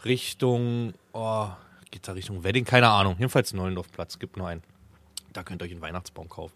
[0.03, 1.47] Richtung, oh,
[1.95, 3.15] geht da Richtung Wedding, keine Ahnung.
[3.17, 4.61] Jedenfalls Nollendorfplatz, gibt nur einen.
[5.31, 6.55] Da könnt ihr euch einen Weihnachtsbaum kaufen.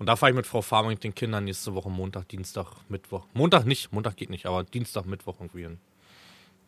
[0.00, 3.24] Und da fahre ich mit Frau Farmer mit den Kindern nächste Woche Montag, Dienstag, Mittwoch.
[3.32, 5.78] Montag nicht, Montag geht nicht, aber Dienstag, Mittwoch irgendwie hin.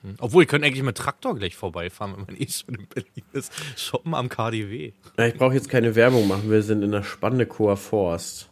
[0.03, 0.15] Hm.
[0.21, 3.53] Obwohl, ihr könnt eigentlich mit Traktor gleich vorbeifahren, wenn man eh schon in Berlin ist.
[3.77, 4.93] Shoppen am KDW.
[5.19, 6.49] Ja, ich brauche jetzt keine Werbung machen.
[6.49, 8.51] Wir sind in der Spannekower Forst.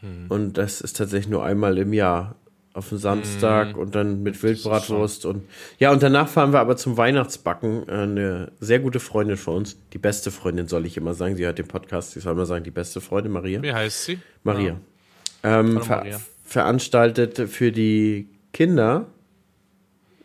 [0.00, 0.26] Hm.
[0.30, 2.34] Und das ist tatsächlich nur einmal im Jahr.
[2.76, 3.78] Auf den Samstag Hm.
[3.78, 5.24] und dann mit Wildbratwurst.
[5.24, 5.44] Und
[5.78, 7.88] ja, und danach fahren wir aber zum Weihnachtsbacken.
[7.88, 11.36] Äh, Eine sehr gute Freundin von uns, die beste Freundin, soll ich immer sagen.
[11.36, 13.62] Sie hört den Podcast, sie soll immer sagen, die beste Freundin, Maria.
[13.62, 14.18] Wie heißt sie?
[14.44, 14.78] Maria.
[15.42, 16.20] Ähm, Hallo ver Maria.
[16.44, 19.06] Veranstaltet für die Kinder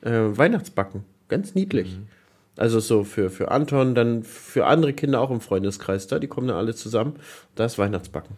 [0.01, 1.05] äh, Weihnachtsbacken.
[1.29, 1.97] Ganz niedlich.
[1.97, 2.07] Mhm.
[2.57, 6.19] Also so für, für Anton, dann für andere Kinder auch im Freundeskreis da.
[6.19, 7.15] Die kommen dann alle zusammen.
[7.55, 8.35] Da ist Weihnachtsbacken.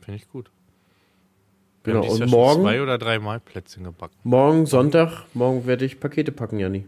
[0.00, 0.50] Finde ich gut.
[1.84, 2.00] Genau.
[2.02, 4.16] dieses Und Jahr schon morgen, zwei oder dreimal Plätzchen gebacken.
[4.24, 6.86] morgen Sonntag, morgen werde ich Pakete packen, Janni.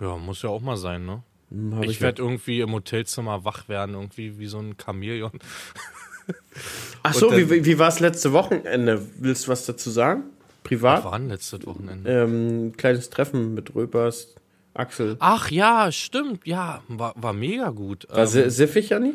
[0.00, 1.22] Ja, muss ja auch mal sein, ne?
[1.50, 5.32] Hm, hab Ich werde irgendwie im Hotelzimmer wach werden, irgendwie wie so ein Chamäleon.
[7.02, 9.00] Ach so, dann- wie, wie, war es letzte Wochenende?
[9.18, 10.24] Willst du was dazu sagen?
[10.62, 11.04] Privat?
[11.04, 12.10] Wann letztes Wochenende?
[12.10, 14.34] Ähm, kleines Treffen mit Röpers,
[14.74, 15.16] Axel.
[15.20, 18.06] Ach ja, stimmt, ja, war, war mega gut.
[18.10, 19.14] War Ähm, si- siffig, Janni?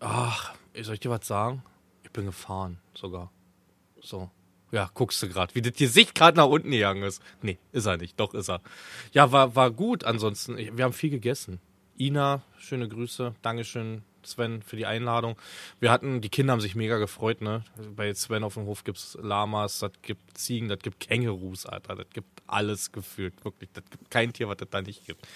[0.00, 1.62] Ach, soll ich dir was sagen?
[2.04, 3.30] Ich bin gefahren, sogar.
[4.00, 4.30] So.
[4.70, 7.22] Ja, guckst du gerade, wie das Gesicht gerade nach unten gegangen ist.
[7.40, 8.60] Nee, ist er nicht, doch ist er.
[9.12, 10.58] Ja, war, war gut ansonsten.
[10.58, 11.58] Wir haben viel gegessen.
[11.98, 13.34] Ina, schöne Grüße.
[13.40, 15.36] Dankeschön, Sven, für die Einladung.
[15.80, 17.64] Wir hatten, die Kinder haben sich mega gefreut, ne?
[17.96, 21.96] Bei Sven auf dem Hof gibt's Lamas, das gibt Ziegen, das gibt Kängurus, Alter.
[21.96, 23.70] Das gibt alles gefühlt, wirklich.
[23.72, 25.26] Das gibt kein Tier, was das da nicht gibt.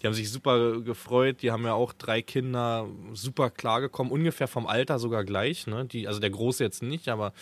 [0.00, 1.42] Die haben sich super gefreut.
[1.42, 5.66] Die haben ja auch drei Kinder super klargekommen, ungefähr vom Alter sogar gleich.
[5.66, 5.84] Ne?
[5.84, 7.32] Die, also der Große jetzt nicht, aber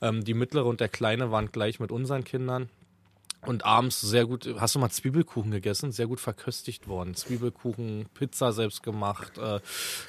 [0.00, 2.68] ähm, die mittlere und der Kleine waren gleich mit unseren Kindern.
[3.46, 5.92] Und abends sehr gut, hast du mal Zwiebelkuchen gegessen?
[5.92, 7.14] Sehr gut verköstigt worden.
[7.14, 9.60] Zwiebelkuchen, Pizza selbst gemacht, äh,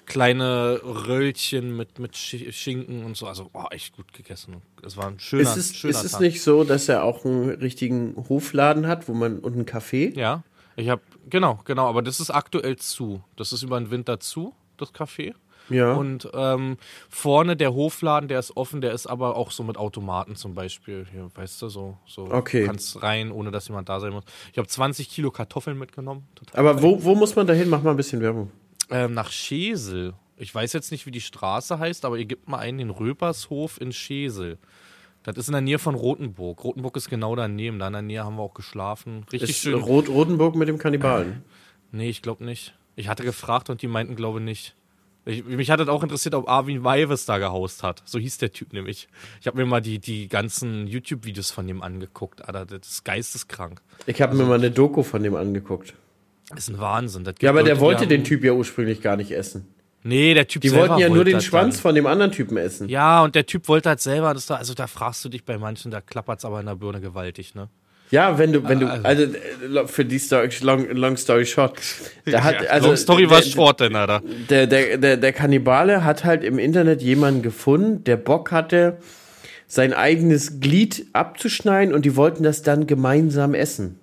[0.05, 3.27] kleine Röllchen mit, mit Schi- Schinken und so.
[3.27, 4.61] Also, oh, echt gut gegessen.
[4.83, 6.21] Es war ein schöner, Ist es, schöner ist es Tag.
[6.21, 10.17] nicht so, dass er auch einen richtigen Hofladen hat, wo man und einen Café?
[10.17, 10.43] Ja,
[10.77, 13.23] ich habe genau, genau, aber das ist aktuell zu.
[13.35, 15.33] Das ist über den Winter zu, das Café.
[15.69, 15.93] Ja.
[15.93, 16.77] Und ähm,
[17.09, 21.05] vorne der Hofladen, der ist offen, der ist aber auch so mit Automaten zum Beispiel.
[21.11, 22.61] Hier, weißt du, so, so Okay.
[22.61, 24.23] du kannst rein, ohne dass jemand da sein muss.
[24.51, 26.27] Ich habe 20 Kilo Kartoffeln mitgenommen.
[26.35, 27.69] Total Aber wo, wo muss man da hin?
[27.69, 28.51] Mach mal ein bisschen Werbung.
[28.91, 30.13] ähm, nach Schesel.
[30.37, 33.79] Ich weiß jetzt nicht, wie die Straße heißt, aber ihr gebt mal einen den Röpershof
[33.79, 34.57] in Schesel.
[35.23, 36.63] Das ist in der Nähe von Rotenburg.
[36.63, 37.79] Rotenburg ist genau daneben.
[37.79, 39.25] Da in der Nähe haben wir auch geschlafen.
[39.31, 39.73] Richtig Ist schön.
[39.81, 41.43] Rot Rotenburg mit dem Kannibalen.
[41.91, 42.75] Nee, ich glaube nicht.
[42.95, 44.75] Ich hatte gefragt und die meinten, glaube nicht.
[45.25, 48.03] Ich, mich hat das auch interessiert, ob Arvin Weives da gehaust hat.
[48.05, 49.07] So hieß der Typ nämlich.
[49.41, 52.45] Ich habe mir mal die, die ganzen YouTube-Videos von dem angeguckt.
[52.47, 53.81] Alter, das ist geisteskrank.
[54.05, 55.93] Ich habe mir mal eine Doku von dem angeguckt.
[56.49, 57.23] Das ist ein Wahnsinn.
[57.41, 59.67] Ja, aber der Leute, die wollte haben- den Typ ja ursprünglich gar nicht essen.
[60.03, 61.81] Nee, der Typ Die wollten ja nur wollte den Schwanz dann.
[61.81, 62.87] von dem anderen Typen essen.
[62.89, 65.57] Ja, und der Typ wollte halt selber, das da, also da fragst du dich bei
[65.57, 67.69] manchen, da klappert's aber in der Birne gewaltig, ne?
[68.11, 71.73] Ja, wenn du, wenn du, Also- also äh, für die Story, long, long story short.
[72.25, 74.21] Da hat, Ja, also, Long Story war der- short, denn, Alter.
[74.49, 78.97] Der, der, der, der Kannibale hat halt im Internet jemanden gefunden, der Bock hatte,
[79.67, 83.99] sein eigenes Glied abzuschneiden und die wollten das dann gemeinsam essen.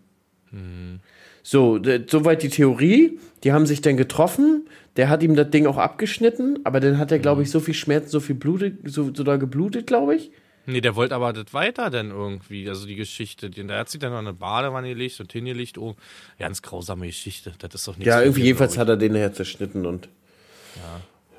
[1.42, 3.18] So, d- soweit die Theorie.
[3.44, 4.66] Die haben sich dann getroffen.
[4.96, 7.74] Der hat ihm das Ding auch abgeschnitten, aber dann hat er, glaube ich, so viel
[7.74, 10.30] Schmerzen, so viel Blutet, so, so da geblutet, glaube ich.
[10.66, 13.50] Nee, der wollte aber das weiter denn irgendwie, also die Geschichte.
[13.50, 15.76] Der hat sich dann noch eine Badewanne gelegt und hingelegt.
[15.78, 15.96] Oh,
[16.38, 17.52] ganz grausame Geschichte.
[17.58, 20.08] Das ist doch nicht Ja, irgendwie jedenfalls hat er den nachher zerschnitten und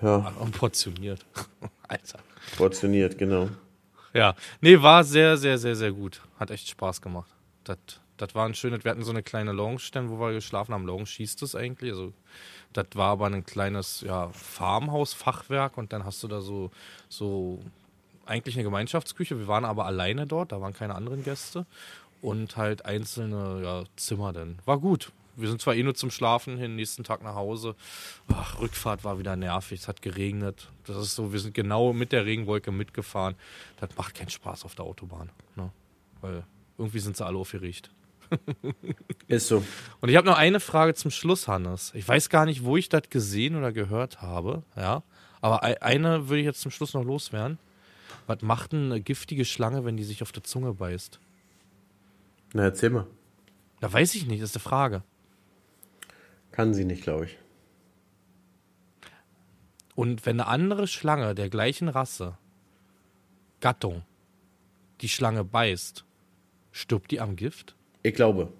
[0.01, 1.25] ja, Und portioniert.
[1.87, 2.19] Alter.
[2.57, 3.49] portioniert, genau.
[4.13, 6.21] Ja, nee, war sehr, sehr, sehr, sehr gut.
[6.37, 7.31] Hat echt Spaß gemacht.
[7.63, 7.77] Das,
[8.17, 10.85] das war ein schönes, wir hatten so eine kleine Lounge dann, wo wir geschlafen haben.
[10.85, 11.91] Lounge hieß das eigentlich.
[11.91, 12.13] Also,
[12.73, 16.71] das war aber ein kleines, ja, Farmhaus, Fachwerk und dann hast du da so,
[17.07, 17.59] so,
[18.25, 19.37] eigentlich eine Gemeinschaftsküche.
[19.39, 21.65] Wir waren aber alleine dort, da waren keine anderen Gäste
[22.21, 24.59] und halt einzelne, ja, Zimmer dann.
[24.65, 25.11] War gut.
[25.35, 27.75] Wir sind zwar eh nur zum Schlafen hin, nächsten Tag nach Hause.
[28.31, 30.69] Ach, Rückfahrt war wieder nervig, es hat geregnet.
[30.85, 33.33] Das ist so, wir sind genau mit der Regenwolke mitgefahren.
[33.79, 35.31] Das macht keinen Spaß auf der Autobahn.
[35.55, 35.71] Ne?
[36.21, 36.43] Weil
[36.77, 37.89] irgendwie sind sie alle aufgeregt.
[39.27, 39.63] Ist so.
[40.01, 41.91] Und ich habe noch eine Frage zum Schluss, Hannes.
[41.95, 45.03] Ich weiß gar nicht, wo ich das gesehen oder gehört habe, ja.
[45.41, 47.57] Aber ei- eine würde ich jetzt zum Schluss noch loswerden.
[48.27, 51.19] Was macht eine giftige Schlange, wenn die sich auf die Zunge beißt?
[52.53, 53.07] Na, erzähl mal.
[53.81, 55.03] Da weiß ich nicht, das ist eine Frage.
[56.51, 57.37] Kann sie nicht, glaube ich.
[59.95, 62.37] Und wenn eine andere Schlange der gleichen Rasse,
[63.59, 64.03] Gattung,
[65.01, 66.05] die Schlange beißt,
[66.71, 67.75] stirbt die am Gift?
[68.03, 68.51] Ich glaube.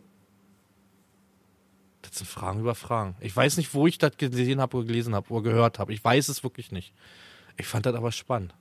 [2.02, 3.15] Das sind Fragen über Fragen.
[3.19, 5.94] Ich weiß nicht, wo ich das gesehen habe oder gelesen habe oder gehört habe.
[5.94, 6.94] Ich weiß es wirklich nicht.
[7.57, 8.53] Ich fand das aber spannend.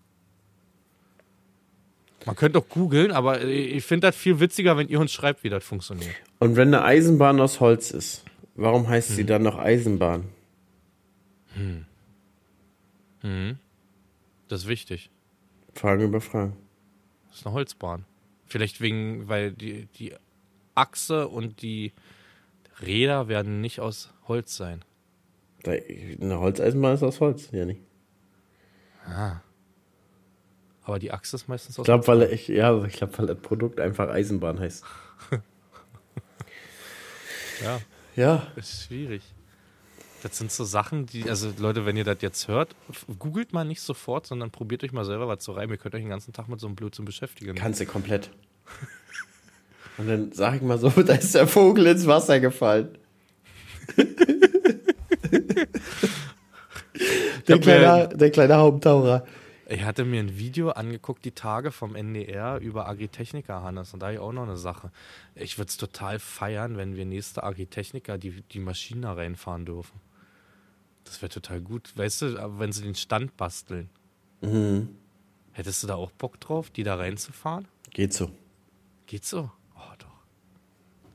[2.26, 5.48] Man könnte auch googeln, aber ich finde das viel witziger, wenn ihr uns schreibt, wie
[5.48, 6.14] das funktioniert.
[6.38, 8.24] Und wenn eine Eisenbahn aus Holz ist,
[8.54, 9.16] warum heißt Hm.
[9.16, 10.24] sie dann noch Eisenbahn?
[14.48, 15.10] Das ist wichtig.
[15.74, 16.56] Fragen über Fragen.
[17.28, 18.04] Das ist eine Holzbahn.
[18.46, 20.14] Vielleicht wegen, weil die, die
[20.74, 21.92] Achse und die
[22.80, 24.84] Räder werden nicht aus Holz sein.
[25.64, 27.80] Eine Holzeisenbahn ist aus Holz, ja nicht.
[30.84, 33.38] Aber die Achse ist meistens aus Ich glaube, weil ich, ja, ich glaube, weil das
[33.38, 34.84] Produkt einfach Eisenbahn heißt.
[37.62, 37.80] Ja.
[38.16, 38.46] Ja.
[38.56, 39.22] Ist schwierig.
[40.22, 42.76] Das sind so Sachen, die, also Leute, wenn ihr das jetzt hört,
[43.18, 45.74] googelt mal nicht sofort, sondern probiert euch mal selber was zu reimen.
[45.74, 47.56] Ihr könnt euch den ganzen Tag mit so einem Blödsinn beschäftigen.
[47.56, 48.30] Kannst du komplett.
[49.98, 52.96] Und dann sag ich mal so, da ist der Vogel ins Wasser gefallen.
[57.48, 59.26] der, kleine, der kleine Haubentaucher.
[59.72, 63.94] Ich hatte mir ein Video angeguckt, die Tage vom NDR über Agritechnica, Hannes.
[63.94, 64.90] Und da habe ich auch noch eine Sache.
[65.34, 69.98] Ich würde es total feiern, wenn wir nächste Agritechnica die, die Maschinen da reinfahren dürfen.
[71.04, 71.90] Das wäre total gut.
[71.96, 73.88] Weißt du, wenn sie den Stand basteln.
[75.52, 77.66] Hättest du da auch Bock drauf, die da reinzufahren?
[77.94, 78.30] Geht so.
[79.06, 79.50] Geht so?
[79.74, 80.20] Oh, doch.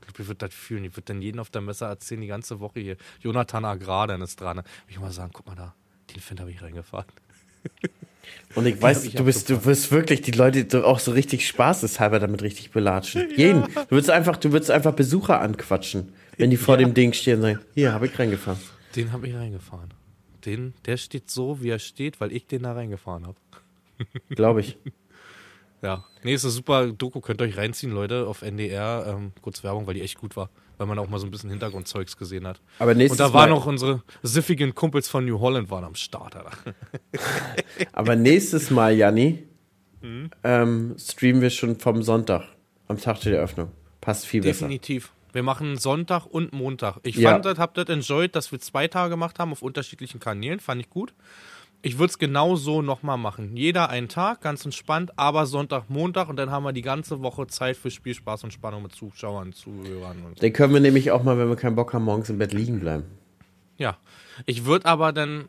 [0.08, 0.82] glaube, ich würde das fühlen.
[0.82, 2.96] Ich würde dann jeden auf der Messe erzählen, die ganze Woche hier.
[3.20, 4.56] Jonathan Agrar, dann ist dran.
[4.56, 5.76] Will ich mal sagen, guck mal da,
[6.12, 7.06] den Find habe ich reingefahren.
[8.54, 12.18] Und ich weiß, ich du bist, du wirst wirklich die Leute auch so richtig spaßeshalber
[12.18, 13.28] damit richtig belatschen.
[13.36, 13.62] Jeden.
[13.62, 17.42] Du würdest einfach, du würdest einfach Besucher anquatschen, wenn die vor dem Ding stehen und
[17.42, 18.58] sagen, hier, habe ich reingefahren.
[18.96, 19.92] Den habe ich reingefahren.
[20.46, 23.36] Den, der steht so, wie er steht, weil ich den da reingefahren habe.
[24.30, 24.78] Glaube ich.
[25.82, 26.04] Ja.
[26.22, 29.04] Nee, ist eine super Doku, könnt ihr euch reinziehen, Leute, auf NDR.
[29.08, 30.50] Ähm, kurz Werbung, weil die echt gut war.
[30.78, 32.60] Weil man auch mal so ein bisschen Hintergrundzeugs gesehen hat.
[32.78, 36.36] Aber nächstes Und da waren noch unsere siffigen Kumpels von New Holland waren am Start.
[37.92, 39.44] Aber nächstes Mal, Janni,
[40.00, 40.30] Mhm.
[40.44, 42.44] ähm, streamen wir schon vom Sonntag,
[42.86, 43.72] am Tag der Eröffnung.
[44.00, 44.66] Passt viel besser.
[44.66, 45.10] Definitiv.
[45.32, 46.98] Wir machen Sonntag und Montag.
[47.02, 47.32] Ich Ja.
[47.32, 50.60] fand das, hab das enjoyed, dass wir zwei Tage gemacht haben auf unterschiedlichen Kanälen.
[50.60, 51.14] Fand ich gut.
[51.80, 53.56] Ich würde es genau so nochmal machen.
[53.56, 57.46] Jeder einen Tag, ganz entspannt, aber Sonntag, Montag und dann haben wir die ganze Woche
[57.46, 60.40] Zeit für Spielspaß und Spannung mit Zuschauern, Zuhörern und so.
[60.40, 62.80] Den können wir nämlich auch mal, wenn wir keinen Bock haben, morgens im Bett liegen
[62.80, 63.04] bleiben.
[63.76, 63.96] Ja.
[64.44, 65.48] Ich würde aber dann,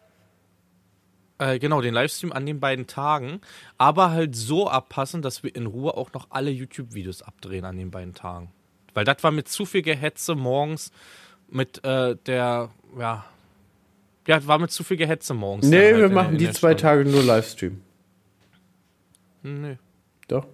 [1.39, 3.41] äh, genau, den Livestream an den beiden Tagen,
[3.80, 7.89] aber halt so abpassen, dass wir in Ruhe auch noch alle YouTube-Videos abdrehen an den
[7.89, 8.51] beiden Tagen.
[8.93, 10.91] Weil das war mit zu viel Gehetze morgens
[11.49, 12.69] mit äh, der,
[12.99, 13.26] ja,
[14.30, 15.65] ja, war mit zu viel Gehetze morgens.
[15.65, 16.76] Nee, halt wir machen die zwei Stunde.
[16.76, 17.81] Tage nur Livestream.
[19.41, 19.77] Nee.
[20.27, 20.45] Doch.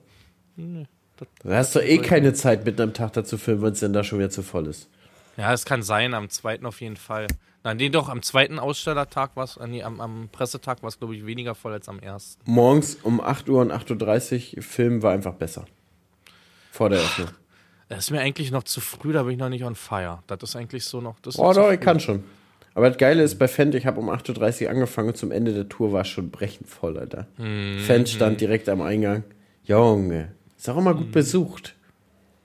[0.55, 0.87] Nee.
[1.43, 4.05] Da hast du eh keine Zeit, mitten am Tag dazu filmen, wenn es denn da
[4.05, 4.89] schon wieder zu voll ist.
[5.35, 7.27] Ja, es kann sein, am zweiten auf jeden Fall.
[7.65, 11.13] Nein, nee, doch, am zweiten Ausstellertag war es, nee, am, am Pressetag war es, glaube
[11.15, 12.49] ich, weniger voll als am ersten.
[12.49, 15.65] Morgens um 8 Uhr und 8.30 Uhr filmen war einfach besser.
[16.71, 17.29] Vor der Eröffnung.
[17.89, 20.23] Das ist mir eigentlich noch zu früh, da bin ich noch nicht on fire.
[20.27, 21.19] Das ist eigentlich so noch.
[21.19, 22.23] Das Oh, doch, ich kann schon.
[22.75, 25.53] Aber das Geile ist, bei Fendt, ich habe um 8.30 Uhr angefangen und zum Ende
[25.53, 27.25] der Tour war es schon brechend voll, Alter.
[27.37, 27.79] Mhm.
[27.79, 29.23] Fendt stand direkt am Eingang.
[29.63, 30.97] Junge, ist auch immer Mhm.
[30.97, 31.75] gut besucht.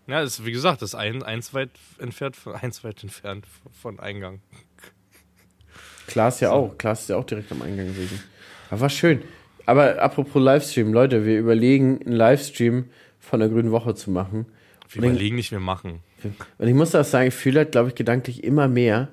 [0.06, 3.44] Ja, ist, wie gesagt, das ist ein, eins weit entfernt, von- eins weit entfernt
[3.82, 4.40] von Eingang.
[6.06, 6.76] Klaas ja auch.
[6.78, 8.20] Klaas ist ja auch direkt am Eingang gewesen.
[8.70, 9.22] Aber war schön.
[9.66, 12.86] Aber apropos Livestream, Leute, wir überlegen, einen Livestream
[13.20, 14.46] von der Grünen Woche zu machen.
[14.88, 16.00] Wir Und ich- überlegen nicht, wir machen.
[16.58, 19.08] Und ich muss auch sagen, ich fühle halt, glaube ich, gedanklich immer mehr.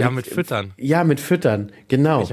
[0.00, 0.72] Ja, ich, mit Füttern.
[0.76, 2.22] Ja, mit Füttern, genau.
[2.22, 2.30] Ich.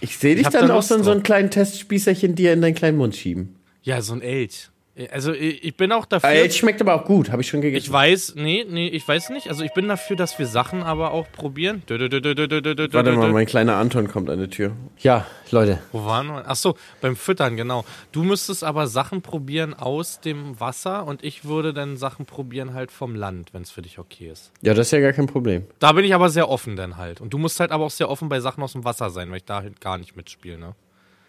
[0.00, 2.98] Ich sehe dich dann da auch so so einen kleinen Testspießerchen dir in deinen kleinen
[2.98, 3.56] Mund schieben.
[3.82, 4.68] Ja, so ein Elch.
[5.10, 6.30] Also ich ich bin auch dafür.
[6.30, 7.84] Äh, schmeckt aber auch gut, habe ich schon gegessen.
[7.84, 9.48] Ich weiß, nee, nee, ich weiß nicht.
[9.48, 11.82] Also ich bin dafür, dass wir Sachen aber auch probieren.
[11.86, 14.40] Dö, dö, dö, dö, dö, dö, dö, dö, Warte mal, mein kleiner Anton kommt an
[14.40, 14.72] die Tür.
[14.98, 15.80] Ja, Leute.
[15.92, 16.44] Wo waren wir?
[16.46, 17.84] Ach so, beim Füttern, genau.
[18.12, 22.90] Du müsstest aber Sachen probieren aus dem Wasser und ich würde dann Sachen probieren halt
[22.90, 24.50] vom Land, wenn es für dich okay ist.
[24.62, 25.66] Ja, das ist ja gar kein Problem.
[25.78, 27.20] Da bin ich aber sehr offen dann halt.
[27.20, 29.38] Und du musst halt aber auch sehr offen bei Sachen aus dem Wasser sein, weil
[29.38, 30.74] ich da halt gar nicht mitspiele, ne?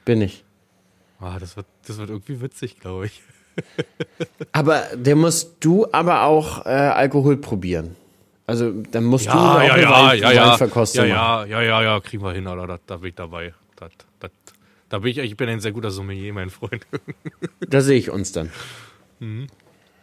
[0.06, 0.46] Bin ich.
[1.20, 3.22] Ah, das wird, das wird irgendwie witzig, glaube ich.
[4.52, 7.96] Aber der musst du aber auch äh, Alkohol probieren.
[8.46, 10.50] Also dann musst du Ja, auch ja, eine ja, Wein, ja, ja.
[10.52, 11.50] Weinverkostung Ja, machen.
[11.52, 12.66] ja, ja, ja, ja, kriegen wir hin, oder?
[12.68, 13.54] Da, da bin ich dabei.
[13.76, 14.32] Das, das,
[14.90, 16.86] da bin ich, ich bin ein sehr guter Sommelier, mein Freund.
[17.60, 18.52] Da sehe ich uns dann.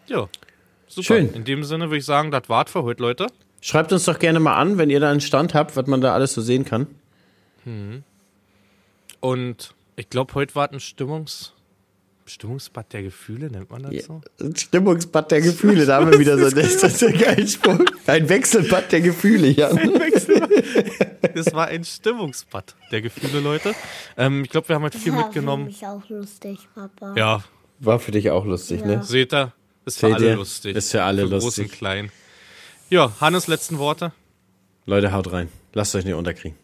[0.07, 0.29] ja.
[0.87, 1.03] Super.
[1.07, 1.33] Schön.
[1.33, 3.27] In dem Sinne würde ich sagen, das war's für heute, Leute.
[3.63, 6.13] Schreibt uns doch gerne mal an, wenn ihr da einen Stand habt, was man da
[6.13, 6.87] alles so sehen kann.
[9.21, 11.54] Und ich glaube, heute war ein Stimmungs
[12.27, 14.21] Stimmungsbad der Gefühle, nennt man das so?
[14.41, 17.85] Ein Stimmungsbad der Gefühle, da haben wir wieder so das, das ist geile Spruch.
[18.07, 19.79] Ein Wechselbad der Gefühle, Jan.
[21.35, 23.75] Das war ein Stimmungsbad der Gefühle, Leute.
[24.17, 25.65] Ähm, ich glaube, wir haben heute viel war mitgenommen.
[25.65, 27.15] für mich auch lustig, Papa.
[27.17, 27.45] Ja,
[27.81, 29.03] War für dich auch lustig, ne?
[29.03, 29.53] seht ihr?
[29.85, 30.37] Ist für Seht alle ihr?
[30.37, 30.77] lustig.
[30.77, 31.65] Ist für alle Groß lustig.
[31.67, 32.11] und klein.
[32.89, 34.13] Ja, Hannes, letzten Worte.
[34.87, 35.49] Leute, haut rein.
[35.75, 36.57] Lasst euch nicht unterkriegen.